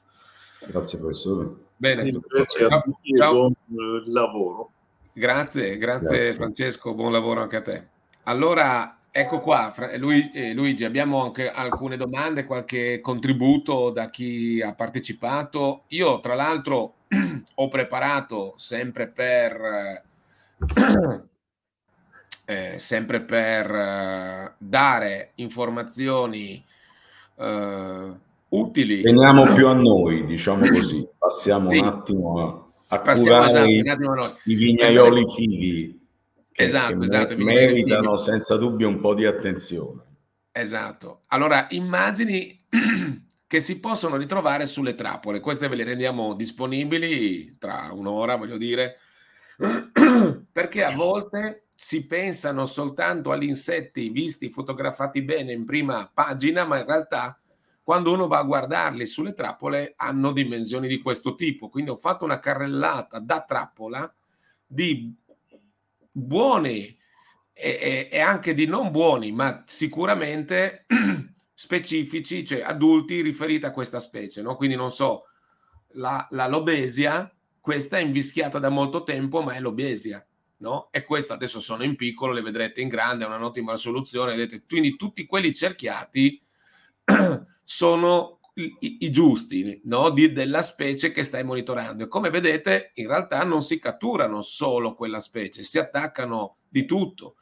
Grazie 0.68 1.00
professore. 1.00 1.50
Bene, 1.78 2.12
ciao. 2.58 2.82
ciao. 3.16 3.52
Buon 3.66 4.04
lavoro. 4.08 4.72
Grazie, 5.16 5.78
grazie, 5.78 6.18
grazie, 6.18 6.32
Francesco, 6.34 6.95
buon 6.95 7.11
lavoro 7.11 7.41
anche 7.41 7.57
a 7.57 7.61
te. 7.61 7.84
Allora, 8.24 8.97
ecco 9.11 9.41
qua, 9.41 9.72
Lui, 9.97 10.32
eh, 10.34 10.53
Luigi, 10.53 10.86
abbiamo 10.86 11.24
anche 11.24 11.51
alcune 11.51 11.97
domande, 11.97 12.45
qualche 12.45 12.99
contributo 12.99 13.91
da 13.91 14.09
chi 14.09 14.59
ha 14.59 14.74
partecipato. 14.74 15.84
Io, 15.89 16.20
tra 16.20 16.34
l'altro, 16.34 16.95
ho 17.53 17.70
preparato 17.70 18.53
sempre 18.55 19.07
per, 19.07 20.03
eh, 22.45 22.80
sempre 22.80 23.22
per 23.22 23.72
eh, 23.72 24.53
dare 24.57 25.32
informazioni 25.36 26.66
eh, 27.36 28.11
utili. 28.49 29.01
Veniamo 29.03 29.53
più 29.53 29.68
a 29.68 29.74
noi, 29.74 30.26
diciamo 30.26 30.68
così, 30.70 31.07
passiamo 31.18 31.70
sì. 31.70 31.78
un 31.78 31.86
attimo 31.86 32.39
a, 32.39 32.62
a 32.94 33.02
passiamo, 33.02 33.46
curare 33.46 33.80
esatto, 33.80 34.39
i, 34.44 34.52
i 34.52 34.56
vignaioli 34.56 35.24
fighi 35.28 36.08
che, 36.52 36.64
esatto, 36.64 36.98
che 37.00 37.06
esatto, 37.06 37.38
meritano 37.38 38.16
senza 38.18 38.56
dubbio 38.58 38.88
un 38.88 39.00
po' 39.00 39.14
di 39.14 39.26
attenzione. 39.26 40.02
Esatto. 40.52 41.22
Allora, 41.28 41.68
immagini 41.72 42.66
che 43.48 43.60
si 43.60 43.80
possono 43.80 44.18
ritrovare 44.18 44.68
sulle 44.68 44.94
trappole. 44.94 45.39
Queste 45.39 45.68
ve 45.68 45.76
le 45.76 45.84
rendiamo 45.84 46.36
disponibili 46.36 47.58
tra 47.58 47.89
un'ora, 47.91 48.36
voglio 48.36 48.58
dire, 48.58 48.98
perché 50.52 50.84
a 50.84 50.96
volte 50.96 51.66
si 51.76 52.06
pensano 52.06 52.66
soltanto 52.68 53.32
agli 53.32 53.44
insetti 53.44 54.10
visti, 54.10 54.52
fotografati 54.52 55.24
bene 55.24 55.54
in 55.54 55.66
prima 55.66 56.10
pagina, 56.14 56.66
ma 56.66 56.80
in 56.80 56.86
realtà 56.86 57.38
quando 57.84 58.14
uno 58.14 58.28
va 58.28 58.40
a 58.40 58.44
guardarli 58.44 59.06
sulle 59.06 59.34
trappole 59.34 59.94
hanno 59.98 60.32
dimensioni 60.32 60.88
di 60.88 61.02
questo 61.02 61.36
tipo. 61.36 61.68
Quindi 61.68 61.92
ho 61.92 61.98
fatto 61.98 62.24
una 62.24 62.40
carrellata 62.40 63.20
da 63.20 63.44
trappola 63.44 64.12
di 64.66 65.14
buoni 66.10 66.98
e, 67.52 68.10
e 68.10 68.20
anche 68.20 68.54
di 68.54 68.66
non 68.66 68.90
buoni, 68.90 69.34
ma 69.34 69.64
sicuramente 69.68 70.86
specifici, 71.54 72.46
cioè 72.46 72.62
adulti 72.62 73.22
riferiti 73.22 73.66
a 73.66 73.72
questa 73.72 74.00
specie, 74.00 74.42
no? 74.42 74.56
Quindi 74.56 74.76
non 74.78 74.92
so, 74.92 75.26
la, 75.94 76.26
la 76.32 76.48
lobesia, 76.48 77.32
questa 77.60 77.98
è 77.98 78.02
invischiata 78.02 78.60
da 78.60 78.70
molto 78.70 79.04
tempo, 79.04 79.42
ma 79.42 79.54
è 79.54 79.60
lobesia, 79.60 80.26
no? 80.58 80.88
E 80.90 81.04
questa 81.04 81.34
adesso 81.34 81.60
sono 81.60 81.84
in 81.84 81.96
piccolo, 81.96 82.32
le 82.32 82.42
vedrete 82.42 82.82
in 82.82 82.88
grande, 82.88 83.26
è 83.26 83.28
un'ottima 83.28 83.76
soluzione, 83.76 84.36
vedete, 84.36 84.64
quindi 84.68 84.96
tutti 84.96 85.26
quelli 85.26 85.54
cerchiati 85.54 86.42
sono 87.64 88.39
i, 88.55 88.97
i 89.01 89.11
giusti, 89.11 89.82
no? 89.86 90.09
Di, 90.09 90.32
della 90.32 90.61
specie 90.61 91.11
che 91.11 91.24
stai 91.24 91.43
monitorando. 91.43 92.03
E 92.03 92.07
come 92.07 92.30
vedete, 92.30 92.91
in 92.95 93.07
realtà 93.07 93.43
non 93.43 93.61
si 93.61 93.80
catturano 93.80 94.41
solo 94.41 94.95
quella 94.95 95.20
specie, 95.20 95.64
si 95.64 95.80
attaccano 95.80 96.57
di 96.70 96.86
tutto 96.86 97.36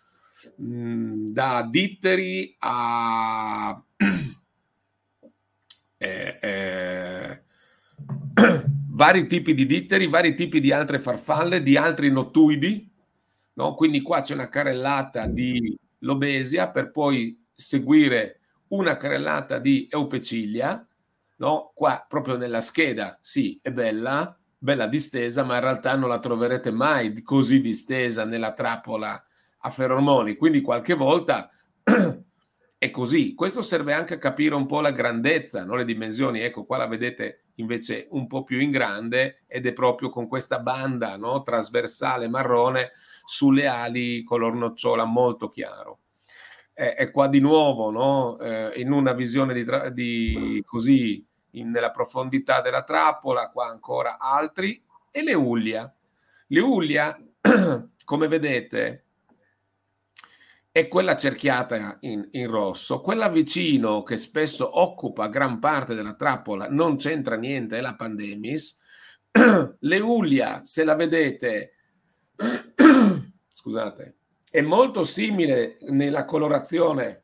Mm, 0.60 1.32
da 1.34 1.68
ditteri 1.70 2.56
a 2.60 3.80
eh, 5.98 6.40
eh, 6.42 7.44
vari 8.90 9.28
tipi 9.28 9.54
di 9.54 9.66
ditteri, 9.66 10.08
vari 10.08 10.36
tipi 10.36 10.60
di 10.60 10.72
altre 10.72 11.00
farfalle, 11.00 11.62
di 11.62 11.78
altri 11.78 12.12
nottuidi. 12.12 12.90
No? 13.54 13.76
Quindi 13.76 14.02
qua 14.02 14.22
c'è 14.22 14.34
una 14.34 14.50
carrellata 14.50 15.28
di 15.28 15.78
lobesia 16.00 16.70
per 16.72 16.92
poi 16.92 17.46
seguire 17.54 18.41
una 18.72 18.98
carrellata 18.98 19.60
di 19.60 19.88
eupecilia. 19.90 20.86
No? 21.38 21.72
Qua 21.74 22.06
proprio 22.08 22.38
nella 22.38 22.62
scheda, 22.62 23.18
sì, 23.22 23.60
è 23.62 23.72
bella, 23.72 24.38
bella 24.58 24.86
distesa, 24.86 25.44
ma 25.44 25.56
in 25.56 25.62
realtà 25.62 25.96
non 25.96 26.10
la 26.10 26.20
troverete 26.20 26.70
mai 26.72 27.22
così 27.24 27.62
distesa 27.62 28.26
nella 28.26 28.54
trappola 28.54 29.24
a 29.64 29.70
feromoni, 29.70 30.36
quindi 30.36 30.62
qualche 30.62 30.94
volta 30.94 31.50
è 32.78 32.92
così. 32.92 33.34
Questo 33.34 33.62
serve 33.62 33.94
anche 33.94 34.16
a 34.16 34.20
capire 34.20 34.54
un 34.54 34.68
po' 34.68 34.82
la 34.82 34.92
grandezza, 34.92 35.64
no? 35.64 35.76
le 35.76 35.86
dimensioni. 35.86 36.42
Ecco, 36.42 36.66
qua 36.66 36.78
la 36.78 36.88
vedete 36.88 37.46
invece 37.56 38.08
un 38.12 38.28
po' 38.28 38.44
più 38.44 38.60
in 38.60 38.72
grande 38.72 39.44
ed 39.48 39.66
è 39.66 39.74
proprio 39.74 40.10
con 40.10 40.28
questa 40.28 40.60
banda 40.60 41.16
no? 41.18 41.44
trasversale 41.44 42.28
marrone 42.28 42.92
sulle 43.26 43.68
ali 43.68 44.24
color 44.24 44.54
nocciola 44.54 45.06
molto 45.06 45.50
chiaro. 45.50 46.01
È, 46.82 46.96
è 46.96 47.12
qua 47.12 47.28
di 47.28 47.40
nuovo 47.40 47.92
no? 47.92 48.40
eh, 48.40 48.80
in 48.82 48.92
una 48.92 49.14
visione 49.14 49.54
di, 49.54 49.64
tra- 49.64 49.90
di 49.90 50.64
così 50.66 51.24
in, 51.52 51.70
nella 51.70 51.92
profondità 51.92 52.60
della 52.60 52.82
trappola, 52.82 53.52
qua 53.52 53.68
ancora 53.68 54.18
altri 54.18 54.84
e 55.12 55.22
le 55.22 55.36
Uglia. 55.36 55.94
Le 56.48 56.60
Uglia, 56.60 57.22
come 58.04 58.28
vedete, 58.28 59.06
è 60.72 60.88
quella 60.88 61.16
cerchiata 61.16 61.98
in, 62.00 62.28
in, 62.32 62.50
rosso, 62.50 63.00
quella 63.02 63.30
vicino 63.30 64.02
che 64.02 64.18
spesso 64.18 64.80
occupa 64.80 65.28
gran 65.28 65.60
parte 65.60 65.94
della 65.94 66.16
trappola, 66.16 66.68
non 66.68 66.96
c'entra 66.96 67.36
niente, 67.36 67.78
è 67.78 67.82
la 67.82 67.94
pandemis. 67.94 68.82
L'Eulia, 69.82 70.64
se 70.64 70.84
la 70.84 70.96
vedete, 70.96 71.74
scusate, 73.54 74.16
è 74.52 74.60
molto 74.60 75.06
simile 75.06 75.78
nella 75.88 76.26
colorazione. 76.26 77.24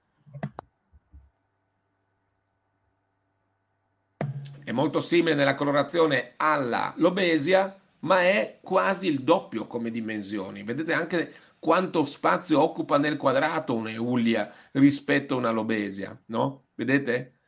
È 4.64 4.72
molto 4.72 5.02
simile 5.02 5.36
nella 5.36 5.56
colorazione 5.56 6.34
alla 6.38 6.94
lobesia, 6.96 7.78
ma 8.00 8.22
è 8.22 8.60
quasi 8.62 9.08
il 9.08 9.24
doppio 9.24 9.68
come 9.68 9.92
dimensioni. 9.92 10.64
Vedete 10.64 10.94
anche 10.94 11.34
quanto 11.60 12.06
spazio 12.06 12.62
occupa 12.62 12.98
nel 12.98 13.18
quadrato 13.18 13.76
un'Eulia 13.76 14.50
rispetto 14.72 15.34
a 15.34 15.38
una 15.38 15.52
Lobesia, 15.52 16.18
no? 16.28 16.68
Vedete? 16.76 17.40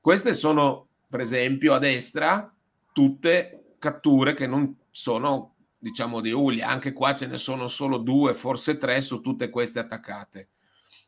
Queste 0.00 0.34
sono, 0.34 0.88
per 1.08 1.20
esempio, 1.20 1.74
a 1.74 1.78
destra 1.78 2.52
tutte 2.92 3.74
catture 3.78 4.34
che 4.34 4.48
non 4.48 4.76
sono, 4.90 5.54
diciamo, 5.80 6.20
di 6.20 6.28
Eulia. 6.28 6.68
Anche 6.68 6.92
qua 6.92 7.14
ce 7.14 7.26
ne 7.26 7.36
sono 7.36 7.66
solo 7.66 7.96
due, 7.96 8.34
forse 8.34 8.78
tre 8.78 9.00
su 9.00 9.20
tutte 9.20 9.48
queste 9.48 9.80
attaccate. 9.80 10.50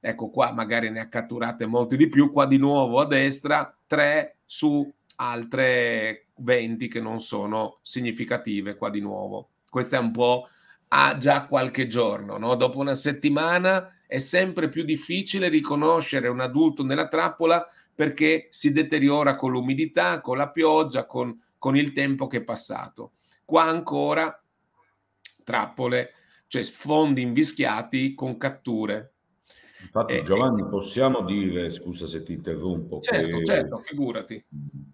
Ecco 0.01 0.31
qua, 0.31 0.53
magari 0.53 0.91
ne 0.91 0.99
ha 0.99 1.09
catturate 1.09 1.67
molte 1.67 1.97
di 1.97 2.09
più. 2.09 2.33
Qua 2.33 2.47
di 2.47 2.57
nuovo 2.57 2.99
a 2.99 3.07
destra, 3.07 3.73
tre 3.87 4.39
su 4.45 4.91
altre 5.17 6.27
20 6.37 6.89
che 6.89 7.01
non 7.01 7.21
sono 7.21 7.79
significative. 7.83 8.75
Qua 8.75 8.91
di 8.91 9.01
nuovo. 9.01 9.51
Questa 9.69 9.97
è 9.97 10.01
un 10.01 10.11
po' 10.11 10.49
ha 10.95 11.17
già 11.17 11.47
qualche 11.47 11.87
giorno, 11.87 12.37
no? 12.37 12.55
dopo 12.55 12.79
una 12.79 12.95
settimana 12.95 14.01
è 14.07 14.19
sempre 14.19 14.69
più 14.69 14.85
difficile 14.85 15.49
riconoscere 15.49 16.29
un 16.29 16.41
adulto 16.41 16.85
nella 16.85 17.09
trappola 17.09 17.67
perché 17.95 18.49
si 18.51 18.73
deteriora 18.73 19.37
con 19.37 19.53
l'umidità, 19.53 20.21
con 20.21 20.37
la 20.37 20.51
pioggia, 20.51 21.07
con, 21.07 21.39
con 21.59 21.77
il 21.79 21.93
tempo 21.93 22.27
che 22.27 22.39
è 22.39 22.43
passato. 22.43 23.13
Qua 23.45 23.65
ancora 23.65 24.42
trappole, 25.53 26.13
cioè 26.47 26.63
sfondi 26.63 27.21
invischiati 27.21 28.15
con 28.15 28.39
catture. 28.39 29.11
Infatti, 29.83 30.15
eh, 30.15 30.23
Giovanni, 30.23 30.67
possiamo 30.67 31.23
dire, 31.23 31.69
scusa 31.69 32.07
se 32.07 32.23
ti 32.23 32.33
interrompo, 32.33 33.01
certo, 33.01 33.43
certo, 33.43 33.79
figurati. 33.79 34.43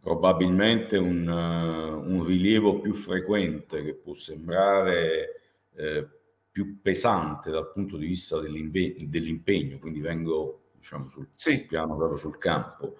Probabilmente 0.00 0.96
un, 0.96 1.28
uh, 1.28 2.11
un 2.11 2.24
rilievo 2.24 2.80
più 2.80 2.92
frequente 2.94 3.84
che 3.84 3.94
può 3.94 4.14
sembrare 4.14 5.42
eh, 5.76 6.09
più 6.50 6.80
pesante 6.80 7.50
dal 7.50 7.70
punto 7.70 7.96
di 7.96 8.06
vista 8.06 8.40
dell'impegno, 8.40 9.06
dell'impegno 9.09 9.78
quindi 9.78 10.00
vengo 10.00 10.70
diciamo, 10.74 11.09
sul, 11.09 11.28
sì. 11.34 11.66
piano 11.66 11.94
proprio 11.96 12.16
sul 12.16 12.38
campo. 12.38 12.96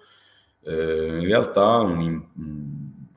Eh, 0.61 1.17
in 1.19 1.25
realtà 1.25 1.79
un, 1.79 2.23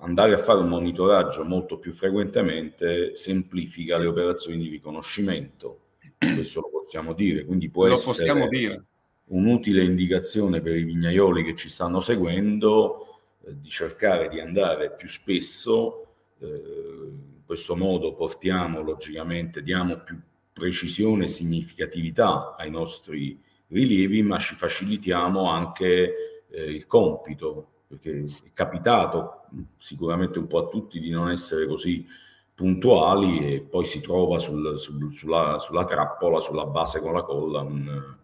andare 0.03 0.35
a 0.35 0.39
fare 0.39 0.61
un 0.61 0.69
monitoraggio 0.69 1.45
molto 1.45 1.79
più 1.79 1.93
frequentemente 1.93 3.17
semplifica 3.17 3.99
le 3.99 4.07
operazioni 4.07 4.59
di 4.59 4.69
riconoscimento, 4.69 5.81
questo 6.19 6.61
lo 6.61 6.71
possiamo 6.71 7.15
dire, 7.15 7.45
quindi 7.45 7.71
può 7.71 7.87
lo 7.87 7.95
essere 7.95 8.85
un'utile 9.25 9.83
indicazione 9.83 10.61
per 10.61 10.77
i 10.77 10.83
vignaioli 10.83 11.45
che 11.45 11.55
ci 11.55 11.69
stanno 11.69 12.01
seguendo 12.01 13.21
eh, 13.45 13.55
di 13.61 13.69
cercare 13.69 14.29
di 14.29 14.41
andare 14.41 14.93
più 14.93 15.09
spesso 15.09 16.07
eh, 16.39 17.11
questo 17.45 17.77
modo 17.77 18.15
portiamo 18.15 18.83
logicamente, 18.83 19.63
diamo 19.63 19.99
più 19.99 20.19
precisione 20.53 21.25
e 21.25 21.29
significatività 21.29 22.57
ai 22.57 22.71
nostri 22.71 23.41
rilievi, 23.69 24.23
ma 24.23 24.39
ci 24.39 24.55
facilitiamo 24.55 25.49
anche 25.49 26.47
eh, 26.51 26.65
il 26.65 26.87
compito, 26.87 27.72
perché 27.93 28.25
è 28.45 28.51
capitato 28.55 29.43
sicuramente 29.77 30.39
un 30.39 30.47
po' 30.47 30.67
a 30.67 30.69
tutti 30.69 30.99
di 30.99 31.11
non 31.11 31.31
essere 31.31 31.67
così 31.67 32.07
puntuali 32.55 33.55
e 33.55 33.61
poi 33.61 33.85
si 33.85 34.01
trova 34.01 34.39
sul, 34.39 34.79
sul, 34.79 35.13
sulla, 35.13 35.59
sulla, 35.59 35.85
trappola, 35.85 36.41
sulla 36.41 36.65
base 36.65 37.01
con 37.01 37.13
la 37.13 37.23
colla, 37.23 37.61
un, 37.61 38.15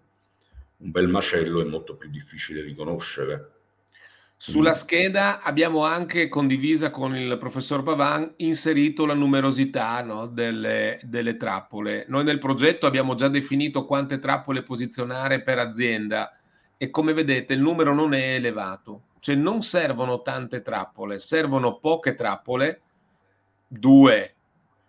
un 0.78 0.90
bel 0.90 1.08
macello 1.08 1.60
è 1.60 1.64
molto 1.64 1.96
più 1.96 2.08
difficile 2.08 2.62
riconoscere. 2.62 3.52
Sulla 4.40 4.72
scheda 4.72 5.42
abbiamo 5.42 5.84
anche 5.84 6.28
condivisa 6.28 6.90
con 6.90 7.14
il 7.16 7.36
professor 7.38 7.82
Pavan 7.82 8.34
inserito 8.36 9.04
la 9.04 9.14
numerosità 9.14 10.00
no, 10.02 10.26
delle, 10.28 10.98
delle, 11.02 11.36
trappole. 11.36 12.06
Noi 12.08 12.22
nel 12.22 12.38
progetto 12.38 12.86
abbiamo 12.86 13.16
già 13.16 13.28
definito 13.28 13.84
quante 13.84 14.20
trappole 14.20 14.62
posizionare 14.62 15.42
per 15.42 15.58
azienda 15.58 16.38
e 16.76 16.88
come 16.90 17.12
vedete 17.12 17.52
il 17.52 17.60
numero 17.60 17.92
non 17.92 18.14
è 18.14 18.34
elevato, 18.34 19.07
cioè 19.28 19.36
non 19.36 19.60
servono 19.62 20.22
tante 20.22 20.62
trappole, 20.62 21.18
servono 21.18 21.76
poche 21.76 22.14
trappole, 22.14 22.80
due 23.66 24.34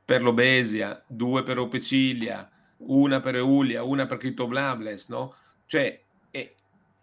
per 0.05 0.21
l'obesia, 0.21 1.03
due 1.05 1.43
per 1.43 1.59
opecilia, 1.59 2.49
una 2.77 3.19
per 3.19 3.35
eulia, 3.35 3.83
una 3.83 4.05
per 4.05 4.15
criptoblables, 4.15 5.09
no? 5.09 5.35
Cioè, 5.65 6.01
è, 6.31 6.53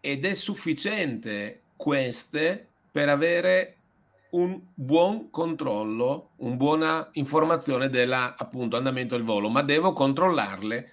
ed 0.00 0.24
è 0.24 0.32
sufficiente 0.32 1.64
queste 1.76 2.68
per 2.90 3.10
avere 3.10 3.76
un 4.30 4.58
buon 4.72 5.28
controllo, 5.28 6.30
una 6.36 6.56
buona 6.56 7.08
informazione 7.12 7.90
dell'andamento 7.90 9.14
del 9.14 9.26
volo, 9.26 9.50
ma 9.50 9.60
devo 9.60 9.92
controllarle 9.92 10.92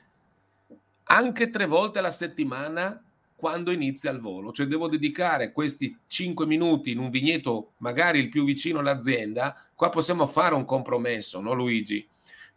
anche 1.04 1.50
tre 1.50 1.68
volte 1.68 2.00
alla 2.00 2.12
settimana 2.12 3.02
quando 3.44 3.72
inizia 3.72 4.10
il 4.10 4.22
volo. 4.22 4.54
Cioè 4.54 4.68
devo 4.68 4.88
dedicare 4.88 5.52
questi 5.52 6.00
cinque 6.08 6.46
minuti 6.46 6.91
in 6.91 7.00
un 7.00 7.10
vigneto, 7.10 7.74
magari 7.80 8.20
il 8.20 8.30
più 8.30 8.46
vicino 8.46 8.80
all'azienda, 8.80 9.54
qua 9.76 9.89
possiamo 9.89 10.28
fare 10.28 10.56
un 10.56 10.64
compromesso, 10.64 11.41
no 11.41 11.52
Luigi? 11.52 12.08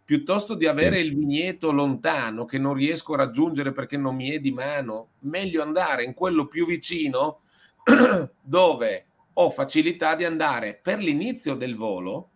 Piuttosto 0.05 0.55
di 0.55 0.65
avere 0.65 1.01
il 1.01 1.13
vigneto 1.13 1.73
lontano 1.73 2.45
che 2.45 2.59
non 2.59 2.75
riesco 2.75 3.15
a 3.15 3.17
raggiungere 3.17 3.73
perché 3.73 3.97
non 3.97 4.15
mi 4.15 4.31
è 4.31 4.39
di 4.39 4.53
mano, 4.53 5.09
meglio 5.23 5.61
andare 5.61 6.05
in 6.05 6.15
quello 6.15 6.47
più 6.47 6.65
vicino 6.65 7.41
dove 8.41 9.07
ho 9.33 9.51
facilità 9.51 10.15
di 10.15 10.23
andare 10.23 10.79
per 10.81 11.01
l'inizio 11.01 11.57
del 11.57 11.75
volo, 11.75 12.31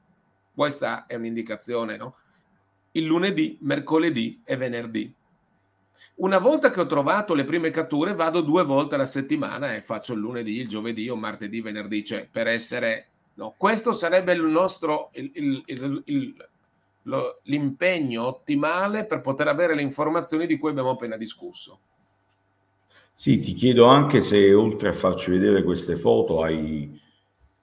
questa 0.52 1.06
è 1.06 1.14
un'indicazione, 1.14 1.96
no? 1.96 2.16
Il 2.90 3.04
lunedì, 3.04 3.58
mercoledì 3.60 4.42
e 4.44 4.56
venerdì. 4.56 5.14
Una 6.20 6.38
volta 6.38 6.70
che 6.70 6.80
ho 6.80 6.86
trovato 6.86 7.32
le 7.32 7.44
prime 7.44 7.70
catture, 7.70 8.14
vado 8.14 8.42
due 8.42 8.62
volte 8.62 8.94
alla 8.94 9.06
settimana 9.06 9.74
e 9.74 9.80
faccio 9.80 10.12
il 10.12 10.20
lunedì, 10.20 10.58
il 10.58 10.68
giovedì 10.68 11.08
o 11.08 11.16
martedì, 11.16 11.62
venerdì, 11.62 12.04
cioè 12.04 12.28
per 12.30 12.46
essere... 12.46 13.06
No, 13.34 13.54
questo 13.56 13.92
sarebbe 13.92 14.32
il 14.34 14.42
nostro... 14.42 15.10
Il, 15.14 15.62
il, 15.64 16.02
il, 16.04 16.48
lo, 17.04 17.40
l'impegno 17.44 18.26
ottimale 18.26 19.06
per 19.06 19.22
poter 19.22 19.48
avere 19.48 19.74
le 19.74 19.80
informazioni 19.80 20.46
di 20.46 20.58
cui 20.58 20.68
abbiamo 20.70 20.90
appena 20.90 21.16
discusso. 21.16 21.80
Sì, 23.14 23.40
ti 23.40 23.54
chiedo 23.54 23.86
anche 23.86 24.20
se 24.20 24.52
oltre 24.52 24.90
a 24.90 24.94
farci 24.94 25.30
vedere 25.30 25.62
queste 25.62 25.96
foto 25.96 26.42
hai 26.42 27.00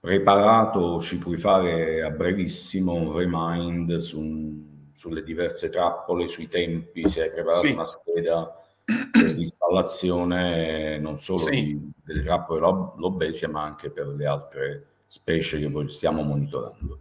preparato, 0.00 1.00
ci 1.00 1.18
puoi 1.18 1.36
fare 1.36 2.02
a 2.02 2.10
brevissimo 2.10 2.92
un 2.92 3.12
remind 3.12 3.96
su, 3.96 4.67
sulle 4.98 5.22
diverse 5.22 5.68
trappole, 5.68 6.26
sui 6.26 6.48
tempi, 6.48 7.08
se 7.08 7.22
hai 7.22 7.30
preparato 7.30 7.64
sì. 7.64 7.70
una 7.70 7.84
scheda 7.84 8.62
per 8.84 9.22
l'installazione 9.22 10.98
non 10.98 11.18
solo 11.18 11.38
sì. 11.38 11.50
di, 11.50 11.90
delle 12.02 12.22
trappole 12.22 12.60
lobesia 12.96 13.48
ma 13.48 13.62
anche 13.62 13.90
per 13.90 14.08
le 14.08 14.26
altre 14.26 14.86
specie 15.06 15.60
che 15.60 15.88
stiamo 15.88 16.22
monitorando. 16.22 16.98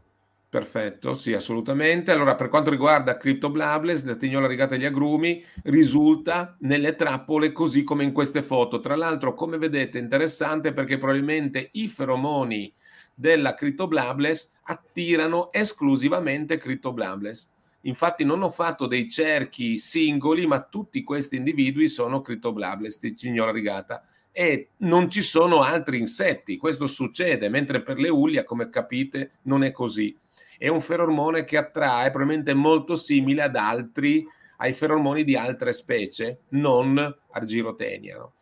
Perfetto, 0.48 1.16
sì, 1.16 1.34
assolutamente. 1.34 2.12
Allora, 2.12 2.36
per 2.36 2.50
quanto 2.50 2.70
riguarda 2.70 3.18
Crypto 3.18 3.50
Blabless, 3.50 4.04
la 4.04 4.16
tignola 4.16 4.48
rigata 4.48 4.76
agli 4.76 4.86
agrumi 4.86 5.44
risulta 5.64 6.56
nelle 6.60 6.96
trappole 6.96 7.52
così 7.52 7.84
come 7.84 8.04
in 8.04 8.14
queste 8.14 8.44
foto. 8.44 8.80
Tra 8.80 8.96
l'altro, 8.96 9.34
come 9.34 9.58
vedete, 9.58 9.98
interessante 9.98 10.72
perché 10.72 10.98
probabilmente 10.98 11.70
i 11.74 11.88
feromoni 11.88 12.72
della 13.14 13.56
Crypto 13.56 13.88
Blabless 13.88 14.54
attirano 14.64 15.52
esclusivamente 15.52 16.58
Crypto 16.58 16.94
Blabless. 16.94 17.56
Infatti 17.88 18.24
non 18.24 18.44
ho 18.44 18.50
fatto 18.50 18.88
dei 18.88 19.10
cerchi 19.10 19.78
singoli, 19.78 20.46
ma 20.46 20.62
tutti 20.62 21.04
questi 21.04 21.38
individui 21.38 21.88
sono 21.90 22.22
di 22.22 23.14
tignola 23.14 23.52
rigata 23.52 24.06
e 24.32 24.70
non 24.78 25.10
ci 25.10 25.22
sono 25.22 25.62
altri 25.62 25.98
insetti. 25.98 26.58
Questo 26.58 26.86
succede, 26.88 27.50
mentre 27.50 27.82
per 27.82 27.98
le 27.98 28.10
ulia, 28.10 28.44
come 28.44 28.70
capite, 28.70 29.40
non 29.44 29.64
è 29.64 29.72
così 29.72 30.16
è 30.58 30.68
un 30.68 30.82
feromone 30.82 31.44
che 31.44 31.58
attrae 31.58 32.10
probabilmente 32.10 32.54
molto 32.54 32.96
simile 32.96 33.44
ad 33.44 33.56
altri, 33.56 34.28
ai 34.58 34.74
feromoni 34.74 35.24
di 35.24 35.36
altre 35.36 35.72
specie, 35.72 36.42
non 36.50 37.16
argirotenia. 37.32 38.18
No? 38.18 38.34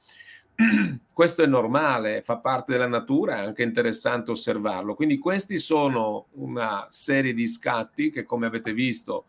Questo 1.12 1.43
è 1.43 1.46
normale, 1.46 2.22
fa 2.22 2.38
parte 2.38 2.72
della 2.72 2.88
natura, 2.88 3.38
è 3.38 3.46
anche 3.46 3.64
interessante 3.64 4.32
osservarlo. 4.32 4.96
Quindi 4.96 5.18
questi 5.18 5.58
sono 5.58 6.28
una 6.34 6.88
serie 6.89 7.34
di 7.34 7.48
scatti 7.48 8.10
che, 8.10 8.24
come 8.24 8.46
avete 8.46 8.74
visto, 8.74 9.26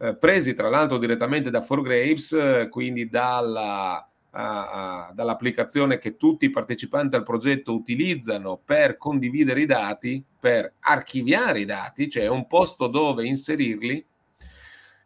eh, 0.00 0.16
presi 0.16 0.54
tra 0.54 0.68
l'altro 0.68 0.98
direttamente 0.98 1.50
da 1.50 1.60
4Grapes, 1.60 2.38
eh, 2.38 2.68
quindi 2.68 3.08
dalla 3.08 4.04
a, 4.32 5.06
a, 5.06 5.12
dall'applicazione 5.12 5.98
che 5.98 6.16
tutti 6.16 6.44
i 6.46 6.50
partecipanti 6.50 7.16
al 7.16 7.24
progetto 7.24 7.74
utilizzano 7.74 8.60
per 8.64 8.96
condividere 8.96 9.62
i 9.62 9.66
dati, 9.66 10.22
per 10.38 10.74
archiviare 10.80 11.60
i 11.60 11.64
dati, 11.64 12.08
cioè 12.08 12.28
un 12.28 12.46
posto 12.46 12.86
dove 12.86 13.26
inserirli 13.26 14.04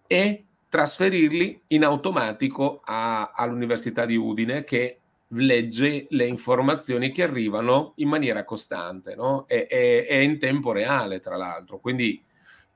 e 0.06 0.44
trasferirli 0.68 1.62
in 1.68 1.84
automatico 1.84 2.80
a, 2.84 3.32
all'Università 3.34 4.04
di 4.04 4.16
Udine 4.16 4.64
che 4.64 4.98
legge 5.28 6.06
le 6.10 6.26
informazioni 6.26 7.10
che 7.10 7.22
arrivano 7.22 7.94
in 7.96 8.08
maniera 8.08 8.44
costante 8.44 9.14
no? 9.14 9.46
e, 9.48 9.66
e, 9.70 10.06
e 10.08 10.22
in 10.22 10.38
tempo 10.38 10.72
reale, 10.72 11.20
tra 11.20 11.36
l'altro. 11.36 11.78
Quindi 11.78 12.22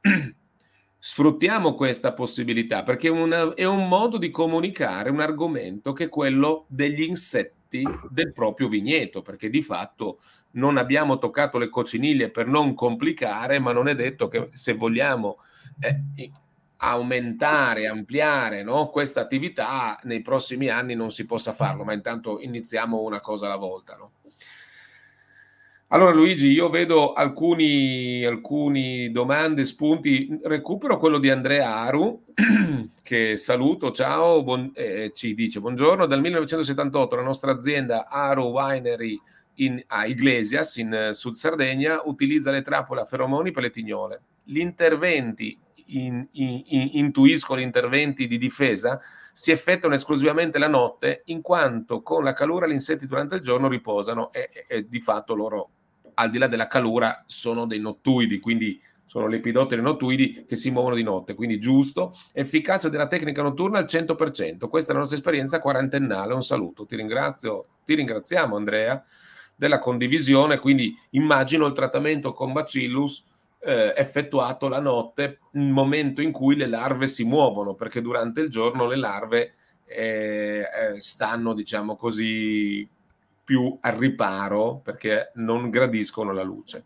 Sfruttiamo 1.01 1.75
questa 1.75 2.13
possibilità 2.13 2.83
perché 2.83 3.09
una, 3.09 3.55
è 3.55 3.65
un 3.65 3.87
modo 3.87 4.19
di 4.19 4.31
comunicare 4.31 5.11
un 5.11 5.21
argomento 5.21 5.93
che 5.93 6.05
è 6.05 6.09
quello 6.09 6.65
degli 6.67 7.03
insetti 7.03 7.87
del 8.11 8.33
proprio 8.33 8.69
vigneto, 8.69 9.23
perché 9.23 9.49
di 9.49 9.63
fatto 9.63 10.19
non 10.53 10.77
abbiamo 10.77 11.19
toccato 11.19 11.57
le 11.57 11.69
cocciniglie 11.69 12.31
per 12.31 12.49
non 12.49 12.75
complicare, 12.75 13.61
ma 13.61 13.73
non 13.73 13.87
è 13.87 13.95
detto 13.95 14.27
che 14.27 14.49
se 14.53 14.73
vogliamo 14.73 15.39
eh, 15.79 16.31
aumentare, 16.79 17.87
ampliare 17.87 18.65
no, 18.65 18.89
questa 18.89 19.21
attività 19.21 19.99
nei 20.03 20.23
prossimi 20.23 20.69
anni 20.69 20.95
non 20.95 21.13
si 21.13 21.27
possa 21.27 21.53
farlo, 21.53 21.85
ma 21.85 21.93
intanto 21.93 22.41
iniziamo 22.41 23.01
una 23.01 23.21
cosa 23.21 23.47
alla 23.47 23.57
volta. 23.57 23.97
No? 23.97 24.11
Allora 25.91 26.13
Luigi, 26.13 26.51
io 26.51 26.69
vedo 26.69 27.15
alcuni, 27.15 28.23
alcuni 28.23 29.11
domande, 29.11 29.65
spunti, 29.65 30.39
recupero 30.43 30.99
quello 30.99 31.17
di 31.19 31.31
Andrea 31.31 31.77
Aru, 31.77 32.25
che 33.03 33.39
saluto, 33.39 33.91
ciao, 33.91 34.43
buon, 34.43 34.71
eh, 34.75 35.13
ci 35.15 35.35
dice 35.35 35.61
buongiorno, 35.61 36.05
dal 36.05 36.21
1978 36.21 37.17
la 37.17 37.23
nostra 37.23 37.53
azienda 37.53 38.07
Aru 38.07 38.49
Winery 38.51 39.19
in, 39.55 39.83
a 39.87 40.05
Iglesias 40.05 40.77
in 40.77 41.09
uh, 41.09 41.13
Sud 41.13 41.33
Sardegna 41.33 42.03
utilizza 42.05 42.51
le 42.51 42.61
trappole 42.61 43.01
a 43.01 43.07
feromoni 43.07 43.51
per 43.51 43.63
le 43.63 43.71
tignole. 43.71 44.21
Gli 44.45 44.59
interventi, 44.59 45.59
in, 45.87 46.29
in, 46.33 46.65
in, 46.67 46.91
intuisco 46.93 47.57
gli 47.57 47.63
interventi 47.63 48.27
di 48.27 48.37
difesa, 48.37 49.01
si 49.33 49.53
effettuano 49.53 49.95
esclusivamente 49.95 50.59
la 50.59 50.69
notte 50.69 51.23
in 51.27 51.41
quanto 51.41 52.03
con 52.03 52.25
la 52.25 52.35
calura 52.35 52.67
gli 52.67 52.73
insetti 52.73 53.07
durante 53.07 53.37
il 53.37 53.41
giorno 53.41 53.69
riposano 53.69 54.31
e, 54.33 54.51
e, 54.53 54.65
e 54.69 54.87
di 54.87 55.01
fatto 55.01 55.35
loro 55.35 55.71
al 56.19 56.31
di 56.31 56.39
là 56.39 56.49
della 56.49 56.67
calura, 56.67 57.23
sono 57.27 57.65
dei 57.65 57.79
nottuidi, 57.79 58.41
quindi 58.41 58.81
sono 59.07 59.29
lepidotteri 59.29 59.81
nottuidi 59.81 60.45
che 60.47 60.57
si 60.57 60.71
muovono 60.71 60.97
di 60.97 61.03
notte, 61.03 61.35
quindi 61.35 61.59
giusto. 61.59 62.15
Efficacia 62.33 62.89
della 62.89 63.07
tecnica 63.07 63.41
notturna 63.41 63.79
al 63.79 63.87
100%. 63.87 64.69
Questa 64.69 64.91
è 64.91 64.93
la 64.95 65.01
nostra 65.01 65.17
esperienza 65.17 65.61
quarantennale. 65.61 66.35
Un 66.35 66.43
saluto, 66.43 66.85
ti 66.85 66.97
ringrazio, 66.97 67.67
ti 67.85 67.95
ringraziamo 67.95 68.57
Andrea 68.57 69.03
della 69.55 69.79
condivisione, 69.79 70.59
quindi 70.59 70.95
immagino 71.11 71.67
il 71.67 71.73
trattamento 71.73 72.33
con 72.33 72.53
Bacillus 72.53 73.25
eh, 73.61 73.95
effettuato 73.97 74.69
la 74.69 74.81
notte, 74.81 75.39
il 75.53 75.71
momento 75.71 76.21
in 76.21 76.33
cui 76.33 76.57
le 76.57 76.67
larve 76.67 77.07
si 77.07 77.25
muovono, 77.25 77.75
perché 77.75 78.03
durante 78.03 78.41
il 78.41 78.51
giorno 78.51 78.87
le 78.87 78.97
larve 78.97 79.55
eh, 79.85 80.59
eh, 80.61 81.01
stanno, 81.01 81.55
diciamo 81.55 81.97
così, 81.97 82.89
più 83.49 83.79
al 83.81 83.95
riparo 83.95 84.83
perché 84.85 85.31
non 85.37 85.71
gradiscono 85.71 86.35
la 86.35 86.43
luce. 86.43 86.85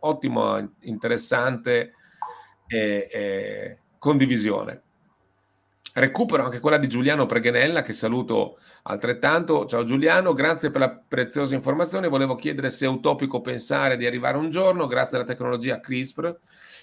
Ottimo, 0.00 0.56
interessante 0.80 1.92
eh, 2.66 3.06
eh, 3.12 3.78
condivisione. 3.98 4.80
Recupero 5.92 6.42
anche 6.42 6.58
quella 6.58 6.78
di 6.78 6.88
Giuliano 6.88 7.26
Preghenella, 7.26 7.82
che 7.82 7.92
saluto 7.92 8.60
altrettanto. 8.84 9.66
Ciao 9.66 9.84
Giuliano, 9.84 10.32
grazie 10.32 10.70
per 10.70 10.80
la 10.80 10.88
preziosa 10.88 11.54
informazione. 11.54 12.08
Volevo 12.08 12.34
chiedere 12.34 12.70
se 12.70 12.86
è 12.86 12.88
utopico 12.88 13.42
pensare 13.42 13.98
di 13.98 14.06
arrivare 14.06 14.38
un 14.38 14.48
giorno, 14.48 14.86
grazie 14.86 15.18
alla 15.18 15.26
tecnologia 15.26 15.80
CRISPR, 15.80 16.34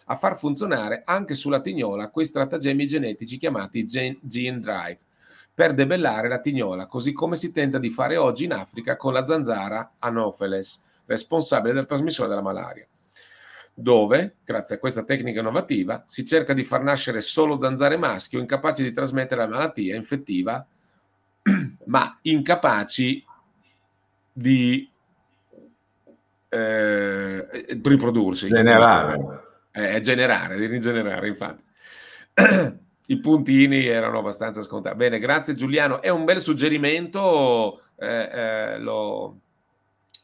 a 0.06 0.16
far 0.16 0.38
funzionare 0.38 1.02
anche 1.06 1.34
sulla 1.34 1.60
tignola 1.60 2.12
quei 2.12 2.28
stratagemmi 2.28 2.86
genetici 2.86 3.40
chiamati 3.40 3.88
gene 3.88 4.20
drive 4.22 5.00
per 5.60 5.74
debellare 5.74 6.30
la 6.30 6.40
tignola, 6.40 6.86
così 6.86 7.12
come 7.12 7.36
si 7.36 7.52
tenta 7.52 7.80
di 7.80 7.90
fare 7.90 8.16
oggi 8.16 8.46
in 8.46 8.54
Africa 8.54 8.96
con 8.96 9.12
la 9.12 9.26
zanzara 9.26 9.96
Anopheles, 10.00 10.88
responsabile 11.06 11.74
della 11.74 11.86
trasmissione 11.86 12.30
della 12.30 12.42
malaria, 12.42 12.88
dove, 13.74 14.36
grazie 14.46 14.76
a 14.76 14.80
questa 14.80 15.04
tecnica 15.04 15.42
innovativa, 15.42 16.06
si 16.08 16.26
cerca 16.26 16.54
di 16.54 16.64
far 16.64 16.82
nascere 16.82 17.20
solo 17.20 17.60
zanzare 17.60 17.98
maschio 17.98 18.40
incapaci 18.40 18.84
di 18.84 18.94
trasmettere 18.94 19.42
la 19.42 19.50
malattia 19.50 19.98
infettiva, 19.98 20.66
ma 21.88 22.18
incapaci 22.22 23.26
di 24.32 24.90
eh, 26.48 27.48
riprodursi. 27.84 28.48
Generare. 28.48 29.44
Eh, 29.72 30.00
generare, 30.00 30.56
di 30.56 30.68
rigenerare, 30.68 31.28
infatti. 31.28 31.64
i 33.10 33.20
puntini 33.20 33.86
erano 33.86 34.20
abbastanza 34.20 34.62
scontati. 34.62 34.96
Bene, 34.96 35.20
grazie 35.20 35.56
Giuliano. 35.56 36.02
È 36.02 36.10
un 36.10 36.26
bel 36.26 36.42
suggerimento, 36.42 37.82
eh, 37.96 38.30
eh, 38.32 38.78
lo, 38.78 39.40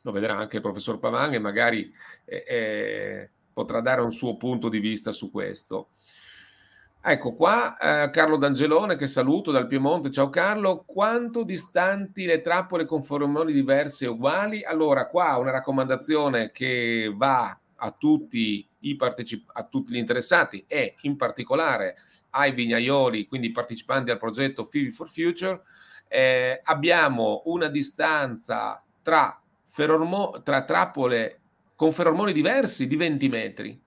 lo 0.02 0.12
vedrà 0.12 0.38
anche 0.38 0.58
il 0.58 0.62
professor 0.62 1.00
Pavan 1.00 1.34
e 1.34 1.40
magari 1.40 1.92
eh, 2.26 2.44
eh, 2.48 3.30
potrà 3.52 3.82
dare 3.82 4.02
un 4.02 4.12
suo 4.12 4.38
punto 4.38 4.70
di 4.70 4.80
vista 4.80 5.12
su 5.12 5.32
questo. 5.32 5.90
Ecco 7.02 7.34
qua 7.34 7.78
eh, 7.78 8.10
Carlo 8.12 8.38
D'Angelone 8.38 8.96
che 8.96 9.08
saluto 9.08 9.52
dal 9.52 9.68
Piemonte. 9.68 10.12
Ciao 10.12 10.30
Carlo, 10.30 10.84
quanto 10.86 11.44
distanti 11.44 12.26
le 12.26 12.42
trappole 12.42 12.86
con 12.86 13.02
feromoni 13.02 13.52
diverse 13.52 14.06
e 14.06 14.10
uguali? 14.10 14.64
Allora 14.64 15.08
qua 15.08 15.38
una 15.38 15.52
raccomandazione 15.52 16.52
che 16.52 17.12
va 17.16 17.60
a 17.78 17.92
tutti, 17.98 18.68
partecip- 18.94 19.50
a 19.52 19.64
tutti 19.64 19.94
gli 19.94 19.98
interessati 19.98 20.66
e 20.68 20.98
in 21.02 21.16
particolare 21.16 21.96
ai 22.32 22.52
vignaioli, 22.52 23.26
quindi 23.26 23.52
partecipanti 23.52 24.12
al 24.12 24.20
progetto 24.20 24.66
Fivi 24.66 24.92
for 24.92 25.10
Future. 25.10 25.64
Eh, 26.08 26.62
abbiamo 26.64 27.42
una 27.46 27.68
distanza 27.68 28.84
tra, 29.02 29.42
ferormo- 29.66 30.44
tra 30.44 30.64
trappole 30.64 31.40
con 31.76 31.92
feromoni 31.92 32.32
diversi 32.32 32.88
di 32.88 32.96
20 32.96 33.28
metri 33.30 33.82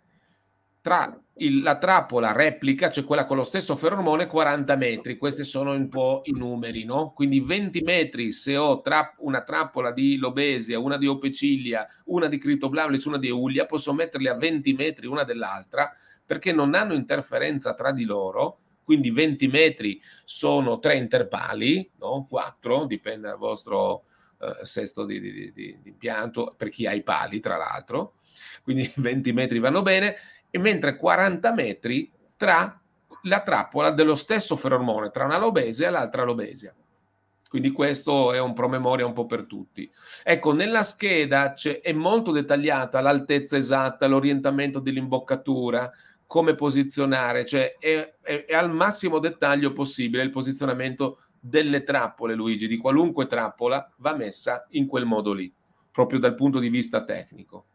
tra 0.80 1.16
il, 1.39 1.62
la 1.62 1.78
trappola 1.78 2.32
replica, 2.32 2.91
cioè 2.91 3.05
quella 3.05 3.24
con 3.24 3.36
lo 3.36 3.45
stesso 3.45 3.76
feromone, 3.76 4.26
40 4.26 4.76
metri. 4.76 5.16
Questi 5.16 5.45
sono 5.45 5.72
un 5.72 5.89
po' 5.89 6.22
i 6.24 6.32
numeri, 6.32 6.84
no? 6.84 7.12
Quindi 7.14 7.41
20 7.41 7.80
metri 7.82 8.32
se 8.32 8.57
ho 8.57 8.80
tra, 8.80 9.14
una 9.18 9.43
trappola 9.43 9.91
di 9.93 10.16
Lobesia, 10.16 10.78
una 10.78 10.97
di 10.97 11.07
Opecilia, 11.07 11.86
una 12.07 12.26
di 12.26 12.39
Critoblamlis, 12.39 13.05
una 13.05 13.18
di 13.18 13.28
Eulia, 13.28 13.66
posso 13.66 13.93
metterli 13.93 14.28
a 14.28 14.34
20 14.34 14.72
metri 14.72 15.07
una 15.07 15.24
dell'altra 15.24 15.93
perché 16.24 16.53
non 16.53 16.74
hanno 16.74 16.95
interferenza 16.95 17.74
tra 17.74 17.93
di 17.93 18.05
loro. 18.05 18.61
Quindi 18.84 19.11
20 19.11 19.49
metri 19.49 20.01
sono 20.24 20.78
tre 20.78 20.97
interpali, 20.97 21.91
no? 21.99 22.26
4, 22.28 22.86
dipende 22.86 23.28
dal 23.28 23.36
vostro 23.36 24.05
eh, 24.41 24.64
sesto 24.64 25.05
di, 25.05 25.20
di, 25.20 25.32
di, 25.32 25.53
di 25.53 25.80
impianto, 25.84 26.55
per 26.57 26.68
chi 26.70 26.86
ha 26.86 26.93
i 26.93 27.03
pali, 27.03 27.41
tra 27.41 27.57
l'altro. 27.57 28.14
Quindi 28.62 28.91
20 28.97 29.32
metri 29.32 29.59
vanno 29.59 29.82
bene 29.82 30.16
e 30.51 30.59
mentre 30.59 30.96
40 30.96 31.53
metri 31.53 32.11
tra 32.36 32.80
la 33.22 33.42
trappola 33.42 33.90
dello 33.90 34.16
stesso 34.16 34.57
feromone, 34.57 35.11
tra 35.11 35.24
una 35.24 35.38
lobesia 35.38 35.88
e 35.88 35.90
l'altra 35.90 36.24
lobesia. 36.24 36.74
Quindi 37.49 37.70
questo 37.70 38.32
è 38.32 38.40
un 38.40 38.53
promemoria 38.53 39.07
un 39.07 39.14
po' 39.14 39.26
per 39.26 39.46
tutti. 39.46 39.90
Ecco, 40.22 40.53
nella 40.53 40.82
scheda 40.82 41.55
è 41.55 41.92
molto 41.92 42.30
dettagliata 42.30 43.01
l'altezza 43.01 43.57
esatta, 43.57 44.07
l'orientamento 44.07 44.80
dell'imboccatura, 44.80 45.90
come 46.26 46.55
posizionare, 46.55 47.46
cioè 47.46 47.76
è, 47.78 48.16
è, 48.20 48.44
è 48.44 48.55
al 48.55 48.70
massimo 48.70 49.18
dettaglio 49.18 49.72
possibile 49.72 50.22
il 50.22 50.30
posizionamento 50.30 51.22
delle 51.40 51.82
trappole, 51.84 52.34
Luigi, 52.34 52.68
di 52.68 52.76
qualunque 52.76 53.26
trappola 53.26 53.90
va 53.96 54.14
messa 54.14 54.66
in 54.72 54.86
quel 54.86 55.07
modo 55.07 55.32
lì, 55.32 55.51
proprio 55.90 56.18
dal 56.18 56.34
punto 56.34 56.59
di 56.59 56.68
vista 56.68 57.03
tecnico. 57.03 57.67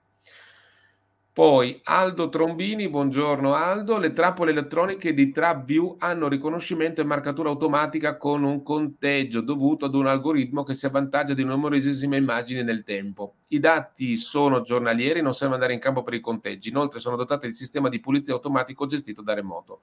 Poi 1.33 1.79
Aldo 1.85 2.29
Trombini, 2.29 2.87
buongiorno 2.87 3.55
Aldo, 3.55 3.97
le 3.97 4.13
trappole 4.13 4.51
elettroniche 4.51 5.15
di 5.15 5.31
TrapView 5.31 5.95
hanno 5.97 6.27
riconoscimento 6.27 7.01
e 7.01 7.05
marcatura 7.05 7.49
automatica 7.49 8.17
con 8.17 8.43
un 8.43 8.61
conteggio 8.61 9.41
dovuto 9.41 9.85
ad 9.85 9.95
un 9.95 10.05
algoritmo 10.05 10.61
che 10.61 10.75
si 10.75 10.85
avvantaggia 10.85 11.33
di 11.33 11.43
numerosissime 11.43 12.17
immagini 12.17 12.61
nel 12.61 12.83
tempo. 12.83 13.37
I 13.47 13.59
dati 13.59 14.15
sono 14.15 14.61
giornalieri, 14.61 15.23
non 15.23 15.33
serve 15.33 15.55
andare 15.55 15.73
in 15.73 15.79
campo 15.79 16.03
per 16.03 16.13
i 16.13 16.19
conteggi, 16.19 16.69
inoltre 16.69 16.99
sono 16.99 17.15
dotate 17.15 17.47
di 17.47 17.53
sistema 17.53 17.89
di 17.89 17.99
pulizia 17.99 18.35
automatico 18.35 18.85
gestito 18.85 19.23
da 19.23 19.33
remoto. 19.33 19.81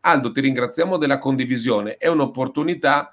Aldo, 0.00 0.32
ti 0.32 0.42
ringraziamo 0.42 0.98
della 0.98 1.16
condivisione, 1.16 1.96
è 1.96 2.08
un'opportunità, 2.08 3.10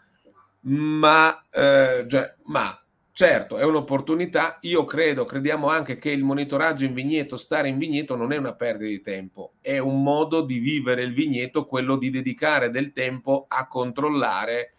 ma, 0.63 1.41
eh, 1.49 2.05
cioè, 2.05 2.35
ma 2.47 2.80
Certo, 3.21 3.59
è 3.59 3.63
un'opportunità. 3.63 4.57
Io 4.61 4.83
credo, 4.83 5.25
crediamo 5.25 5.69
anche 5.69 5.99
che 5.99 6.09
il 6.09 6.23
monitoraggio 6.23 6.85
in 6.85 6.95
vigneto, 6.95 7.37
stare 7.37 7.67
in 7.67 7.77
vigneto 7.77 8.15
non 8.15 8.31
è 8.31 8.37
una 8.37 8.55
perdita 8.55 8.89
di 8.89 9.01
tempo, 9.03 9.53
è 9.61 9.77
un 9.77 10.01
modo 10.01 10.41
di 10.41 10.57
vivere 10.57 11.03
il 11.03 11.13
vigneto, 11.13 11.67
quello 11.67 11.97
di 11.97 12.09
dedicare 12.09 12.71
del 12.71 12.93
tempo 12.93 13.45
a 13.47 13.67
controllare 13.67 14.73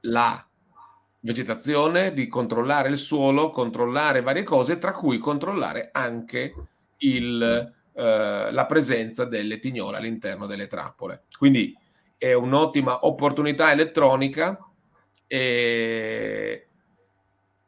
la 0.00 0.44
vegetazione, 1.20 2.12
di 2.12 2.26
controllare 2.26 2.88
il 2.88 2.98
suolo, 2.98 3.50
controllare 3.50 4.22
varie 4.22 4.42
cose, 4.42 4.80
tra 4.80 4.90
cui 4.90 5.18
controllare 5.18 5.90
anche 5.92 6.52
il, 6.96 7.72
eh, 7.94 8.48
la 8.50 8.66
presenza 8.66 9.24
delle 9.24 9.60
tignole 9.60 9.98
all'interno 9.98 10.46
delle 10.46 10.66
trappole. 10.66 11.26
Quindi 11.38 11.78
è 12.18 12.32
un'ottima 12.32 13.06
opportunità 13.06 13.70
elettronica. 13.70 14.58
E 15.28 16.66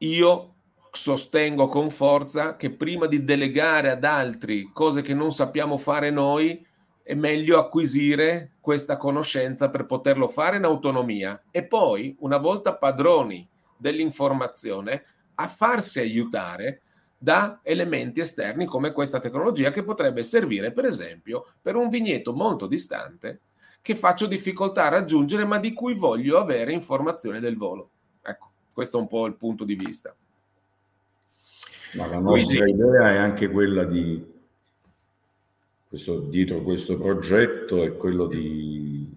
io 0.06 0.54
sostengo 0.90 1.66
con 1.66 1.90
forza 1.90 2.56
che 2.56 2.70
prima 2.70 3.06
di 3.06 3.24
delegare 3.24 3.90
ad 3.90 4.04
altri 4.04 4.70
cose 4.72 5.02
che 5.02 5.14
non 5.14 5.32
sappiamo 5.32 5.76
fare 5.76 6.10
noi, 6.10 6.64
è 7.02 7.14
meglio 7.14 7.58
acquisire 7.58 8.52
questa 8.60 8.96
conoscenza 8.96 9.70
per 9.70 9.86
poterlo 9.86 10.28
fare 10.28 10.56
in 10.56 10.64
autonomia 10.64 11.42
e 11.50 11.66
poi, 11.66 12.16
una 12.20 12.38
volta 12.38 12.76
padroni 12.76 13.46
dell'informazione, 13.76 15.04
a 15.34 15.48
farsi 15.48 15.98
aiutare 15.98 16.82
da 17.18 17.60
elementi 17.62 18.20
esterni 18.20 18.66
come 18.66 18.92
questa 18.92 19.18
tecnologia 19.18 19.70
che 19.70 19.82
potrebbe 19.82 20.22
servire, 20.22 20.72
per 20.72 20.84
esempio, 20.84 21.46
per 21.60 21.74
un 21.74 21.88
vigneto 21.88 22.32
molto 22.32 22.66
distante 22.66 23.40
che 23.82 23.96
faccio 23.96 24.26
difficoltà 24.26 24.86
a 24.86 24.90
raggiungere 24.90 25.44
ma 25.44 25.58
di 25.58 25.74
cui 25.74 25.94
voglio 25.94 26.38
avere 26.38 26.72
informazione 26.72 27.40
del 27.40 27.56
volo. 27.56 27.90
Questo 28.74 28.98
è 28.98 29.00
un 29.00 29.06
po' 29.06 29.24
il 29.26 29.34
punto 29.34 29.64
di 29.64 29.76
vista. 29.76 30.14
Ma 31.92 32.08
la 32.08 32.18
nostra 32.18 32.64
Quindi, 32.64 32.82
idea 32.82 33.12
è 33.12 33.16
anche 33.16 33.48
quella 33.48 33.84
di, 33.84 34.32
questo, 35.88 36.18
dietro 36.18 36.60
questo 36.62 36.98
progetto, 36.98 37.84
è 37.84 37.96
quello 37.96 38.26
di, 38.26 39.08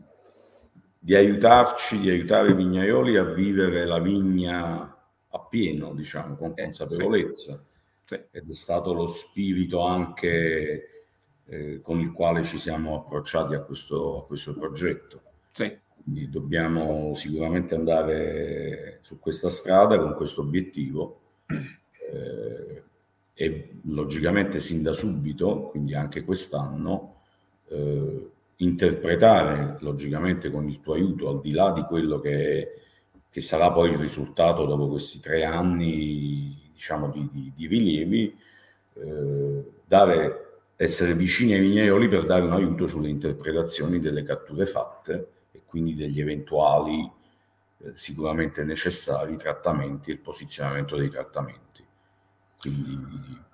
di 0.99 1.15
aiutarci, 1.15 1.99
di 1.99 2.11
aiutare 2.11 2.51
i 2.51 2.53
vignaioli 2.53 3.17
a 3.17 3.23
vivere 3.23 3.83
la 3.87 3.97
vigna 3.97 4.95
a 5.27 5.39
pieno, 5.39 5.95
diciamo, 5.95 6.35
con 6.35 6.53
eh, 6.55 6.63
consapevolezza. 6.65 7.55
Sì. 7.57 7.65
Sì. 8.03 8.21
Ed 8.29 8.47
è 8.47 8.53
stato 8.53 8.93
lo 8.93 9.07
spirito 9.07 9.81
anche 9.81 11.05
eh, 11.45 11.81
con 11.81 11.99
il 11.99 12.11
quale 12.13 12.43
ci 12.43 12.59
siamo 12.59 12.95
approcciati 12.95 13.55
a 13.55 13.61
questo, 13.61 14.21
a 14.21 14.25
questo 14.27 14.53
progetto. 14.53 15.21
Sì. 15.51 15.85
Quindi 16.07 16.29
dobbiamo 16.29 17.13
sicuramente 17.15 17.75
andare 17.75 18.99
su 19.01 19.19
questa 19.19 19.49
strada 19.49 19.99
con 19.99 20.13
questo 20.13 20.39
obiettivo 20.39 21.19
eh, 21.49 22.83
e 23.33 23.71
logicamente 23.87 24.61
sin 24.61 24.83
da 24.83 24.93
subito, 24.93 25.63
quindi 25.63 25.95
anche 25.95 26.23
quest'anno, 26.23 27.23
eh, 27.67 28.29
interpretare 28.55 29.75
logicamente 29.81 30.49
con 30.49 30.69
il 30.69 30.79
tuo 30.79 30.93
aiuto, 30.93 31.27
al 31.27 31.41
di 31.41 31.51
là 31.51 31.73
di 31.73 31.81
quello 31.81 32.21
che, 32.21 32.79
che 33.29 33.41
sarà 33.41 33.69
poi 33.73 33.91
il 33.91 33.97
risultato 33.97 34.65
dopo 34.65 34.87
questi 34.87 35.19
tre 35.19 35.43
anni 35.43 36.69
diciamo, 36.71 37.09
di, 37.09 37.27
di, 37.33 37.51
di 37.53 37.67
rilievi, 37.67 38.37
eh, 38.93 39.63
dare, 39.85 40.61
essere 40.77 41.13
vicini 41.15 41.51
ai 41.51 41.59
vignaioli 41.59 42.07
per 42.07 42.25
dare 42.25 42.45
un 42.45 42.53
aiuto 42.53 42.87
sulle 42.87 43.09
interpretazioni 43.09 43.99
delle 43.99 44.23
catture 44.23 44.65
fatte 44.65 45.31
quindi 45.67 45.93
degli 45.95 46.19
eventuali 46.19 47.09
eh, 47.79 47.91
sicuramente 47.95 48.63
necessari 48.63 49.37
trattamenti 49.37 50.09
e 50.09 50.13
il 50.13 50.19
posizionamento 50.19 50.95
dei 50.95 51.09
trattamenti. 51.09 51.85
Quindi 52.59 53.45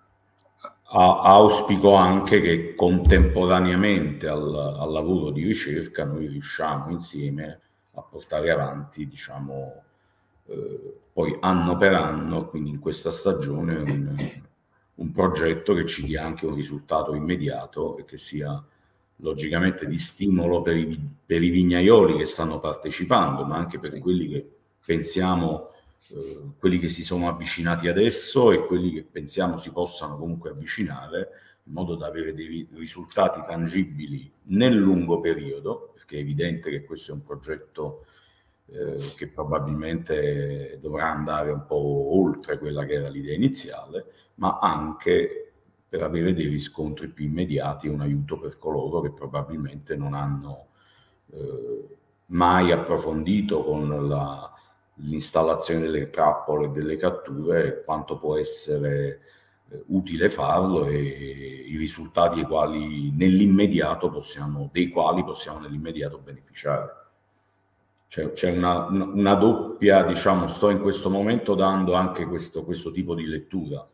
a, 0.95 1.21
auspico 1.21 1.95
anche 1.95 2.39
che 2.39 2.75
contemporaneamente 2.75 4.27
al, 4.27 4.55
al, 4.55 4.91
lavoro 4.91 5.31
di 5.31 5.43
ricerca 5.43 6.05
noi 6.05 6.27
riusciamo 6.27 6.91
insieme 6.91 7.59
a 7.95 8.01
portare 8.01 8.51
avanti, 8.51 9.07
diciamo, 9.07 9.83
eh, 10.45 10.99
poi 11.11 11.37
anno 11.41 11.77
per 11.77 11.93
anno, 11.93 12.47
quindi 12.47 12.69
in 12.69 12.79
questa 12.79 13.11
stagione, 13.11 13.75
un, 13.75 14.41
un 14.95 15.11
progetto 15.11 15.73
che 15.73 15.85
ci 15.85 16.05
dia 16.05 16.23
anche 16.23 16.45
un 16.45 16.55
risultato 16.55 17.13
immediato 17.13 17.97
e 17.97 18.05
che 18.05 18.17
sia 18.17 18.63
logicamente 19.17 19.87
di 19.87 19.97
stimolo 19.97 20.61
per 20.61 20.75
i, 20.75 20.99
per 21.25 21.41
i 21.41 21.49
vignaioli 21.49 22.17
che 22.17 22.25
stanno 22.25 22.59
partecipando, 22.59 23.45
ma 23.45 23.57
anche 23.57 23.79
per 23.79 23.97
quelli 23.99 24.27
che 24.29 24.49
pensiamo, 24.85 25.71
eh, 26.09 26.39
quelli 26.57 26.79
che 26.79 26.87
si 26.87 27.03
sono 27.03 27.27
avvicinati 27.27 27.87
adesso 27.87 28.51
e 28.51 28.65
quelli 28.65 28.91
che 28.91 29.03
pensiamo 29.03 29.57
si 29.57 29.71
possano 29.71 30.17
comunque 30.17 30.49
avvicinare, 30.49 31.29
in 31.65 31.73
modo 31.73 31.95
da 31.95 32.07
avere 32.07 32.33
dei 32.33 32.67
risultati 32.73 33.41
tangibili 33.45 34.29
nel 34.43 34.75
lungo 34.75 35.19
periodo, 35.21 35.91
perché 35.93 36.17
è 36.17 36.19
evidente 36.19 36.69
che 36.69 36.83
questo 36.83 37.11
è 37.11 37.13
un 37.13 37.23
progetto 37.23 38.05
eh, 38.65 39.13
che 39.15 39.27
probabilmente 39.27 40.79
dovrà 40.81 41.11
andare 41.11 41.51
un 41.51 41.65
po' 41.65 42.17
oltre 42.17 42.57
quella 42.57 42.85
che 42.85 42.93
era 42.93 43.07
l'idea 43.07 43.35
iniziale, 43.35 44.05
ma 44.35 44.59
anche 44.59 45.52
per 45.93 46.01
avere 46.01 46.33
dei 46.33 46.47
riscontri 46.47 47.07
più 47.07 47.25
immediati 47.25 47.85
e 47.85 47.91
un 47.91 48.01
aiuto 48.01 48.39
per 48.39 48.57
coloro 48.57 48.99
che 49.01 49.11
probabilmente 49.11 49.95
non 49.95 50.15
hanno 50.15 50.69
eh, 51.31 51.87
mai 52.29 52.71
approfondito 52.71 53.63
con 53.63 54.07
la, 54.07 54.51
l'installazione 54.95 55.81
delle 55.81 56.09
trappole 56.09 56.65
e 56.65 56.69
delle 56.69 56.97
catture, 56.97 57.83
quanto 57.85 58.17
può 58.17 58.37
essere 58.37 59.19
eh, 59.69 59.83
utile 59.89 60.31
farlo 60.31 60.87
e 60.87 60.99
i 60.99 61.77
risultati 61.77 62.41
quali 62.41 63.11
nell'immediato 63.11 64.09
possiamo, 64.09 64.71
dei 64.73 64.89
quali 64.89 65.23
possiamo 65.23 65.59
nell'immediato 65.59 66.17
beneficiare. 66.17 67.01
C'è, 68.07 68.31
c'è 68.31 68.49
una, 68.49 68.87
una, 68.87 69.35
doppia, 69.35 70.01
diciamo, 70.01 70.47
sto 70.47 70.71
in 70.71 70.81
questo 70.81 71.11
momento 71.11 71.53
dando 71.53 71.93
anche 71.93 72.25
questo, 72.25 72.63
questo 72.63 72.89
tipo 72.89 73.13
di 73.13 73.27
lettura. 73.27 73.87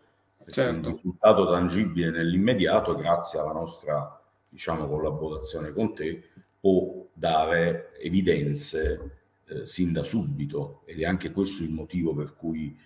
Certo. 0.49 0.87
Un 0.87 0.93
risultato 0.93 1.49
tangibile 1.49 2.09
nell'immediato, 2.09 2.95
grazie 2.95 3.39
alla 3.39 3.53
nostra 3.53 4.21
diciamo, 4.49 4.87
collaborazione 4.87 5.71
con 5.71 5.93
te, 5.93 6.23
può 6.59 7.05
dare 7.13 7.91
evidenze 7.99 9.17
eh, 9.45 9.65
sin 9.65 9.93
da 9.93 10.03
subito 10.03 10.81
ed 10.85 10.99
è 10.99 11.05
anche 11.05 11.31
questo 11.31 11.63
il 11.63 11.71
motivo 11.71 12.13
per 12.13 12.35
cui 12.35 12.77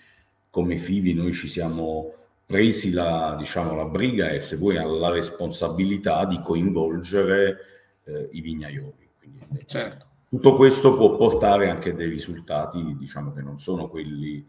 come 0.50 0.78
FIVI 0.78 1.14
noi 1.14 1.34
ci 1.34 1.48
siamo 1.48 2.14
presi 2.46 2.92
la, 2.92 3.36
diciamo, 3.38 3.76
la 3.76 3.86
briga 3.86 4.30
e 4.30 4.42
se 4.42 4.58
vuoi 4.58 4.76
la 4.76 5.10
responsabilità 5.10 6.26
di 6.26 6.40
coinvolgere 6.42 7.58
eh, 8.04 8.30
i 8.34 8.42
vignaioli. 8.42 9.10
Quindi, 9.18 9.64
certo. 9.66 10.06
Tutto 10.30 10.56
questo 10.56 10.96
può 10.96 11.16
portare 11.16 11.70
anche 11.70 11.94
dei 11.94 12.10
risultati, 12.10 12.96
diciamo 12.98 13.34
che 13.34 13.42
non 13.42 13.58
sono 13.60 13.88
quelli 13.88 14.46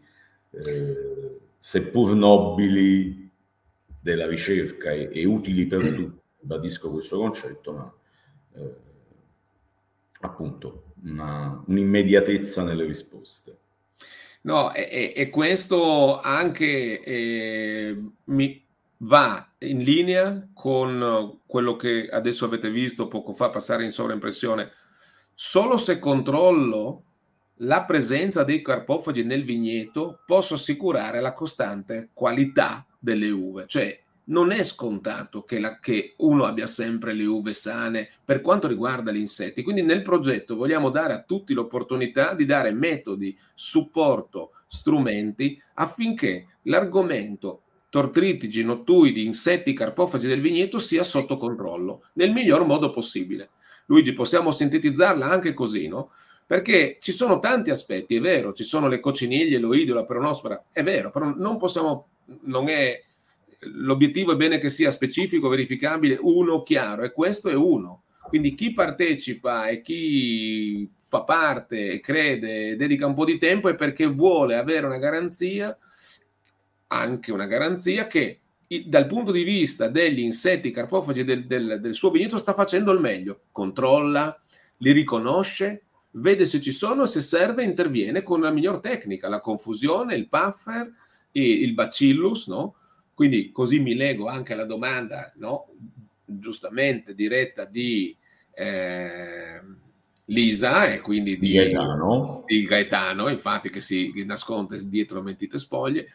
eh, 0.51 1.39
seppur 1.65 2.13
nobili 2.13 3.27
della 3.99 4.27
ricerca 4.27 4.91
e, 4.91 5.09
e 5.11 5.25
utili 5.25 5.65
per 5.65 5.95
tutti, 5.95 6.21
ribadisco 6.41 6.91
questo 6.91 7.17
concetto, 7.17 7.73
ma 7.73 7.93
eh, 8.53 8.75
appunto 10.21 10.93
una, 11.05 11.63
un'immediatezza 11.65 12.61
nelle 12.61 12.85
risposte. 12.85 13.57
No, 14.41 14.75
e, 14.75 15.13
e 15.15 15.29
questo 15.31 16.21
anche 16.21 17.01
eh, 17.01 17.99
mi 18.25 18.63
va 18.97 19.51
in 19.57 19.79
linea 19.79 20.47
con 20.53 21.39
quello 21.47 21.75
che 21.77 22.07
adesso 22.11 22.45
avete 22.45 22.69
visto 22.69 23.07
poco 23.07 23.33
fa 23.33 23.49
passare 23.49 23.83
in 23.83 23.89
sovraimpressione. 23.89 24.69
Solo 25.33 25.77
se 25.77 25.97
controllo 25.97 27.05
la 27.59 27.83
presenza 27.83 28.43
dei 28.43 28.61
carpofagi 28.61 29.23
nel 29.23 29.43
vigneto 29.43 30.19
posso 30.25 30.55
assicurare 30.55 31.21
la 31.21 31.33
costante 31.33 32.09
qualità 32.13 32.85
delle 32.99 33.29
uve. 33.29 33.65
Cioè, 33.67 34.01
non 34.25 34.51
è 34.51 34.63
scontato 34.63 35.43
che, 35.43 35.59
la, 35.59 35.79
che, 35.79 36.15
uno 36.17 36.45
abbia 36.45 36.65
sempre 36.65 37.13
le 37.13 37.25
uve 37.25 37.53
sane 37.53 38.09
per 38.23 38.41
quanto 38.41 38.67
riguarda 38.67 39.11
gli 39.11 39.17
insetti. 39.17 39.61
Quindi 39.61 39.83
nel 39.83 40.01
progetto 40.01 40.55
vogliamo 40.55 40.89
dare 40.89 41.13
a 41.13 41.21
tutti 41.21 41.53
l'opportunità 41.53 42.33
di 42.33 42.45
dare 42.45 42.71
metodi, 42.71 43.37
supporto, 43.53 44.51
strumenti 44.67 45.61
affinché 45.75 46.47
l'argomento 46.63 47.61
tortritigi, 47.89 48.63
nottuidi, 48.63 49.25
insetti, 49.25 49.71
carpofagi 49.73 50.27
del 50.27 50.41
vigneto 50.41 50.79
sia 50.79 51.03
sotto 51.03 51.37
controllo 51.37 52.05
nel 52.13 52.31
miglior 52.31 52.65
modo 52.65 52.91
possibile. 52.91 53.51
Luigi, 53.85 54.13
possiamo 54.13 54.51
sintetizzarla 54.51 55.29
anche 55.29 55.53
così, 55.53 55.87
no? 55.87 56.09
Perché 56.47 56.97
ci 56.99 57.11
sono 57.11 57.39
tanti 57.39 57.71
aspetti, 57.71 58.15
è 58.15 58.21
vero, 58.21 58.53
ci 58.53 58.63
sono 58.63 58.87
le 58.87 58.99
cocciniglie, 58.99 59.57
l'oidio, 59.57 59.95
la 59.95 60.05
peronospora, 60.05 60.65
è 60.71 60.83
vero, 60.83 61.09
però 61.09 61.33
non 61.35 61.57
possiamo, 61.57 62.09
non 62.43 62.69
è 62.69 63.01
l'obiettivo 63.59 64.33
è 64.33 64.35
bene 64.35 64.59
che 64.59 64.69
sia 64.69 64.91
specifico, 64.91 65.49
verificabile, 65.49 66.17
uno 66.21 66.63
chiaro 66.63 67.03
e 67.03 67.11
questo 67.11 67.49
è 67.49 67.53
uno. 67.53 68.03
Quindi 68.27 68.55
chi 68.55 68.73
partecipa 68.73 69.67
e 69.67 69.81
chi 69.81 70.89
fa 71.01 71.23
parte 71.23 71.99
crede, 71.99 72.75
dedica 72.75 73.05
un 73.05 73.13
po' 73.13 73.25
di 73.25 73.37
tempo 73.37 73.69
è 73.69 73.75
perché 73.75 74.07
vuole 74.07 74.55
avere 74.55 74.85
una 74.85 74.97
garanzia, 74.97 75.77
anche 76.87 77.31
una 77.31 77.45
garanzia 77.45 78.07
che 78.07 78.39
dal 78.85 79.05
punto 79.05 79.31
di 79.31 79.43
vista 79.43 79.87
degli 79.87 80.19
insetti 80.19 80.71
carpofagi 80.71 81.23
del, 81.23 81.45
del, 81.45 81.79
del 81.79 81.93
suo 81.93 82.09
vigneto 82.09 82.39
sta 82.39 82.53
facendo 82.53 82.91
il 82.91 82.99
meglio, 82.99 83.43
controlla, 83.51 84.39
li 84.77 84.91
riconosce, 84.91 85.84
vede 86.15 86.45
se 86.45 86.61
ci 86.61 86.71
sono 86.71 87.03
e 87.03 87.07
se 87.07 87.21
serve 87.21 87.63
interviene 87.63 88.23
con 88.23 88.41
la 88.41 88.51
miglior 88.51 88.79
tecnica, 88.79 89.27
la 89.27 89.41
confusione, 89.41 90.15
il 90.15 90.27
puffer, 90.27 90.91
il 91.31 91.73
bacillus, 91.73 92.47
no? 92.47 92.75
Quindi 93.13 93.51
così 93.51 93.79
mi 93.79 93.95
lego 93.95 94.27
anche 94.27 94.53
alla 94.53 94.65
domanda, 94.65 95.31
no? 95.37 95.67
giustamente 96.25 97.13
diretta 97.13 97.65
di 97.65 98.15
eh, 98.51 99.61
Lisa 100.25 100.87
e 100.91 100.99
quindi 101.01 101.37
di 101.37 101.51
Gaetano. 101.53 102.43
di 102.45 102.65
Gaetano, 102.65 103.29
infatti 103.29 103.69
che 103.69 103.79
si 103.79 104.11
nasconde 104.25 104.87
dietro 104.87 105.21
mentite 105.21 105.57
spoglie. 105.57 106.07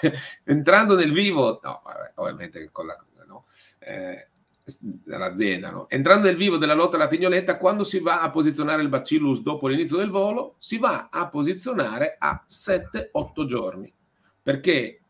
Entrando 0.44 0.94
nel 0.96 1.12
vivo, 1.12 1.60
no, 1.62 1.82
ovviamente 2.16 2.68
con 2.72 2.86
la... 2.86 3.04
No, 3.26 3.44
eh, 3.80 4.28
dall'azienda. 4.80 5.70
No? 5.70 5.88
Entrando 5.88 6.26
nel 6.26 6.36
vivo 6.36 6.56
della 6.56 6.74
lotta 6.74 6.96
alla 6.96 7.08
tignoletta, 7.08 7.56
quando 7.56 7.84
si 7.84 8.00
va 8.00 8.20
a 8.20 8.30
posizionare 8.30 8.82
il 8.82 8.88
bacillus 8.88 9.42
dopo 9.42 9.66
l'inizio 9.68 9.96
del 9.96 10.10
volo, 10.10 10.56
si 10.58 10.78
va 10.78 11.08
a 11.10 11.28
posizionare 11.28 12.16
a 12.18 12.44
7-8 12.48 13.46
giorni, 13.46 13.92
perché 14.42 15.00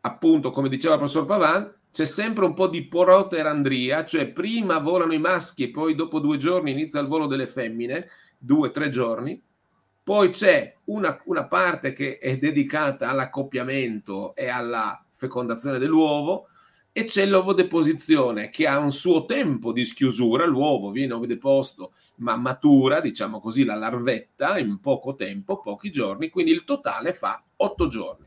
appunto, 0.00 0.50
come 0.50 0.68
diceva 0.68 0.94
il 0.94 1.00
professor 1.00 1.26
Pavan, 1.26 1.74
c'è 1.90 2.04
sempre 2.04 2.44
un 2.44 2.54
po' 2.54 2.68
di 2.68 2.86
poroterandria, 2.86 4.04
cioè 4.04 4.28
prima 4.28 4.78
volano 4.78 5.14
i 5.14 5.18
maschi 5.18 5.64
e 5.64 5.70
poi 5.70 5.94
dopo 5.94 6.20
due 6.20 6.36
giorni 6.36 6.70
inizia 6.70 7.00
il 7.00 7.08
volo 7.08 7.26
delle 7.26 7.46
femmine, 7.46 8.08
due 8.36 8.68
o 8.68 8.70
tre 8.70 8.90
giorni. 8.90 9.42
Poi 10.02 10.30
c'è 10.30 10.74
una, 10.84 11.20
una 11.24 11.46
parte 11.46 11.92
che 11.92 12.18
è 12.18 12.38
dedicata 12.38 13.08
all'accoppiamento 13.08 14.34
e 14.34 14.48
alla 14.48 15.04
fecondazione 15.10 15.78
dell'uovo 15.78 16.48
e 16.98 17.04
c'è 17.04 17.26
l'ovodeposizione 17.26 18.50
che 18.50 18.66
ha 18.66 18.80
un 18.80 18.90
suo 18.90 19.24
tempo 19.24 19.70
di 19.70 19.84
schiusura, 19.84 20.44
l'uovo 20.44 20.90
viene 20.90 21.12
ovodeposto 21.12 21.92
ma 22.16 22.34
matura, 22.34 23.00
diciamo 23.00 23.38
così, 23.38 23.64
la 23.64 23.76
larvetta 23.76 24.58
in 24.58 24.80
poco 24.80 25.14
tempo, 25.14 25.60
pochi 25.60 25.92
giorni, 25.92 26.28
quindi 26.28 26.50
il 26.50 26.64
totale 26.64 27.12
fa 27.12 27.40
otto 27.54 27.86
giorni. 27.86 28.26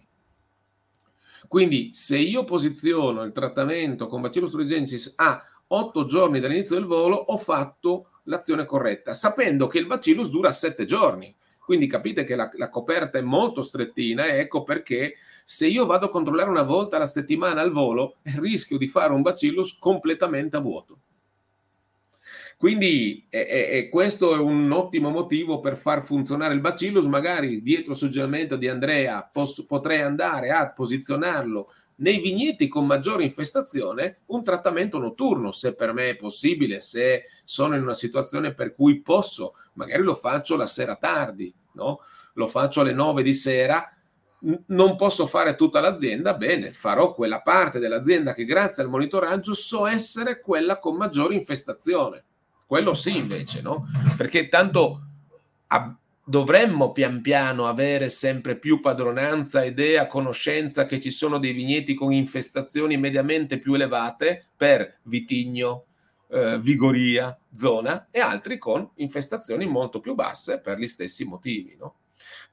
Quindi 1.50 1.90
se 1.92 2.18
io 2.18 2.46
posiziono 2.46 3.24
il 3.24 3.34
trattamento 3.34 4.08
con 4.08 4.22
Bacillus 4.22 4.52
thuringiensis 4.52 5.16
a 5.18 5.44
8 5.68 6.06
giorni 6.06 6.40
dall'inizio 6.40 6.76
del 6.76 6.86
volo, 6.86 7.18
ho 7.18 7.38
fatto 7.38 8.12
l'azione 8.24 8.64
corretta, 8.64 9.14
sapendo 9.14 9.68
che 9.68 9.80
il 9.80 9.86
bacillus 9.86 10.30
dura 10.30 10.50
7 10.54 10.86
giorni. 10.86 11.36
Quindi 11.60 11.88
capite 11.88 12.24
che 12.24 12.36
la, 12.36 12.50
la, 12.54 12.70
coperta 12.70 13.18
è 13.18 13.22
molto 13.22 13.62
strettina 13.62 14.28
ecco 14.28 14.64
perché 14.64 15.16
se 15.44 15.68
io 15.68 15.86
vado 15.86 16.08
a 16.08 16.10
controllare 16.10 16.50
una 16.50 16.64
volta 16.64 16.96
alla 16.96 17.06
settimana 17.06 17.62
al 17.62 17.72
volo, 17.72 18.18
rischio 18.38 18.78
di 18.78 18.88
fare 18.88 19.14
un 19.14 19.22
bacillus 19.22 19.78
completamente 19.78 20.58
a 20.58 20.60
vuoto. 20.60 21.00
Quindi 22.58 23.26
e, 23.30 23.40
e, 23.72 23.90
questo 23.90 24.36
è 24.36 24.38
un 24.38 24.72
ottimo 24.72 25.10
motivo 25.10 25.60
per 25.60 25.78
far 25.78 26.04
funzionare 26.04 26.54
il 26.54 26.60
bacillus. 26.60 27.08
Magari 27.08 27.64
dietro 27.64 27.96
suggerimento 27.96 28.56
di 28.56 28.68
Andrea 28.68 29.24
posso, 29.24 29.66
potrei 29.66 30.02
andare 30.02 30.52
a 30.52 30.70
posizionarlo 30.70 31.72
nei 32.02 32.20
vigneti 32.20 32.68
con 32.68 32.86
maggiore 32.86 33.24
infestazione 33.24 34.22
un 34.28 34.44
trattamento 34.44 35.00
notturno, 35.00 35.52
se 35.52 35.76
per 35.76 35.94
me 35.94 36.10
è 36.10 36.16
possibile, 36.16 36.80
se 36.82 37.26
sono 37.44 37.76
in 37.76 37.82
una 37.82 37.94
situazione 37.94 38.54
per 38.54 38.74
cui 38.76 39.02
posso, 39.02 39.56
magari 39.74 40.04
lo 40.04 40.16
faccio 40.16 40.56
la 40.56 40.66
sera 40.66 40.96
tardi, 40.96 41.54
no? 41.74 42.02
lo 42.34 42.48
faccio 42.48 42.82
alle 42.82 42.94
9 42.94 43.24
di 43.24 43.34
sera, 43.34 43.91
non 44.68 44.96
posso 44.96 45.28
fare 45.28 45.56
tutta 45.56 45.80
l'azienda, 45.80 46.34
bene, 46.34 46.72
farò 46.72 47.14
quella 47.14 47.42
parte 47.42 47.80
dell'azienda 47.80 48.34
che 48.34 48.46
grazie 48.46 48.84
al 48.84 48.90
monitoraggio 48.90 49.54
so 49.54 49.86
essere 49.86 50.40
quella 50.40 50.80
con 50.80 50.96
maggiore 50.96 51.36
infestazione 51.36 52.24
quello 52.72 52.94
sì 52.94 53.18
invece, 53.18 53.62
no? 53.62 53.86
Perché 54.16 54.48
tanto 54.48 55.02
a, 55.68 55.94
dovremmo 56.24 56.94
pian 56.94 57.20
piano 57.20 57.68
avere 57.68 58.08
sempre 58.08 58.56
più 58.56 58.80
padronanza, 58.80 59.66
idea, 59.66 60.08
conoscenza 60.08 60.86
che 60.86 61.02
ci 61.02 61.12
sono 61.12 61.38
dei 61.38 61.52
vigneti 61.52 61.94
con 61.94 62.14
infestazioni 62.14 62.96
mediamente 62.96 63.60
più 63.60 63.74
elevate 63.74 64.46
per 64.56 65.00
vitigno, 65.02 65.84
eh, 66.30 66.60
vigoria, 66.62 67.38
zona 67.54 68.08
e 68.10 68.22
altri 68.22 68.58
con 68.58 68.90
infestazioni 68.96 69.66
molto 69.66 70.00
più 70.00 70.16
basse 70.16 70.62
per 70.62 70.78
gli 70.78 70.88
stessi 70.88 71.26
motivi. 71.26 71.76
No? 71.78 71.96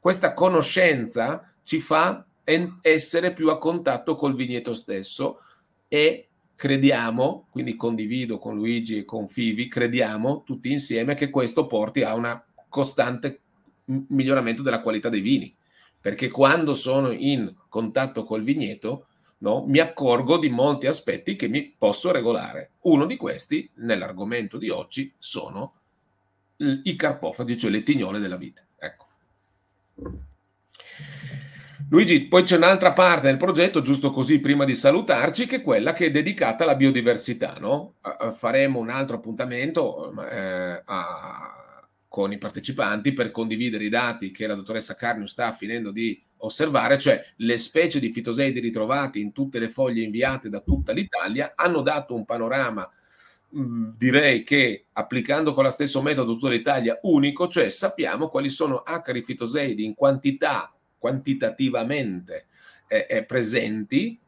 Questa 0.01 0.35
conoscenza 0.35 1.49
ci 1.69 1.81
fa 1.81 2.25
essere 2.81 3.35
più 3.35 3.51
a 3.51 3.59
contatto 3.59 4.15
col 4.15 4.35
vigneto 4.35 4.73
stesso 4.73 5.43
e 5.87 6.29
crediamo, 6.57 7.49
quindi 7.51 7.77
condivido 7.77 8.39
con 8.39 8.57
Luigi 8.57 8.97
e 8.97 9.05
con 9.05 9.29
Fivi, 9.29 9.69
crediamo 9.69 10.45
tutti 10.47 10.73
insieme 10.73 11.13
che 11.13 11.29
questo 11.29 11.67
porti 11.67 12.01
a 12.01 12.15
un 12.15 12.43
costante 12.71 13.43
miglioramento 13.85 14.63
della 14.63 14.81
qualità 14.81 15.11
dei 15.11 15.21
vini, 15.21 15.55
perché 16.01 16.31
quando 16.31 16.73
sono 16.73 17.11
in 17.11 17.55
contatto 17.69 18.25
col 18.25 18.45
vigneto 18.45 19.09
no, 19.41 19.67
mi 19.67 19.79
accorgo 19.79 20.39
di 20.39 20.49
molti 20.49 20.87
aspetti 20.87 21.37
che 21.37 21.49
mi 21.49 21.75
posso 21.77 22.11
regolare. 22.11 22.71
Uno 22.81 23.05
di 23.05 23.19
questi, 23.19 23.69
nell'argomento 23.75 24.57
di 24.57 24.71
oggi, 24.71 25.13
sono 25.19 25.75
i 26.57 26.97
carpofagi, 26.97 27.59
cioè 27.59 27.71
le 27.71 27.83
tignole 27.83 28.21
della 28.21 28.39
vite. 28.39 28.69
Ecco. 28.79 29.07
Luigi, 31.91 32.27
poi 32.27 32.43
c'è 32.43 32.57
un'altra 32.57 32.93
parte 32.93 33.29
del 33.29 33.39
progetto, 33.39 33.81
giusto 33.81 34.11
così 34.11 34.41
prima 34.41 34.67
di 34.67 34.75
salutarci, 34.75 35.47
che 35.47 35.57
è 35.57 35.63
quella 35.63 35.95
che 35.95 36.07
è 36.07 36.11
dedicata 36.11 36.65
alla 36.65 36.75
biodiversità. 36.75 37.57
No? 37.59 37.95
Faremo 38.33 38.79
un 38.79 38.91
altro 38.91 39.17
appuntamento 39.17 40.13
eh, 40.29 40.83
a, 40.85 41.55
con 42.07 42.33
i 42.33 42.37
partecipanti 42.37 43.15
per 43.15 43.31
condividere 43.31 43.85
i 43.85 43.89
dati 43.89 44.31
che 44.33 44.47
la 44.47 44.55
dottoressa 44.55 44.97
Carnio 44.97 45.27
sta 45.27 45.53
finendo 45.53 45.91
di 45.91 46.23
osservare, 46.39 46.99
cioè 46.99 47.25
le 47.37 47.57
specie 47.57 47.99
di 47.99 48.13
fitoseidi 48.13 48.61
ritrovate 48.61 49.19
in 49.19 49.33
tutte 49.33 49.59
le 49.59 49.71
foglie 49.71 50.03
inviate 50.03 50.51
da 50.51 50.61
tutta 50.61 50.93
l'Italia 50.93 51.55
hanno 51.57 51.81
dato 51.81 52.15
un 52.15 52.25
panorama 52.25 52.89
direi 53.51 54.45
che 54.45 54.89
applicando 54.93 55.55
con 55.55 55.65
lo 55.65 55.71
stesso 55.71 56.03
metodo 56.03 56.35
tutta 56.35 56.51
l'Italia 56.51 56.99
unico, 57.03 57.49
cioè 57.49 57.71
sappiamo 57.71 58.29
quali 58.29 58.51
sono 58.51 58.79
acari 58.79 59.23
fitoseidi 59.23 59.85
in 59.85 59.95
quantità, 59.95 60.78
quantitativamente 60.99 62.47
eh, 62.89 63.07
eh, 63.09 63.25
presenti 63.25 64.19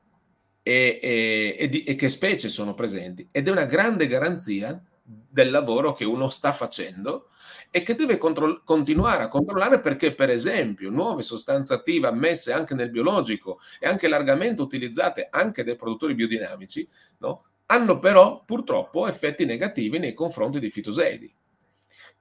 e, 0.63 1.01
e, 1.03 1.57
e, 1.59 1.69
di, 1.69 1.85
e 1.85 1.95
che 1.97 2.09
specie 2.09 2.49
sono 2.49 2.75
presenti. 2.75 3.29
Ed 3.31 3.49
è 3.49 3.51
una 3.51 3.65
grande 3.65 4.07
garanzia 4.07 4.83
del 5.03 5.51
lavoro 5.51 5.93
che 5.93 6.05
uno 6.05 6.29
sta 6.29 6.53
facendo 6.53 7.29
e 7.71 7.83
che 7.83 7.95
deve 7.95 8.19
contro- 8.19 8.63
continuare 8.65 9.25
a 9.25 9.29
controllare 9.29 9.81
perché, 9.81 10.15
per 10.15 10.31
esempio, 10.31 10.91
nuove 10.91 11.23
sostanze 11.23 11.75
attive 11.75 12.09
ammesse 12.09 12.53
anche 12.53 12.75
nel 12.75 12.91
biologico 12.91 13.61
e 13.79 13.87
anche 13.87 14.09
largamente 14.09 14.63
utilizzate 14.63 15.29
anche 15.31 15.65
dai 15.65 15.77
produttori 15.77 16.15
biodinamici, 16.15 16.89
no? 17.19 17.45
hanno 17.67 17.99
però 17.99 18.43
purtroppo 18.45 19.07
effetti 19.07 19.45
negativi 19.45 19.99
nei 19.99 20.13
confronti 20.13 20.59
dei 20.59 20.71
fitoseidi. 20.71 21.33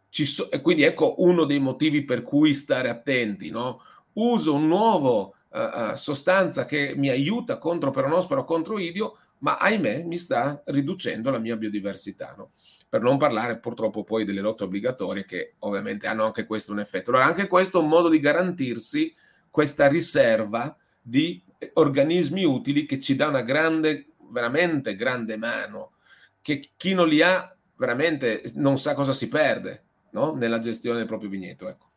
So- 0.09 0.49
quindi 0.61 0.83
ecco 0.83 1.15
uno 1.19 1.45
dei 1.45 1.59
motivi 1.59 2.03
per 2.03 2.23
cui 2.23 2.53
stare 2.53 2.89
attenti. 2.89 3.49
No? 3.49 3.81
Uso 4.19 4.53
un 4.53 4.67
nuovo 4.67 5.35
uh, 5.49 5.93
sostanza 5.95 6.65
che 6.65 6.93
mi 6.95 7.09
aiuta 7.09 7.57
contro 7.57 7.91
peronosporo, 7.91 8.43
contro 8.43 8.77
idio, 8.77 9.17
ma 9.39 9.57
ahimè 9.57 10.03
mi 10.03 10.17
sta 10.17 10.61
riducendo 10.65 11.29
la 11.29 11.39
mia 11.39 11.55
biodiversità. 11.55 12.33
No? 12.37 12.51
Per 12.89 13.01
non 13.01 13.17
parlare 13.17 13.59
purtroppo 13.59 14.03
poi 14.03 14.25
delle 14.25 14.41
lotte 14.41 14.63
obbligatorie 14.63 15.25
che 15.25 15.55
ovviamente 15.59 16.07
hanno 16.07 16.25
anche 16.25 16.45
questo 16.45 16.71
un 16.71 16.79
effetto. 16.79 17.11
Allora 17.11 17.25
anche 17.25 17.47
questo 17.47 17.79
è 17.79 17.81
un 17.81 17.87
modo 17.87 18.09
di 18.09 18.19
garantirsi 18.19 19.13
questa 19.49 19.87
riserva 19.87 20.75
di 21.01 21.41
organismi 21.73 22.43
utili 22.43 22.85
che 22.85 22.99
ci 22.99 23.15
dà 23.15 23.27
una 23.27 23.41
grande 23.41 24.09
veramente 24.31 24.95
grande 24.95 25.37
mano, 25.37 25.93
che 26.41 26.71
chi 26.75 26.93
non 26.93 27.07
li 27.07 27.21
ha 27.21 27.55
veramente 27.77 28.43
non 28.55 28.77
sa 28.77 28.93
cosa 28.93 29.13
si 29.13 29.27
perde 29.27 29.83
no? 30.11 30.33
nella 30.33 30.59
gestione 30.59 30.97
del 30.97 31.07
proprio 31.07 31.29
vigneto. 31.29 31.67
Ecco. 31.67 31.88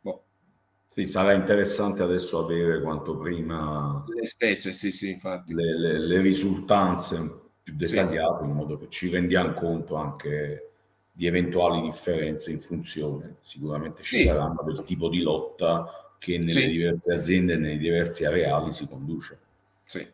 Sì, 0.93 1.07
sarà 1.07 1.33
interessante 1.33 2.03
adesso 2.03 2.45
avere 2.45 2.83
quanto 2.83 3.17
prima 3.17 4.05
le 4.15 4.27
specie, 4.27 4.73
sì, 4.73 4.93
sì, 4.93 5.13
infatti. 5.13 5.55
Le, 5.55 5.79
le, 5.79 5.99
le 5.99 6.21
risultanze 6.21 7.17
più 7.63 7.75
dettagliate 7.75 8.43
sì. 8.43 8.51
in 8.51 8.55
modo 8.55 8.77
che 8.77 8.91
ci 8.91 9.09
rendiamo 9.09 9.55
conto 9.55 9.97
anche 9.97 10.73
di 11.11 11.27
eventuali 11.27 11.81
differenze 11.81 12.51
in 12.51 12.59
funzione. 12.59 13.37
Sicuramente 13.41 14.03
ci 14.03 14.19
sì. 14.19 14.25
saranno 14.25 14.63
del 14.67 14.85
tipo 14.85 15.09
di 15.09 15.23
lotta 15.23 16.15
che 16.19 16.37
nelle 16.37 16.53
sì. 16.53 16.69
diverse 16.69 17.15
aziende 17.15 17.57
nei 17.57 17.79
diversi 17.79 18.27
areali 18.27 18.71
si 18.71 18.87
conduce. 18.87 19.39
Sì. 19.87 20.07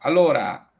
Allora, 0.00 0.70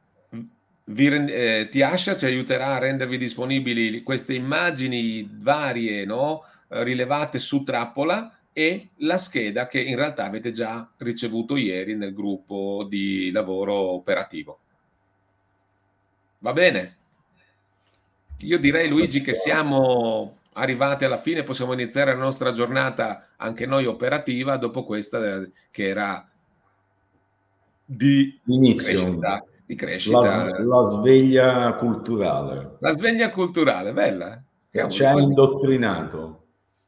vi, 0.85 1.07
eh, 1.07 1.69
Tiascia 1.71 2.15
ci 2.15 2.27
aiuterà 2.27 2.75
a 2.75 2.79
rendervi 2.79 3.17
disponibili 3.17 4.03
queste 4.03 4.35
immagini 4.35 5.27
varie 5.33 6.05
no? 6.05 6.43
rilevate 6.69 7.39
su 7.39 7.65
trappola 7.65 8.31
e 8.59 8.89
la 9.01 9.19
scheda 9.19 9.67
che 9.67 9.83
in 9.83 9.97
realtà 9.97 10.25
avete 10.25 10.51
già 10.51 10.91
ricevuto 10.97 11.57
ieri 11.57 11.95
nel 11.95 12.15
gruppo 12.15 12.87
di 12.89 13.31
lavoro 13.31 13.75
operativo. 13.75 14.61
Va 16.39 16.55
bene? 16.55 16.97
Io 18.39 18.59
direi 18.59 18.89
Luigi 18.89 19.21
che 19.21 19.35
siamo 19.35 20.39
arrivati 20.55 21.05
alla 21.05 21.21
fine, 21.21 21.43
possiamo 21.43 21.75
iniziare 21.75 22.15
la 22.15 22.23
nostra 22.23 22.53
giornata 22.53 23.29
anche 23.37 23.67
noi 23.67 23.85
operativa 23.85 24.57
dopo 24.57 24.85
questa 24.85 25.47
che 25.71 25.87
era 25.87 26.27
di 27.85 28.41
inizio. 28.47 29.03
Crescita 29.03 29.45
di 29.67 29.75
crescita. 29.75 30.19
La, 30.19 30.65
la, 30.65 30.83
sveglia 30.83 31.75
culturale. 31.75 32.77
La 32.79 32.93
sveglia 32.93 33.29
culturale, 33.29 33.93
bella. 33.93 34.43
Cavolo, 34.71 34.91
ci 34.91 35.05
ha 35.05 35.13
indottrinato. 35.13 36.46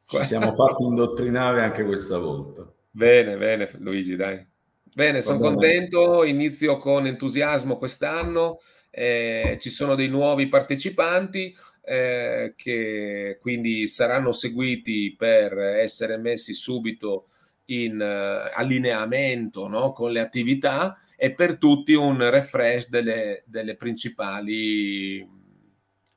Ci 0.09 0.25
siamo 0.25 0.51
fatti 0.53 0.83
indottrinare 0.83 1.61
anche 1.61 1.83
questa 1.83 2.17
volta. 2.17 2.67
Bene, 2.89 3.37
bene 3.37 3.69
Luigi, 3.77 4.15
dai. 4.15 4.43
Bene, 4.91 5.21
sono 5.21 5.39
contento, 5.39 6.23
inizio 6.23 6.77
con 6.77 7.05
entusiasmo 7.05 7.77
quest'anno, 7.77 8.59
eh, 8.89 9.57
ci 9.61 9.69
sono 9.69 9.93
dei 9.93 10.07
nuovi 10.07 10.47
partecipanti 10.47 11.55
eh, 11.83 12.53
che 12.55 13.37
quindi 13.39 13.87
saranno 13.87 14.31
seguiti 14.31 15.15
per 15.15 15.57
essere 15.57 16.17
messi 16.17 16.53
subito 16.53 17.27
in 17.65 17.99
uh, 17.99 18.51
allineamento 18.55 19.67
no, 19.67 19.93
con 19.93 20.11
le 20.11 20.19
attività 20.19 20.97
e 21.15 21.33
per 21.33 21.57
tutti 21.57 21.93
un 21.93 22.29
refresh 22.29 22.89
delle, 22.89 23.43
delle 23.45 23.75
principali 23.75 25.25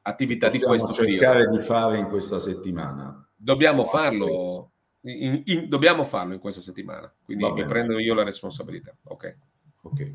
attività 0.03 0.47
Possiamo 0.49 0.75
di 0.75 0.81
questo 0.81 1.05
cercare 1.05 1.39
periodo. 1.45 1.57
di 1.59 1.63
fare 1.63 1.99
in 1.99 2.09
questa 2.09 2.39
settimana. 2.39 3.27
Dobbiamo 3.43 3.85
farlo, 3.85 4.73
in, 5.01 5.43
in, 5.47 5.69
dobbiamo 5.69 6.05
farlo 6.05 6.35
in 6.35 6.39
questa 6.39 6.61
settimana, 6.61 7.13
quindi 7.25 7.51
mi 7.51 7.65
prendo 7.65 7.99
io 7.99 8.15
la 8.15 8.23
responsabilità. 8.23 8.95
Ok. 9.05 9.37
okay. 9.83 10.15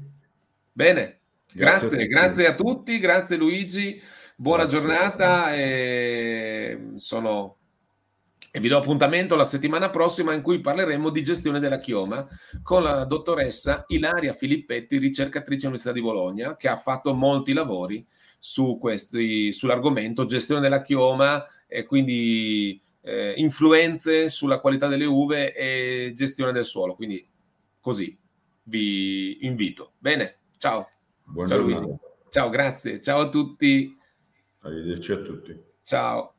Bene, 0.72 1.20
grazie, 1.52 1.90
grazie 1.90 2.04
a, 2.04 2.08
grazie 2.08 2.48
a 2.48 2.56
tutti, 2.56 2.98
grazie 2.99 3.36
Luigi, 3.36 4.02
buona 4.36 4.66
grazie. 4.66 4.80
giornata 4.80 5.56
e 5.56 6.91
sono 6.95 7.58
e 8.49 8.60
vi 8.60 8.70
do 8.70 8.78
appuntamento 8.78 9.36
la 9.36 9.45
settimana 9.45 9.90
prossima 9.90 10.34
in 10.34 10.41
cui 10.41 10.62
parleremo 10.62 11.10
di 11.10 11.22
gestione 11.22 11.60
della 11.60 11.80
chioma 11.80 12.26
con 12.64 12.82
la 12.82 13.04
dottoressa 13.04 13.84
Ilaria 13.88 14.34
Filippetti, 14.34 14.98
ricercatrice 14.98 15.68
all'Università 15.68 15.94
di 15.94 16.02
Bologna, 16.02 16.56
che 16.56 16.68
ha 16.68 16.78
fatto 16.78 17.14
molti 17.14 17.54
lavori 17.54 18.04
su 18.40 18.80
questi, 18.80 19.52
sull'argomento 19.52 20.26
gestione 20.26 20.62
della 20.62 20.82
chioma 20.82 21.45
e 21.68 21.86
quindi 21.86 22.82
eh, 23.08 23.34
influenze 23.38 24.28
sulla 24.28 24.60
qualità 24.60 24.88
delle 24.88 25.06
uve 25.06 25.54
e 25.54 26.12
gestione 26.14 26.52
del 26.52 26.66
suolo. 26.66 26.96
Quindi 26.96 27.26
così 27.80 28.18
vi 28.64 29.46
invito. 29.46 29.94
Bene, 29.98 30.40
ciao. 30.58 30.90
Buon 31.24 31.48
ciao. 31.48 32.00
Ciao, 32.30 32.50
grazie. 32.50 33.02
Ciao 33.02 33.22
a 33.22 33.30
tutti. 33.30 33.98
Arrivederci 34.60 35.12
a 35.14 35.18
tutti. 35.22 35.64
Ciao. 35.84 36.36